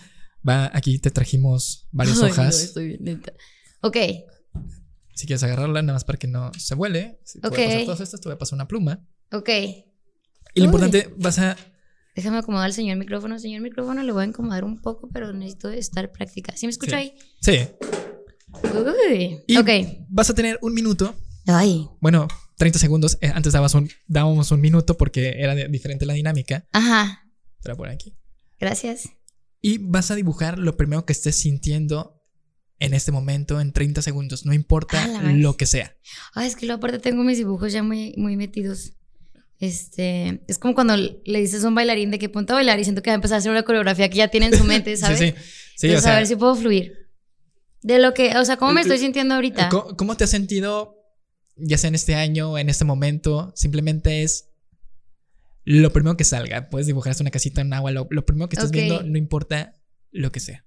[0.47, 2.61] Va, aquí te trajimos varias hojas.
[2.63, 3.21] estoy bien
[3.81, 3.97] Ok.
[5.15, 7.19] Si quieres agarrarla, nada más para que no se vuele.
[7.25, 7.85] Si te voy a pasar Ok.
[7.85, 9.05] todas estas, te voy a pasar una pluma.
[9.31, 9.49] Ok.
[9.49, 9.83] Y
[10.55, 10.65] lo Uy.
[10.65, 11.57] importante, vas a.
[12.15, 13.37] Déjame acomodar al señor micrófono.
[13.39, 16.55] Señor micrófono, le voy a incomodar un poco, pero necesito estar práctica.
[16.55, 17.03] ¿Sí me escucha Sí.
[17.03, 17.13] ahí?
[17.41, 17.67] Sí.
[19.09, 19.43] Uy.
[19.47, 19.69] Y Ok.
[20.09, 21.15] vas a tener un minuto.
[21.47, 21.87] Ay.
[21.99, 22.27] Bueno,
[22.57, 23.17] 30 segundos.
[23.21, 26.65] Eh, Antes dabas un, dábamos un minuto porque era diferente la dinámica.
[26.71, 27.23] Ajá.
[27.69, 28.17] A poner aquí.
[28.59, 29.09] Gracias.
[29.67, 32.23] Y vas a dibujar lo primero que estés sintiendo
[32.79, 34.45] en este momento en 30 segundos.
[34.45, 35.97] No importa Ah, lo que sea.
[36.33, 38.93] Ay, es que luego aparte tengo mis dibujos ya muy, muy metidos.
[39.59, 42.85] Este, es como cuando le dices a un bailarín de que ponte a bailar y
[42.85, 44.95] siento que va a empezar a hacer una coreografía que ya tiene en su mente,
[44.95, 45.19] ¿sabes?
[45.19, 45.33] Sí, sí.
[45.75, 46.93] Sí, Entonces, o sea, a ver si puedo fluir.
[47.81, 49.67] De lo que, o sea, ¿cómo me estoy sintiendo ahorita?
[49.67, 50.95] ¿cómo, cómo te has sentido,
[51.57, 53.51] ya sea en este año, en este momento?
[53.55, 54.46] Simplemente es
[55.69, 56.69] lo primero que salga.
[56.69, 57.91] Puedes dibujar hasta una casita en agua.
[57.91, 58.75] Lo, lo primero que estés Ok.
[58.75, 59.73] viendo, no importa
[60.11, 60.63] lo que sea.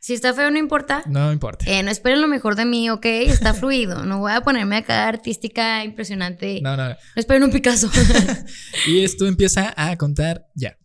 [0.00, 1.02] Si está feo, no importa.
[1.06, 1.64] No importa.
[1.66, 3.04] Eh, no esperen lo mejor de mí, ¿ok?
[3.06, 4.04] Está fluido.
[4.04, 6.60] No voy a ponerme acá artística, impresionante.
[6.62, 6.96] No, No, no.
[7.16, 7.90] esperen un Picasso.
[8.86, 10.76] Y esto empieza a contar ya.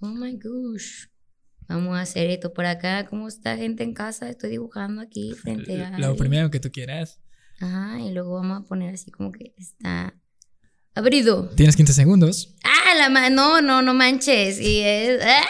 [0.00, 1.06] oh my gosh.
[1.68, 3.06] Vamos a hacer esto por acá.
[3.06, 4.28] ¿Cómo está gente en casa?
[4.28, 5.98] Estoy dibujando aquí frente a.
[5.98, 7.20] Lo primero que tú quieras.
[7.60, 10.14] Ajá, y luego vamos a poner así como que está
[10.94, 11.48] abrido.
[11.56, 12.54] Tienes 15 segundos.
[12.64, 14.60] Ah, la ma no, no, no manches.
[14.60, 15.20] Y es.
[15.24, 15.42] ¡ah!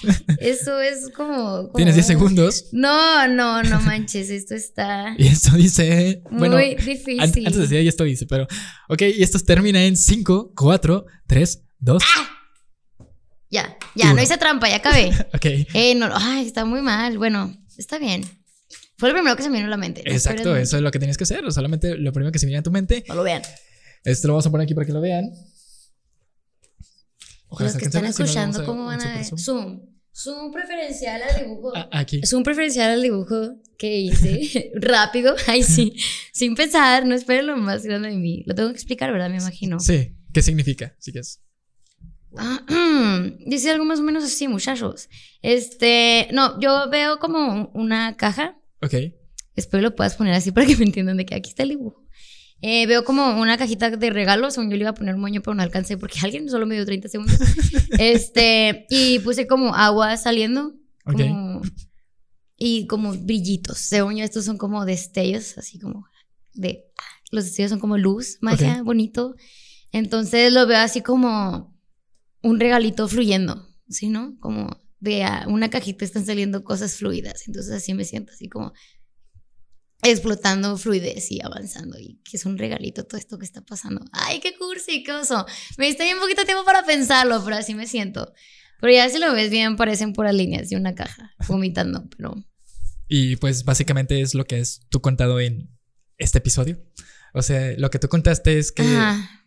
[0.38, 1.34] Eso es como.
[1.36, 2.66] como- Tienes 10 segundos.
[2.72, 4.30] No, no, no manches.
[4.30, 6.22] Esto está Y esto dice.
[6.30, 7.20] Bueno, muy an- difícil.
[7.20, 8.46] antes decía y esto dice, pero.
[8.88, 12.02] Ok, y esto termina en 5, 4, 3, 2.
[13.50, 14.16] Ya, ya, Uno.
[14.16, 15.10] no hice trampa, ya acabé.
[15.34, 15.46] Ok.
[15.74, 17.16] Eh, no, ay, está muy mal.
[17.18, 18.22] Bueno, está bien.
[18.98, 20.02] Fue lo primero que se me vino a la mente.
[20.04, 21.50] No Exacto, eso es lo que tienes que hacer.
[21.52, 23.04] Solamente lo primero que se viene a tu mente.
[23.08, 23.42] No lo vean.
[24.08, 25.30] Esto lo vamos a poner aquí para que lo vean.
[27.58, 29.24] Los que están si escuchando, ¿cómo van a ver?
[29.24, 29.80] zoom.
[30.14, 30.50] Zoom.
[30.50, 31.72] Preferencial al dibujo.
[31.74, 32.20] Ah, aquí.
[32.26, 34.72] Zoom preferencial al dibujo que hice.
[34.80, 35.36] Rápido.
[35.46, 35.94] Ay, sí.
[36.32, 37.06] Sin pensar.
[37.06, 38.42] No esperen lo más grande de mí.
[38.46, 39.30] Lo tengo que explicar, ¿verdad?
[39.30, 39.78] Me imagino.
[39.78, 40.96] Sí, ¿qué significa?
[40.98, 41.40] Sí que es.
[42.36, 42.64] Ah,
[43.46, 45.08] Dice algo más o menos así, muchachos.
[45.42, 48.58] Este, no, yo veo como una caja.
[48.82, 48.94] Ok.
[49.54, 52.07] Espero lo puedas poner así para que me entiendan de que aquí está el dibujo.
[52.60, 55.40] Eh, veo como una cajita de regalos, según yo le iba a poner un moño,
[55.42, 57.38] pero no alcancé porque alguien solo me dio 30 segundos.
[57.98, 60.74] este, y puse como agua saliendo.
[61.04, 61.16] Ok.
[61.18, 61.62] como-
[62.60, 63.78] y como brillitos.
[63.78, 66.06] Según yo, estos son como destellos, así como
[66.54, 66.84] de.
[67.30, 69.36] Los destellos son como luz, magia, bonito.
[69.92, 71.78] Entonces lo veo así como
[72.42, 74.36] un regalito fluyendo, ¿sí, no?
[74.40, 77.46] Como de a una cajita están saliendo cosas fluidas.
[77.46, 78.72] Entonces así me siento, así como
[80.02, 81.98] explotando fluidez y avanzando.
[81.98, 84.04] Y que es un regalito todo esto que está pasando.
[84.12, 85.46] ¡Ay, qué cursi, qué oso!
[85.76, 88.32] Me ahí un poquito de tiempo para pensarlo, pero así me siento.
[88.80, 92.34] Pero ya si lo ves bien, parecen puras líneas de una caja, vomitando, pero...
[93.08, 95.70] Y pues básicamente es lo que es tú contado en
[96.18, 96.78] este episodio.
[97.34, 99.38] O sea, lo que tú contaste es que Ajá,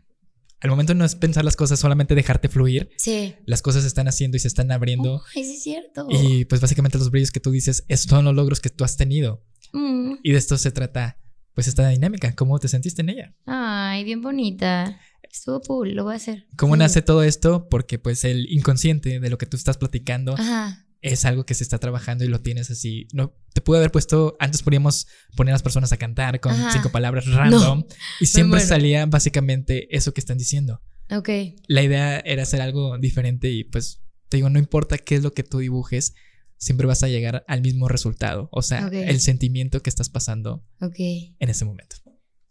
[0.62, 2.89] al momento no es pensar las cosas, solamente dejarte fluir.
[2.97, 3.36] sí.
[3.45, 5.24] Las cosas se están haciendo y se están abriendo.
[5.36, 6.08] Ay, sí es cierto.
[6.10, 8.95] Y pues básicamente los brillos que tú dices, esos son los logros que tú has
[8.95, 9.43] tenido.
[9.74, 11.17] Mm, Y de esto se trata,
[11.53, 12.34] pues, esta dinámica.
[12.36, 13.36] ¿Cómo te sentiste en ella?
[13.45, 14.99] Ay, bien bonita.
[15.30, 16.45] Estuvo cool, lo voy a hacer.
[16.57, 16.80] ¿Cómo Sí.
[16.80, 17.69] nace todo esto?
[17.69, 20.86] Porque pues el inconsciente de lo que tú estás platicando Ajá.
[21.01, 23.07] es algo que se está trabajando y lo tienes así.
[23.13, 25.07] No te pude haber puesto, antes podíamos
[25.38, 26.72] poner a las personas a cantar con Ajá.
[26.74, 27.86] cinco palabras random
[28.19, 30.82] y siempre salía básicamente eso que están diciendo.
[31.09, 31.30] Ok.
[31.67, 35.34] La idea era hacer algo diferente y pues te digo, no importa qué es lo
[35.34, 36.13] que tú dibujes,
[36.62, 38.47] siempre vas a llegar al mismo resultado.
[38.51, 38.93] O sea, Ok.
[38.93, 40.99] el sentimiento que estás pasando Ok.
[40.99, 41.95] en ese momento.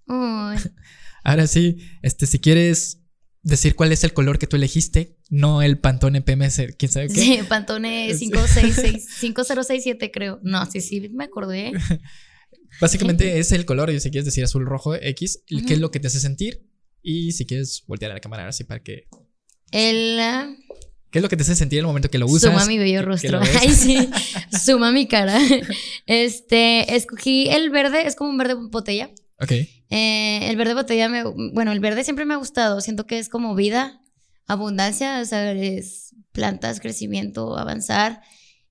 [0.08, 0.58] Ay,
[1.24, 3.02] Ahora sí, este, si quieres
[3.42, 7.14] decir cuál es el color que tú elegiste, no el Pantone PMS, quién sabe qué.
[7.20, 8.30] Sí, Pantone Sí.
[8.30, 10.40] 566 5067 creo.
[10.42, 11.72] No, sí, sí, me acordé.
[12.80, 15.66] Básicamente es el color, y si quieres decir azul, rojo, X, Ujú.
[15.66, 16.66] qué es lo que te hace sentir.
[17.02, 19.08] Y si quieres voltear a la cámara así para que.
[19.72, 20.52] El ah,
[21.11, 22.52] ¿Qué es lo que te hace sentir en el momento que lo usas?
[22.52, 23.40] suma mi bello rostro.
[23.61, 24.08] Ay, sí.
[24.64, 25.38] Suma mi cara.
[26.06, 29.11] Este, escogí el verde, es como un verde botella.
[29.40, 29.52] Ok.
[29.52, 32.80] Eh, el verde botella me, bueno, el verde siempre me ha gustado.
[32.80, 34.00] Siento que es como vida,
[34.46, 38.20] abundancia, o sea, es plantas, crecimiento, avanzar.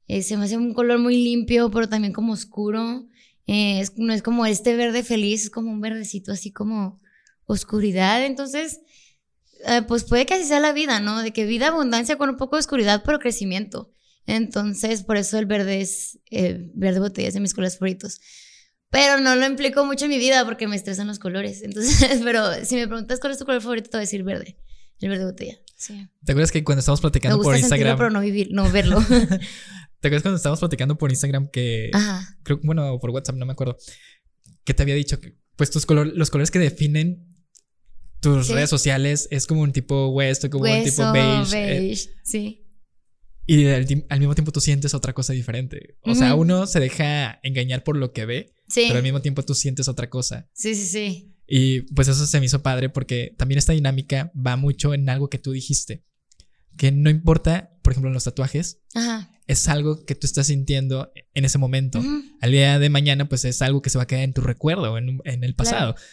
[0.07, 3.05] Eh, se me hace un color muy limpio, pero también como oscuro.
[3.47, 7.01] Eh, es- no es como este verde feliz, es como un verdecito así como
[7.45, 8.25] oscuridad.
[8.25, 8.79] Entonces,
[9.65, 11.21] eh, pues puede que así sea la vida, ¿no?
[11.21, 13.91] De que vida, abundancia con un poco de oscuridad, pero crecimiento.
[14.25, 18.21] Entonces, por eso el verde es, eh, verde botella es de mis colores favoritos.
[18.91, 21.61] Pero no lo implico mucho en mi vida porque me estresan los colores.
[21.63, 24.57] Entonces, pero si me preguntas cuál es tu color favorito, te voy a decir verde.
[24.99, 25.57] El verde botella.
[25.75, 26.07] Sí.
[26.25, 27.97] ¿Te acuerdas que cuando estábamos Me platicando gusta por sentirlo, Instagram?
[27.97, 28.99] pero no vivir, no verlo.
[29.99, 31.89] ¿Te acuerdas cuando estábamos platicando por Instagram que.
[31.93, 32.37] Ajá.
[32.43, 33.77] Creo, bueno, por WhatsApp, no me acuerdo.
[34.63, 37.28] que te había dicho que, pues, tus colores, los colores que definen
[38.21, 38.53] tus Sí.
[38.53, 41.57] redes sociales es como un tipo hueso, como un tipo beige.
[41.57, 42.65] eh, beige, sí.
[43.45, 43.87] y al,
[44.19, 45.97] mismo tiempo tú sientes otra cosa diferente.
[46.03, 48.83] O sea, uno se deja engañar por lo que ve, Sí.
[48.87, 50.49] pero al mismo tiempo tú sientes otra cosa.
[50.53, 51.35] Sí, sí, sí.
[51.47, 55.29] Y pues eso se me hizo padre porque también esta dinámica va mucho en algo
[55.31, 56.05] que tú dijiste.
[56.77, 59.31] Que no importa, por ejemplo, en los tatuajes, Ajá.
[59.47, 61.99] es algo que tú estás sintiendo en ese momento.
[62.41, 64.95] Al día de mañana, pues es algo que se va a quedar en tu recuerdo,
[64.99, 65.95] en, en el pasado.
[65.95, 66.07] Claro.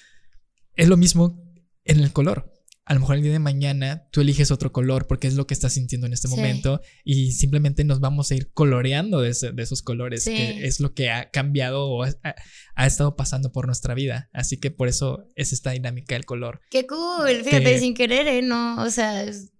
[0.75, 1.46] Es lo mismo
[1.87, 2.53] en el color.
[2.89, 5.55] A lo mejor el día de mañana tú eliges otro color porque es lo que
[5.55, 6.37] estás sintiendo en este Sí.
[6.37, 10.31] momento y simplemente nos vamos a ir coloreando de, ese- de esos colores, Sí.
[10.37, 14.31] que es lo que ha cambiado o ha, estado pasando por nuestra vida.
[14.33, 16.61] Así que por eso es esta dinámica del color.
[16.71, 17.29] Qué cool.
[17.43, 18.43] Fíjate, Que- sin querer, ¿eh?
[18.43, 19.51] No, o sea, es-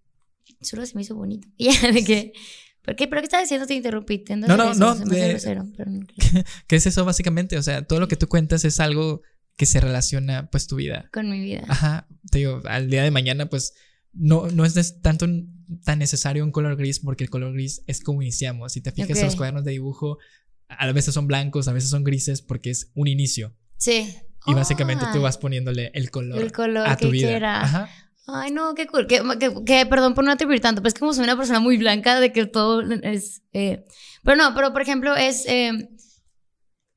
[0.61, 1.49] solo se me hizo bonito.
[1.57, 2.33] Y ya, de que.
[2.85, 3.09] ¿Por qué?
[3.09, 3.67] ¿Pero qué estás diciendo?
[3.67, 4.19] Te interrumpí.
[4.19, 6.07] Te No, no, no, me de- grosero, pero no-
[6.69, 7.59] ¿Qué es eso básicamente?
[7.59, 9.23] O sea, todo lo que tú cuentas es algo
[9.57, 11.09] que se relaciona pues tu vida.
[11.13, 11.65] con mi vida.
[11.69, 13.73] Ajá, te digo, al día de mañana pues
[14.13, 15.27] no, no es tanto
[15.85, 18.73] tan necesario un color gris porque el color gris es como iniciamos.
[18.73, 20.19] Si te fijas en los cuadernos de dibujo,
[20.69, 23.55] a veces son blancos, a veces son grises porque es un inicio.
[23.79, 24.15] Sí.
[24.47, 27.29] Y básicamente tú Ah, vas poniéndole el color, El color a tu que vida.
[27.29, 27.63] quiera.
[27.63, 27.89] Ajá.
[28.29, 29.07] Ay, no, qué cool.
[29.07, 32.19] Que, que- que, perdón por no atribuir tanto, pues como soy una persona muy blanca
[32.21, 33.43] de que todo es...
[33.53, 33.87] eh,
[34.23, 35.45] pero no, pero por ejemplo es...
[35.47, 35.73] eh,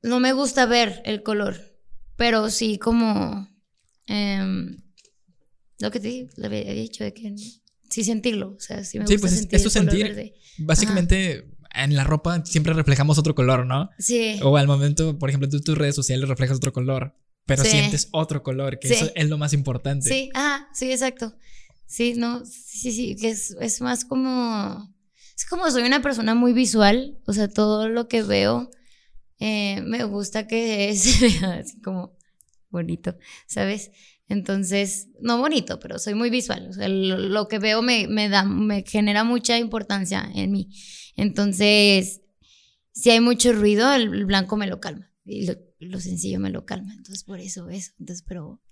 [0.02, 1.60] no me gusta ver el color,
[2.20, 3.48] pero sí como...
[4.06, 4.76] em,
[5.78, 7.34] lo que te había dicho de que...
[7.88, 10.02] Sí sentirlo, o sea, sí me Sí, gusta pues es- sentir eso el sentir.
[10.08, 10.34] verde.
[10.58, 13.88] Básicamente en la ropa siempre reflejamos otro color, ¿no?
[13.98, 17.16] Sí, O al momento, por ejemplo, tú en tus redes sociales reflejas otro color,
[17.46, 17.70] pero Sí.
[17.70, 18.94] sientes otro color, que Sí.
[18.94, 20.08] eso es lo más importante.
[20.08, 21.34] sí, ajá, sí, exacto.
[21.86, 24.94] Sí, no, sí, sí, que es, es más como...
[25.36, 28.70] Es como soy una persona muy visual, o sea, todo lo que veo
[29.40, 32.16] eh, me gusta que se vea así como
[32.70, 33.16] bonito,
[33.46, 33.90] ¿sabes?
[34.28, 38.28] Entonces, no bonito, pero soy muy visual, o sea, lo, lo que veo me, me
[38.28, 40.68] da, me genera mucha importancia en mí.
[41.16, 42.20] Entonces,
[42.92, 46.50] si hay mucho ruido, el, el blanco me lo calma y lo, lo sencillo me
[46.50, 48.62] lo calma, entonces por eso eso, entonces, pero...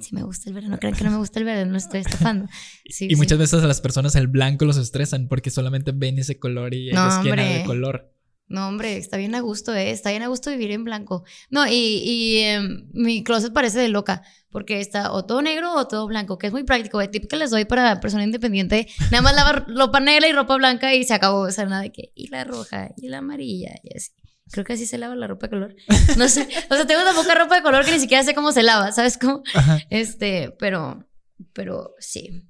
[0.00, 2.00] Si me gusta el verde, no crean que no me gusta el verde, no estoy
[2.00, 2.46] estafando.
[2.90, 3.16] Sí, y sí.
[3.16, 6.90] muchas veces a las personas el blanco los estresan porque solamente ven ese color y
[6.90, 7.58] No, ellos quieren hombre.
[7.60, 8.12] de color.
[8.48, 9.90] No, hombre, está bien a gusto, ¿eh?
[9.90, 11.24] Está bien a gusto vivir en blanco.
[11.50, 15.88] No, y, y em, mi closet parece de loca, porque está o todo negro o
[15.88, 17.00] todo blanco, que es muy práctico.
[17.00, 20.56] El tip que les doy para persona independiente, nada más lavar ropa negra y ropa
[20.56, 21.40] blanca y se acabó.
[21.40, 24.12] O sea, nada de que, y la roja, y la amarilla, y así.
[24.52, 25.76] Creo que así se lava la ropa de color.
[26.16, 28.52] No sé, o sea, tengo tan poca ropa de color que ni siquiera sé cómo
[28.52, 29.42] se lava, ¿sabes cómo?
[29.54, 29.80] Ajá.
[29.90, 31.04] Este, pero,
[31.52, 32.44] pero sí.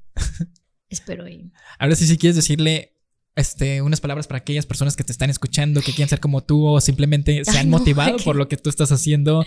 [0.91, 1.51] Espero y...
[1.79, 2.96] Ahora sí, si quieres decirle
[3.37, 6.67] este, unas palabras para aquellas personas que te están escuchando, que quieren ser como tú
[6.67, 9.45] o simplemente se Ay, han no, motivado por lo que tú estás haciendo,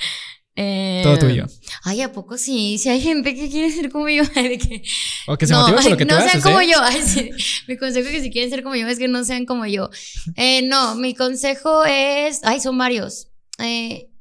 [0.56, 1.46] Eh, todo tuyo.
[1.84, 2.78] Ay, ¿a poco sí?
[2.80, 4.84] Si hay gente que quiere ser como yo, de que...
[5.28, 6.44] O que se no, por lo que no tú sean haces.
[6.44, 6.68] como ¿eh?
[6.70, 6.78] yo.
[6.84, 7.32] Ay, sí.
[7.68, 9.90] Mi consejo es que si quieren ser como yo es que no sean como yo.
[10.36, 12.42] Eh, no, mi consejo es...
[12.44, 13.30] Ay, son varios.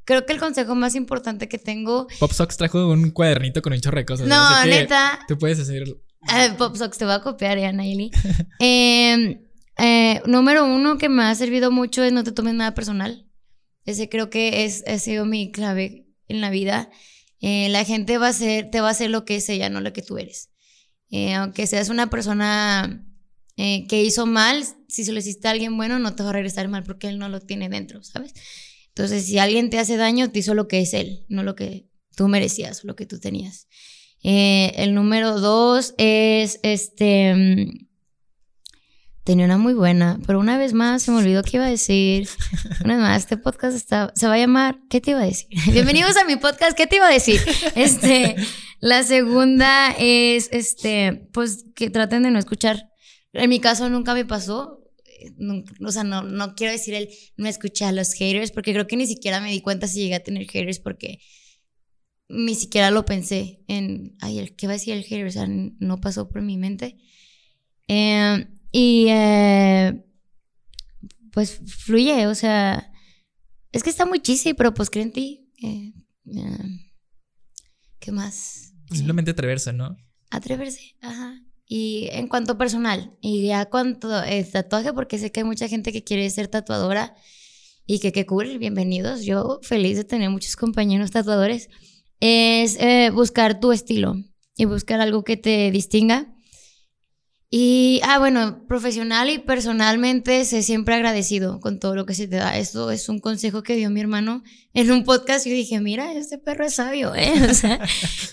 [0.05, 2.07] Creo que el consejo más importante que tengo...
[2.19, 4.27] Pop Sox trajo un cuadernito con un chorro de cosas.
[4.27, 5.19] No, neta.
[5.29, 5.83] Tú puedes hacer.
[5.83, 7.73] Eh, Pop Sox, te voy a copiar, ya.
[8.61, 9.41] Eh,
[9.79, 13.27] eh, número uno que me ha servido mucho es no te tomes nada personal.
[13.85, 16.91] Ese creo que es, ha sido mi clave en la vida.
[17.41, 19.81] Eh, la gente va a ser, te va a hacer lo que es ella, no
[19.81, 20.51] lo que tú eres.
[21.11, 23.05] Eh, aunque seas una persona
[23.57, 26.35] eh, que hizo mal, si se lo hiciste a alguien bueno, no te va a
[26.35, 28.35] regresar mal porque él no lo tiene dentro, ¿sabes?
[28.89, 31.89] Entonces, si alguien te hace daño, te hizo lo que es él, no lo que
[32.15, 33.69] tú merecías, lo que tú tenías.
[34.23, 37.88] Eh, el número dos es este.
[39.29, 42.27] Tenía una muy buena, pero una vez más se me olvidó qué iba a decir.
[42.83, 45.49] Una vez más, este podcast está, se va a llamar ¿Qué te iba a decir?
[45.71, 47.39] Bienvenidos a mi podcast, ¿qué te iba a decir?
[47.75, 48.37] Este,
[48.81, 52.89] la segunda es, este, pues que traten de no escuchar.
[53.35, 54.83] En mi caso nunca me pasó.
[55.85, 58.97] o sea, no, no quiero decir el no escuché a los haters, porque creo que
[58.97, 61.19] ni siquiera me di cuenta si llegué a tener haters, porque
[62.31, 65.27] ni siquiera lo pensé en, ay, ¿qué va a decir el hater?
[65.27, 66.97] O sea, no pasó por mi mente.
[67.89, 70.05] Eh, y eh,
[71.33, 72.93] pues fluye, o sea,
[73.73, 75.53] es que está muy cheesy, pero pues cree en ti.
[75.63, 75.93] Eh,
[76.27, 76.93] eh,
[77.99, 78.73] ¿Qué más?
[78.91, 79.97] Simplemente atreverse, ¿no?
[80.31, 81.43] Atreverse, ajá.
[81.67, 85.93] Y en cuanto personal, y ya cuanto es tatuaje, porque sé que hay mucha gente
[85.93, 87.15] que quiere ser tatuadora
[87.87, 89.25] y que qué cool, bienvenidos.
[89.25, 91.69] Yo feliz de tener muchos compañeros tatuadores.
[92.21, 94.17] Es eh, buscar tu estilo
[94.57, 96.35] y buscar algo que te distinga.
[97.51, 102.37] Y, ah, bueno, profesional y personalmente sé siempre agradecido con todo lo que se te
[102.37, 102.59] da.
[102.59, 104.43] Esto es un consejo que dio mi hermano
[104.75, 107.33] en un podcast yo dije, mira, este perro es sabio, ¿eh?
[107.51, 107.81] O sea,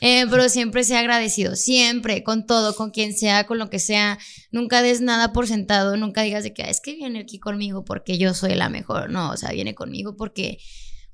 [0.01, 4.19] eh, pero siempre sé agradecido, siempre, con todo, con quien sea, con lo que sea.
[4.51, 7.85] Nunca des nada por sentado, nunca digas de que ah, es que viene aquí conmigo
[7.85, 9.09] porque yo soy la mejor.
[9.09, 10.57] No, o sea, viene conmigo porque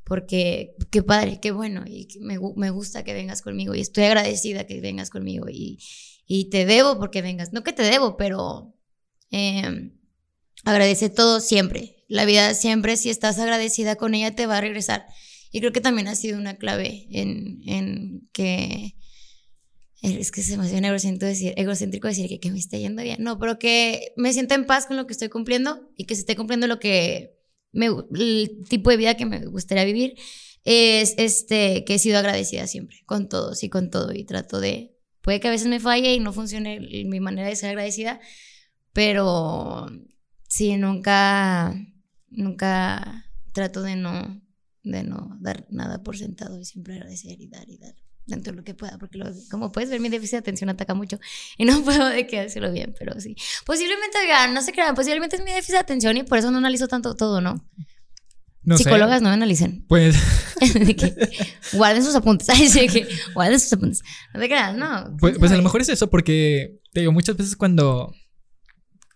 [0.03, 4.65] porque qué padre, qué bueno, y me, me, gusta que vengas conmigo y estoy agradecida
[4.65, 5.77] que vengas conmigo y,
[6.33, 7.51] y te debo porque vengas.
[7.51, 8.73] No que te debo, pero
[9.31, 9.91] eh,
[10.63, 12.05] agradece todo siempre.
[12.07, 15.07] La vida siempre, si estás agradecida con ella, te va a regresar.
[15.51, 18.95] Y creo que también ha sido una clave en, en que...
[20.01, 23.21] Es que se me hace egocéntrico decir, egocéntrico decir que, me esté yendo bien.
[23.21, 26.21] No, pero que me siento en paz con lo que estoy cumpliendo y que se
[26.21, 27.35] esté cumpliendo lo que
[27.73, 30.15] me, el tipo de vida que me gustaría vivir
[30.63, 34.90] es este que he sido agradecida siempre con todos y con todo y trato de
[35.21, 38.19] Puede que a veces me falle y no funcione mi manera de ser agradecida,
[38.93, 39.87] pero
[40.47, 41.75] sí, nunca,
[42.29, 44.41] nunca trato de no,
[44.83, 47.95] de no dar nada por sentado y siempre agradecer y dar y dar
[48.25, 49.19] dentro de lo que pueda, porque
[49.49, 51.19] como puedes ver, mi déficit de atención ataca mucho
[51.57, 53.35] y no puedo de que hacerlo bien, pero sí.
[53.65, 56.57] Posiblemente, oigan, no se crean, posiblemente es mi déficit de atención y por eso no
[56.57, 57.63] analizo tanto todo, ¿no?
[58.63, 59.85] Psicólogas no me analicen.
[59.87, 60.15] Pues.
[61.73, 62.47] guarden sus apuntes.
[62.73, 64.01] Que guarden sus apuntes.
[64.33, 65.15] No te creas, no.
[65.19, 68.13] Pues, pues, a lo mejor es eso, porque te digo, muchas veces cuando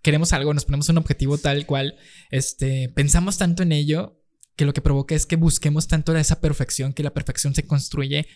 [0.01, 1.95] queremos algo, nos ponemos un objetivo tal cual,
[2.29, 4.21] este, pensamos tanto en ello
[4.55, 8.27] que lo que provoca es que busquemos tanto esa perfección, que la perfección se construye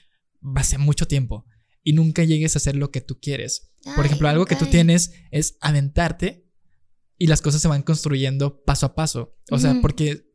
[0.56, 1.46] hace mucho tiempo
[1.84, 3.72] y nunca llegues a hacer lo que tú quieres.
[3.96, 6.46] Por ejemplo, algo que tú tienes es aventarte
[7.18, 9.38] y las cosas se van construyendo paso a paso.
[9.52, 10.29] O sea, porque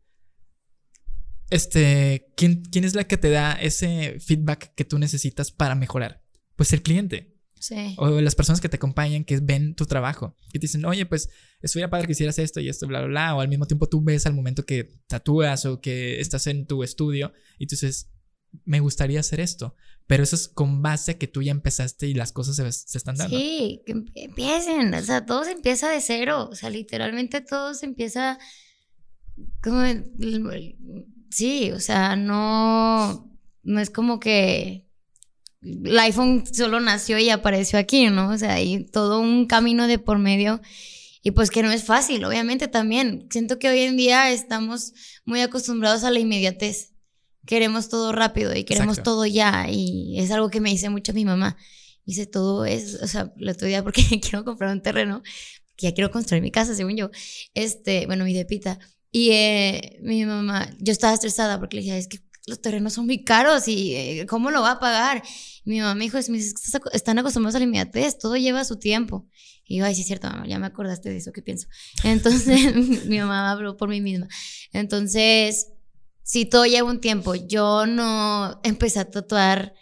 [1.51, 6.23] este, ¿quién, ¿quién es la que te da ese feedback que tú necesitas para mejorar?
[6.57, 7.35] Pues el cliente.
[7.59, 7.95] Sí.
[7.97, 11.31] O las personas que te acompañan, que ven tu trabajo, que te dicen, oye, pues
[11.63, 13.37] estuviera padre que hicieras esto y esto, bla, bla, bla.
[13.37, 16.83] O al mismo tiempo tú ves al momento que tatúas o que estás en tu
[16.83, 18.11] estudio y tú dices,
[18.65, 19.75] me gustaría hacer esto.
[20.07, 22.99] Pero eso es con base a que tú ya empezaste y las cosas se, se
[22.99, 23.35] están dando.
[23.35, 24.93] Sí, que empiecen.
[24.93, 26.51] O sea, todo se empieza de cero.
[26.51, 28.39] O sea, literalmente todo se empieza
[29.63, 29.83] como
[31.35, 33.29] Sí, o sea, no,
[33.65, 34.87] no es como que
[35.63, 38.29] el iPhone solo nació y apareció aquí, ¿no?
[38.29, 40.61] O sea, hay todo un camino de por medio
[41.25, 43.27] y pues que no es fácil, obviamente también.
[43.33, 44.93] Siento que hoy en día estamos
[45.25, 46.93] muy acostumbrados a la inmediatez.
[47.45, 51.25] Queremos todo rápido y queremos todo ya y es algo que me dice mucho mi
[51.25, 51.57] mamá.
[52.07, 55.25] Dice, todo es, o sea, la otro día porque quiero comprar un terreno,
[55.75, 57.11] que ya quiero construir mi casa, según yo,
[57.55, 58.79] este, bueno, mi depita.
[59.17, 62.19] Y eh, mi mamá, yo estaba estresada porque le dije, es que
[62.49, 65.23] los terrenos son muy caros y eh, ¿cómo lo va a pagar?
[65.65, 66.29] mi mamá me dijo, es,
[66.93, 69.29] están acostumbrados a la inmediatez, todo lleva su tiempo.
[69.67, 71.69] Y yo, ay, sí es cierto, mamá, ya me acordaste de eso, ¿qué pienso?
[72.03, 72.75] Entonces,
[73.07, 74.27] mi mamá habló por mí misma.
[74.73, 75.69] Entonces,
[76.25, 77.37] sí, todo lleva un tiempo.
[77.37, 79.75] Yo no empecé a tatuar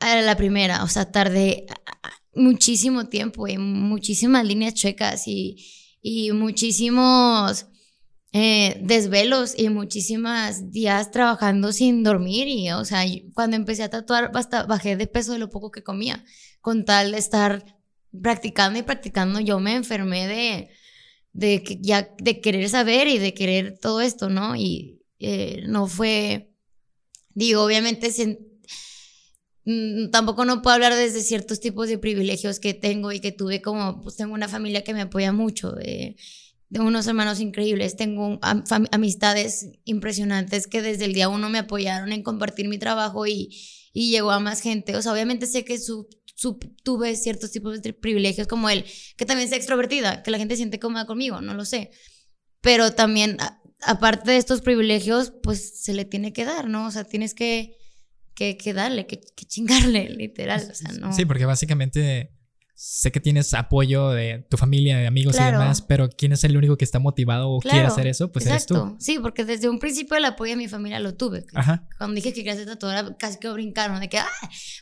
[0.00, 1.66] a la primera, o sea, tardé
[2.34, 5.56] muchísimo tiempo y muchísimas líneas chuecas y,
[6.02, 7.66] y muchísimos
[8.36, 14.32] eh, desvelos y muchísimas días trabajando sin dormir y, o sea, cuando empecé a tatuar
[14.34, 16.24] hasta bajé de peso de lo poco que comía,
[16.60, 17.64] con tal de estar
[18.20, 20.70] practicando y practicando, yo me enfermé de,
[21.32, 24.56] de que ya, de querer saber y de querer todo esto, ¿no?
[24.56, 26.50] Y eh, no fue,
[27.34, 28.10] digo, obviamente
[29.64, 33.62] mm, tampoco no puedo hablar desde ciertos tipos de privilegios que tengo y que tuve
[33.62, 35.78] como, pues tengo una familia que me apoya mucho.
[35.80, 36.16] Eh,
[36.74, 38.40] tengo unos hermanos increíbles, tengo
[38.90, 43.56] amistades impresionantes que desde el día uno me apoyaron en compartir mi trabajo y,
[43.92, 44.96] y llegó a más gente.
[44.96, 46.08] O sea, obviamente sé que su,
[46.82, 48.84] tuve ciertos tipos de privilegios como él,
[49.16, 51.92] que también sea extrovertida, que la gente siente cómoda conmigo, no lo sé.
[52.60, 53.36] Pero también,
[53.80, 56.88] aparte de estos privilegios, pues se le tiene que dar, ¿no?
[56.88, 57.76] O sea, tienes que,
[58.34, 60.66] que, que darle, que, que, chingarle, literal.
[60.68, 61.12] O sea, no.
[61.12, 62.33] Sí, porque básicamente
[62.74, 66.56] sé que tienes apoyo de tu familia, de amigos y demás, pero ¿quién es el
[66.56, 68.32] único que está motivado o quiere hacer eso?
[68.32, 68.96] Pues eres tú.
[68.98, 71.46] Sí, porque desde un principio el apoyo de mi familia lo tuve.
[71.54, 71.86] Ajá.
[71.98, 74.28] Cuando dije que quería ser tatuadora, casi que brincaron de que, ¡ah!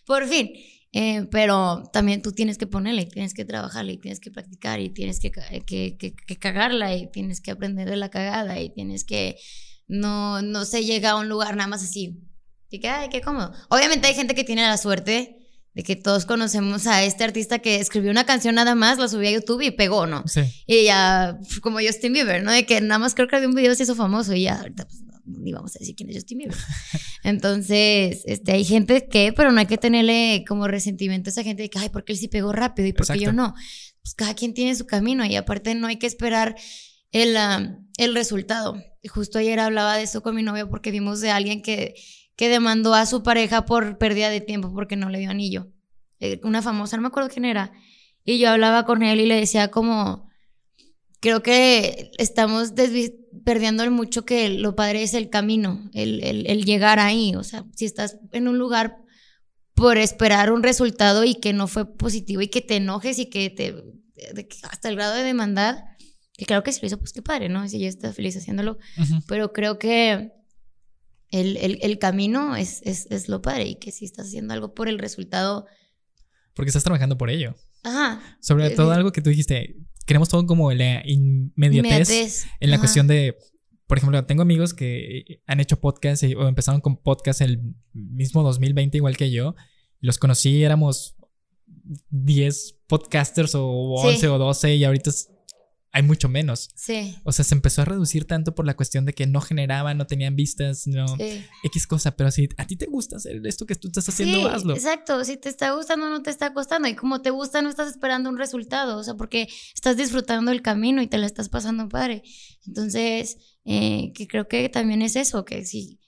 [0.07, 0.53] Por fin.
[0.95, 4.91] Eh, pero también tú tienes que ponerle, tienes que trabajarle, y tienes que practicar y
[4.91, 9.05] tienes que, que, que, que, cagarla y tienes que aprender de la cagada y tienes
[9.05, 9.37] que
[9.89, 12.21] no, no se llega a un lugar nada más así.
[12.69, 13.53] Y que, ay, qué cómodo.
[13.71, 15.42] Obviamente hay gente que tiene la suerte
[15.75, 19.29] de que todos conocemos a este artista que escribió una canción nada más, la subió
[19.29, 20.27] a YouTube y pegó, ¿no?
[20.27, 20.43] Sí.
[20.67, 22.53] Y ya, como Justin Bieber, ¿no?
[22.53, 24.85] De que nada más creo que había un video se hizo famoso y ya, ahorita
[24.85, 26.57] pues ni vamos a decir quién es Justin Bieber.
[27.25, 31.63] Entonces, este, hay gente que, pero no hay que tenerle como resentimiento a esa gente
[31.63, 33.55] de que, ay, porque él sí pegó rápido y porque yo no.
[34.03, 36.57] pues cada quien tiene su camino y aparte no hay que esperar
[37.13, 38.83] el, ah, el resultado.
[39.09, 41.95] Justo ayer hablaba de eso con mi novio porque vimos de alguien que,
[42.37, 45.69] que demandó a su pareja por pérdida de tiempo porque no le dio anillo.
[46.21, 47.73] Eh, una famosa, no me acuerdo quién era.
[48.25, 50.29] Y yo hablaba con él y le decía como,
[51.21, 52.73] creo que estamos
[53.45, 57.35] perdiendo mucho que lo padre es el camino, el, el, llegar ahí.
[57.35, 58.99] O sea, si estás en un lugar
[59.75, 63.51] por esperar un resultado y que no fue positivo y que te enojes y que
[63.51, 63.75] te,
[64.63, 65.83] hasta el grado de demandar,
[66.37, 67.69] que claro que si lo hizo, pues qué padre, ¿no?
[67.69, 68.79] Si ya está feliz haciéndolo,
[69.27, 70.33] pero creo que
[71.33, 74.89] el, el camino es, es, es, lo padre y que si estás haciendo algo por
[74.89, 75.67] el resultado.
[76.55, 77.57] Porque estás trabajando por ello.
[77.83, 78.21] Ajá.
[78.41, 79.77] Sobre todo algo que tú dijiste,
[80.07, 83.37] queremos todo como la inmediatez, en la cuestión de,
[83.87, 87.61] por ejemplo, tengo amigos que han hecho podcast o empezaron con podcast el
[87.93, 89.55] mismo 2020 igual que yo.
[90.01, 91.17] Los conocí, éramos
[92.11, 95.11] 10 podcasters o 11 o 12 y ahorita
[95.93, 96.71] hay mucho menos.
[96.75, 97.17] Sí.
[97.23, 100.07] O sea, se empezó a reducir tanto por la cuestión de que no generaban, no
[100.07, 101.07] tenían vistas, no.
[101.19, 101.45] Sí.
[101.65, 102.17] X cosa.
[102.17, 104.75] Pero si a ti te gusta hacer esto que tú estás haciendo, sí, hazlo.
[104.75, 105.23] Exacto.
[105.25, 106.89] Si te está gustando, no te está costando.
[106.89, 108.97] Y como te gusta, no estás esperando un resultado.
[108.97, 112.23] O sea, porque estás disfrutando el camino y te la estás pasando padre.
[112.67, 113.37] Entonces,
[113.67, 116.01] eh, que creo que también es eso, que si.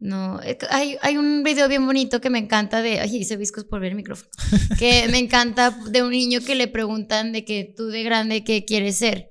[0.00, 0.38] No,
[0.70, 3.90] hay, hay un video bien bonito que me encanta de, ay, hice viscos por ver
[3.90, 4.30] el micrófono,
[4.78, 8.64] que me encanta de un niño que le preguntan de que tú de grande, ¿qué
[8.64, 9.30] quieres ser?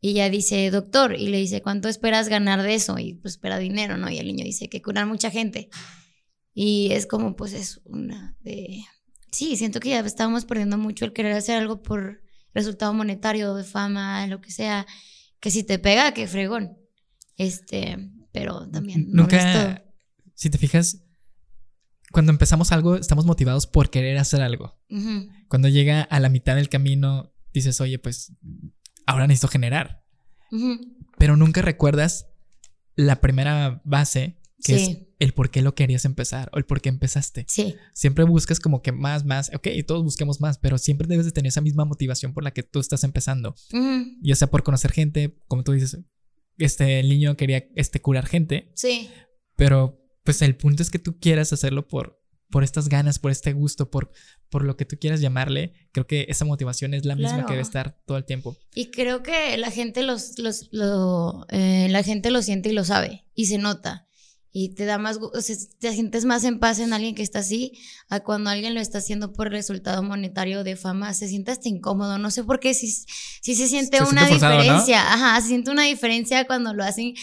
[0.00, 2.98] Y ella dice, doctor, y le dice, ¿cuánto esperas ganar de eso?
[2.98, 4.10] Y pues espera dinero, ¿no?
[4.10, 5.70] Y el niño dice, que curar mucha gente.
[6.52, 8.84] Y es como, pues es una de...
[9.30, 12.22] Sí, siento que ya estábamos perdiendo mucho el querer hacer algo por
[12.54, 14.86] resultado monetario, de fama, lo que sea,
[15.38, 16.78] que si te pega, que fregón.
[17.36, 17.98] Este,
[18.32, 19.06] pero también...
[19.10, 19.84] Nunca
[20.38, 21.04] si te fijas,
[22.12, 24.80] cuando empezamos algo, estamos motivados por querer hacer algo.
[25.48, 28.32] Cuando llega a la mitad del camino, dices, oye, pues
[29.04, 30.04] ahora necesito generar.
[31.18, 32.28] Pero nunca recuerdas
[32.94, 36.88] la primera base, que es el por qué lo querías empezar o el por qué
[36.88, 37.44] empezaste.
[37.48, 37.74] Sí.
[37.92, 41.48] Siempre buscas como que más, más, ok, todos busquemos más, pero siempre debes de tener
[41.48, 43.56] esa misma motivación por la que tú estás empezando.
[44.22, 45.98] Ya sea por conocer gente, como tú dices,
[46.58, 48.70] este el niño quería este, curar gente.
[48.76, 49.10] Sí.
[49.56, 53.54] Pero pues el punto es que tú quieras hacerlo por, por estas ganas, por este
[53.54, 54.12] gusto, por,
[54.50, 55.72] por lo que tú quieras llamarle.
[55.90, 58.54] Creo que esa motivación es la misma que debe estar todo el tiempo.
[58.74, 62.84] Y creo que la gente los, los lo, eh, la gente lo siente y lo
[62.84, 64.06] sabe y se nota.
[64.52, 67.38] Y te da más, o sea, te sientes más en paz en alguien que está
[67.38, 67.78] así,
[68.10, 72.18] a cuando alguien lo está haciendo por resultado monetario de fama, se siente hasta incómodo.
[72.18, 75.10] No sé por qué, si, si se siente una diferencia.
[75.10, 77.14] Ajá, se siente una diferencia cuando lo hacen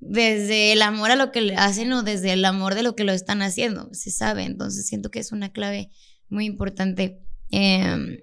[0.00, 3.04] desde el amor a lo que le hacen o desde el amor de lo que
[3.04, 4.44] lo están haciendo, se sabe.
[4.44, 5.90] Entonces siento que es una clave
[6.28, 7.20] muy importante.
[7.50, 8.18] Em,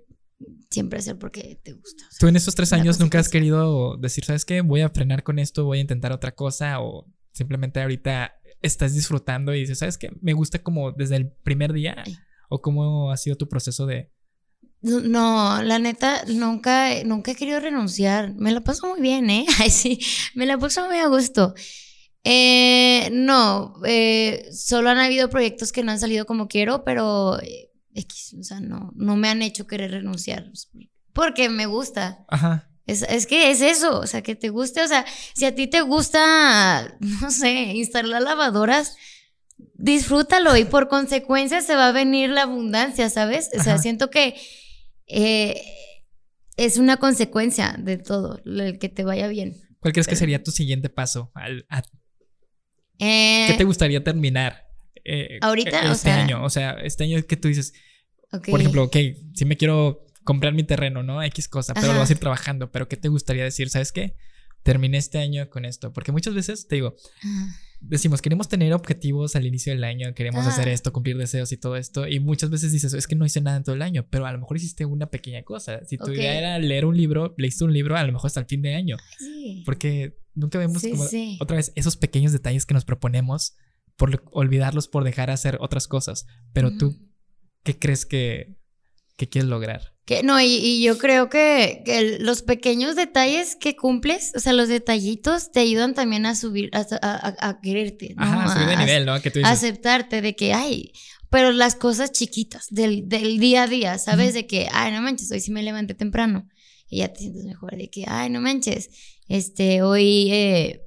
[0.69, 2.03] siempre hacer porque te gusta.
[2.19, 5.39] ¿Tú en estos tres años nunca has querido decir, sabes qué, voy a frenar con
[5.39, 10.11] esto, voy a intentar otra cosa o simplemente ahorita estás disfrutando y dices, sabes qué,
[10.21, 12.03] me gusta como desde el primer día
[12.49, 14.11] o cómo ha sido tu proceso de...
[14.81, 18.33] No, la neta, nunca, nunca he querido renunciar.
[18.35, 19.45] Me la paso muy bien, ¿eh?
[19.59, 19.99] Ay, sí,
[20.35, 21.53] me la paso muy a gusto.
[22.23, 27.71] Eh, no, eh, solo han habido proyectos que no han salido como quiero, pero eh,
[28.37, 30.51] o sea, no, no me han hecho querer renunciar.
[31.13, 32.25] Porque me gusta.
[32.27, 32.69] Ajá.
[32.85, 35.67] Es, es, que es eso, o sea, que te guste, o sea, si a ti
[35.67, 38.95] te gusta, no sé, instalar lavadoras,
[39.73, 43.49] disfrútalo y por consecuencia se va a venir la abundancia, ¿sabes?
[43.57, 44.35] O sea, siento que
[45.07, 45.61] eh,
[46.57, 49.55] es una consecuencia de todo, el que te vaya bien.
[49.79, 51.31] ¿Cuál crees que sería tu siguiente paso?
[52.97, 54.67] ¿Qué te gustaría terminar?
[55.05, 57.73] Eh, Ahorita, este año, o sea, este año que tú dices,
[58.29, 58.97] por ejemplo, ok,
[59.33, 61.23] si me quiero comprar mi terreno, ¿no?
[61.23, 63.69] X cosa, pero lo vas a ir trabajando, pero ¿qué te gustaría decir?
[63.69, 64.17] ¿Sabes qué?
[64.63, 66.95] Terminé este año con esto, porque muchas veces te digo,
[67.79, 71.75] decimos, queremos tener objetivos al inicio del año, queremos hacer esto, cumplir deseos y todo
[71.75, 72.07] esto.
[72.07, 74.31] Y muchas veces dices, es que no hice nada en todo el año, pero a
[74.31, 75.83] lo mejor hiciste una pequeña cosa.
[75.85, 78.45] Si tu idea era leer un libro, leíste un libro a lo mejor hasta el
[78.45, 78.97] fin de año.
[79.65, 81.05] Porque nunca vemos como
[81.39, 83.55] otra vez esos pequeños detalles que nos proponemos
[83.95, 86.25] por olvidarlos por dejar hacer otras cosas.
[86.53, 86.95] Pero tú,
[87.63, 88.57] ¿qué crees que,
[89.17, 89.96] que quieres lograr?
[90.07, 95.51] Que, no, y, yo creo que, los pequeños detalles que cumples, o sea, los detallitos
[95.51, 98.15] te ayudan también a subir, a, quererte.
[98.15, 98.23] ¿no?
[98.23, 99.21] Ajá, subir de nivel, ¿no?
[99.21, 100.93] Que tú Aceptarte de que, ay,
[101.29, 104.33] pero las cosas chiquitas del, día a día, ¿sabes?
[104.33, 106.47] De que, ay, no manches, hoy sí me levanté temprano
[106.89, 107.75] y ya te sientes mejor.
[107.75, 108.89] De que, ay, no manches,
[109.27, 110.83] este, hoy eh,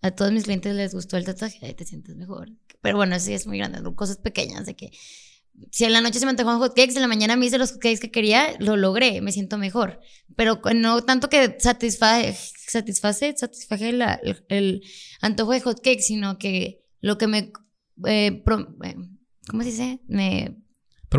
[0.00, 2.50] a todos mis clientes les gustó el tatuaje, ahí te sientes mejor.
[2.80, 4.90] Pero bueno, sí es muy grande, cosas pequeñas de que
[5.70, 8.00] si en la noche se me antojaban hotcakes, en la mañana me hice los hotcakes
[8.00, 10.00] que quería, lo logré, me siento mejor.
[10.36, 12.34] Pero no tanto que satisface,
[12.66, 13.34] satisface,
[14.48, 14.82] el,
[15.20, 17.52] antojo de hotcakes, sino que lo que me,
[18.06, 18.42] eh, eh,
[19.46, 20.00] ¿cómo se dice?
[20.06, 20.61] Me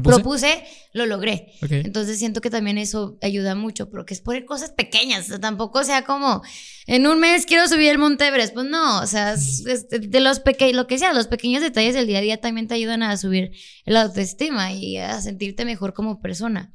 [0.01, 0.63] propuse,
[0.93, 1.53] lo logré.
[1.61, 6.41] Entonces siento que también eso ayuda mucho, porque es poner cosas pequeñas, tampoco sea como
[6.85, 10.75] en un mes quiero subir el Monte Everest, pues no, o sea, de los pequeños,
[10.75, 13.51] lo que sea, los pequeños detalles del día a día también te ayudan a subir
[13.85, 16.73] la autoestima y a sentirte mejor como persona.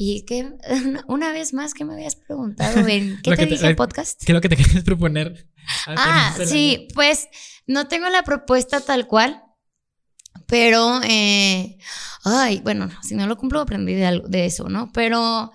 [0.00, 0.52] Y que
[1.08, 2.86] una vez más, ¿qué me habías preguntado?
[2.86, 4.24] ¿Qué te dije el podcast?
[4.24, 5.46] ¿Qué es lo que te querías proponer?
[5.86, 7.28] Ah, sí, pues
[7.66, 9.42] no tengo la propuesta tal cual,
[10.48, 11.76] pero, eh,
[12.24, 14.90] ay, bueno, si no lo cumplo, aprendí de, de eso, ¿no?
[14.92, 15.52] Pero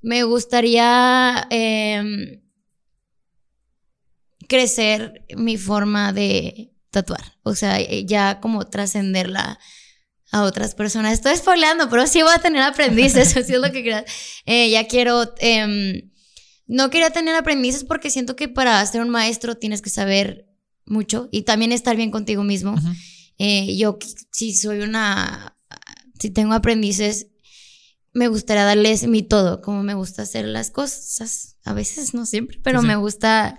[0.00, 2.40] me gustaría em,
[4.48, 7.38] crecer mi forma de tatuar.
[7.42, 9.58] O sea, eh, ya como trascenderla
[10.32, 11.12] a otras personas.
[11.12, 14.04] Estoy spoileando, pero sí voy a tener aprendices, eso es lo que quiero.
[14.46, 15.34] Eh, ya quiero...
[15.38, 16.10] Em,
[16.66, 20.46] no quería tener aprendices porque siento que para ser un maestro tienes que saber
[20.86, 22.76] mucho y también estar bien contigo mismo.
[23.42, 23.98] Eh, yo
[24.32, 25.56] si soy una,
[26.20, 27.28] si tengo aprendices,
[28.12, 32.60] me gustaría darles mi todo, como me gusta hacer las cosas, a veces no siempre,
[32.62, 33.58] pero me gusta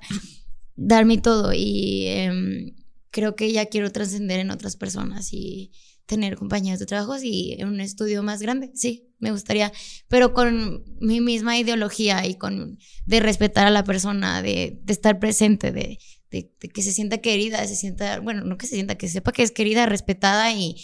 [0.76, 2.76] dar mi todo y em,
[3.10, 5.72] creo que ya quiero trascender en otras personas y
[6.06, 9.72] tener compañeros de trabajos y un estudio más grande, sí, me gustaría,
[10.08, 12.78] pero con mi misma ideología y con
[13.08, 15.98] de respetar a la persona, de, de estar presente, de,
[16.32, 19.44] de, que se sienta querida, se sienta, bueno, no que se sienta, que sepa que
[19.44, 20.78] es querida, respetada y,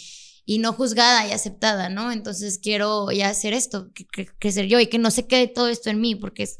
[0.44, 2.12] y no juzgada y aceptada, ¿no?
[2.12, 3.90] Entonces quiero ya hacer esto,
[4.38, 6.58] crecer yo y que no se quede todo esto en mí, porque es,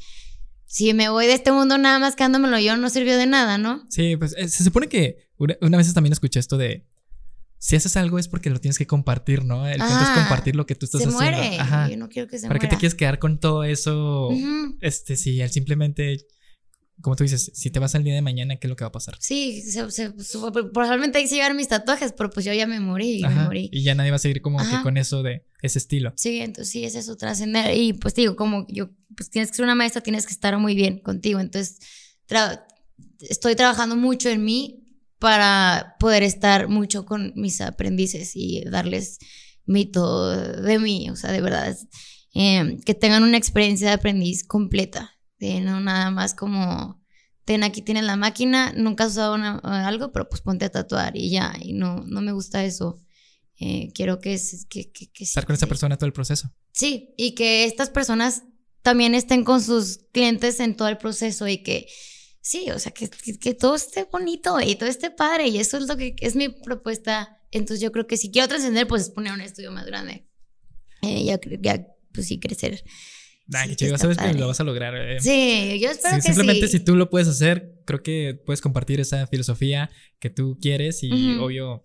[0.67, 3.85] si me voy de este mundo nada más quedándomelo yo, no sirvió de nada, ¿no?
[3.91, 6.87] Sí, pues eh, se supone que una, vez también escuché esto de
[7.59, 9.67] si haces algo es porque lo tienes que compartir, ¿no?
[9.67, 11.37] El punto es compartir lo que tú estás se haciendo.
[11.39, 11.59] Muere.
[11.59, 11.89] Ajá.
[11.89, 14.31] Yo no quiero que se ¿Para qué te quieres quedar con todo eso?
[14.81, 16.19] Este, si él simplemente
[17.01, 18.89] como tú dices, si te vas al día de mañana, ¿qué es lo que va
[18.89, 19.17] a pasar?
[19.21, 19.63] Sí,
[20.73, 23.69] probablemente hay que llevar mis tatuajes, pero pues yo ya me morí, me morí.
[23.73, 26.13] Y ya nadie va a seguir como que con eso de ese estilo.
[26.17, 27.77] Sí, entonces sí, es eso, trascender.
[27.77, 30.75] Y pues digo, como yo, pues tienes que ser una maestra, tienes que estar muy
[30.75, 31.39] bien contigo.
[31.39, 31.79] Entonces,
[33.21, 34.85] estoy trabajando mucho en mí
[35.19, 39.19] para poder estar mucho con mis aprendices y darles
[39.67, 41.77] mito de mí, o sea, de verdad,
[42.35, 47.01] eh, que tengan una experiencia de aprendiz completa de no nada más como,
[47.45, 51.31] ten aquí tienes la máquina, nunca has usado algo, pero pues ponte a tatuar y
[51.31, 53.01] ya, y no, no me gusta eso.
[53.61, 56.53] Eh, quiero que, que, que, que estar con esa persona todo el proceso.
[56.73, 58.45] Sí, y que estas personas
[58.83, 61.89] también estén con sus clientes en todo el proceso y que
[62.41, 65.89] sí, o sea, que, que, todo esté bonito y todo esté padre y eso es
[65.89, 67.41] lo que es mi propuesta.
[67.51, 70.29] Entonces yo creo que si quiero trascender, pues es poner un estudio más grande.
[71.03, 72.85] Eh, ya, ya, pues sí, crecer
[73.53, 74.95] Ay, sí, sabes que lo vas a lograr.
[74.97, 75.21] Eh.
[75.21, 79.27] Sí, yo espero que Simplemente si tú lo puedes hacer, creo que puedes compartir esa
[79.27, 81.83] filosofía que tú quieres y obvio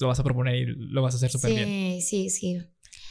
[0.00, 2.00] lo vas a proponer y lo vas a hacer súper bien.
[2.00, 2.58] Sí, sí, sí.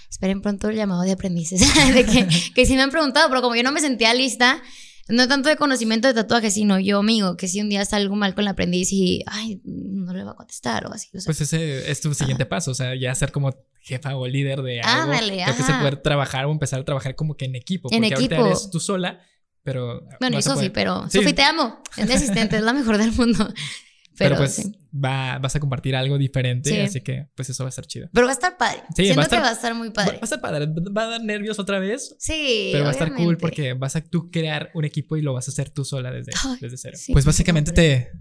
[0.09, 1.61] Esperen pronto el llamado de aprendices.
[1.93, 4.61] de que, que sí me han preguntado, pero como yo no me sentía lista,
[5.09, 8.35] no tanto de conocimiento de tatuaje, sino yo amigo, que si un día salgo mal
[8.35, 11.09] con el aprendiz y, ay, no le va a contestar o así.
[11.11, 14.81] pues ese es tu siguiente paso, o sea, ya ser como jefa o líder de
[14.81, 15.13] algo.
[15.13, 17.89] Ándale, Creo que se poder trabajar o empezar a trabajar como que en equipo.
[17.91, 18.35] En porque equipo.
[18.35, 19.21] ahorita eres tú sola,
[19.63, 20.07] pero...
[20.19, 21.09] Bueno, y Sofi, pero...
[21.09, 21.81] Sofi, te amo.
[21.95, 23.47] Es mi asistente, es la mejor del mundo.
[24.17, 27.85] Pero, pues va, vas a compartir algo diferente, así que pues eso va a estar
[27.85, 28.09] chido.
[28.13, 28.81] Pero va a estar padre.
[28.95, 30.13] Sí, Siento va a estar, que va a estar muy padre.
[30.13, 30.65] Va, a estar padre.
[30.65, 32.15] Va a dar nervios otra vez.
[32.19, 32.69] Sí.
[32.71, 35.47] Pero va a estar cool porque vas a tú crear un equipo y lo vas
[35.47, 36.97] a hacer tú sola desde, desde cero.
[37.13, 38.11] pues básicamente te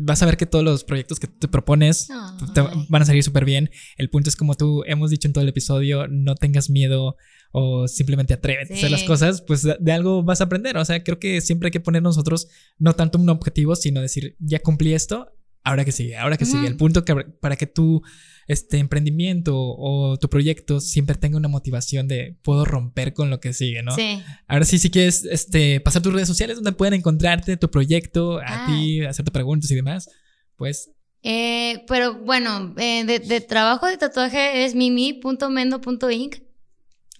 [0.00, 2.06] vas a ver que todos los proyectos que te propones
[2.54, 3.70] te van a salir súper bien.
[3.96, 7.16] El punto es como tú hemos dicho en todo el episodio, no tengas miedo
[7.50, 10.76] o simplemente atrévete a hacer las cosas, pues de, algo vas a aprender.
[10.76, 12.48] O sea, creo que siempre hay que poner nosotros
[12.78, 15.32] no tanto un objetivo, sino decir, ya cumplí esto,
[15.68, 16.66] ahora que sigue, ahora que sigue.
[16.66, 18.02] El punto que para que tu
[18.48, 23.52] este emprendimiento o tu proyecto siempre tenga una motivación de puedo romper con lo que
[23.52, 23.94] sigue, ¿no?
[23.94, 24.22] Sí.
[24.46, 28.44] Ahora sí, si quieres este, pasar tus redes sociales donde pueden encontrarte tu proyecto, a
[28.46, 28.66] ah.
[28.66, 30.08] ti, hacerte preguntas y demás,
[30.56, 30.90] pues.
[31.22, 36.36] Eh, pero bueno, eh, de, trabajo de tatuaje es mimi.mendo.inc.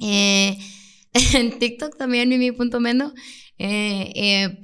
[0.00, 0.58] Eh,
[1.34, 3.12] en TikTok también mimi.mendo.
[3.58, 4.60] Eh, eh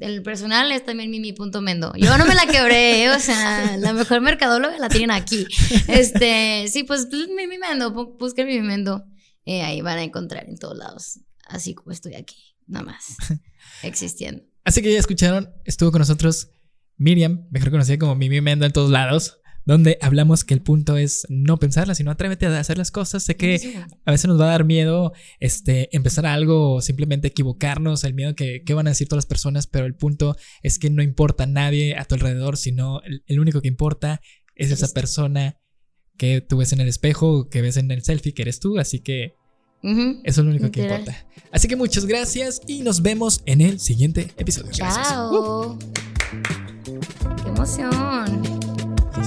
[0.00, 1.92] el personal es también mi, punto mendo.
[1.96, 5.46] Yo no me la quebré, o sea, la mejor mercadóloga la tienen aquí.
[5.88, 9.04] Este, sí, pues mi, mi mendo, busquen mi mendo.
[9.44, 13.16] Eh, ahí van a encontrar en todos lados, así como estoy aquí, nada más,
[13.82, 14.44] existiendo.
[14.64, 16.50] Así que ya escucharon, estuvo con nosotros
[16.96, 19.40] Miriam, mejor conocida como Mimi Mendo en todos lados.
[19.64, 23.22] Donde hablamos que el punto es no pensarla, sino atrévete a hacer las cosas.
[23.22, 28.04] Sé que a veces nos va a dar miedo este, empezar algo o simplemente equivocarnos,
[28.04, 31.02] el miedo que, van a decir todas las personas, pero el punto es que no
[31.02, 34.20] importa nadie a tu alrededor, sino el, único que importa
[34.54, 35.58] es esa persona
[36.16, 39.00] que tú ves en el espejo, que ves en el selfie, que eres tú, así
[39.00, 39.34] que
[39.82, 41.26] eso es lo único que importa.
[41.50, 44.70] Así que muchas gracias y nos vemos en el siguiente episodio.
[44.72, 45.78] Chao.
[47.42, 48.71] ¡Qué emoción!
[49.14, 49.22] Ay,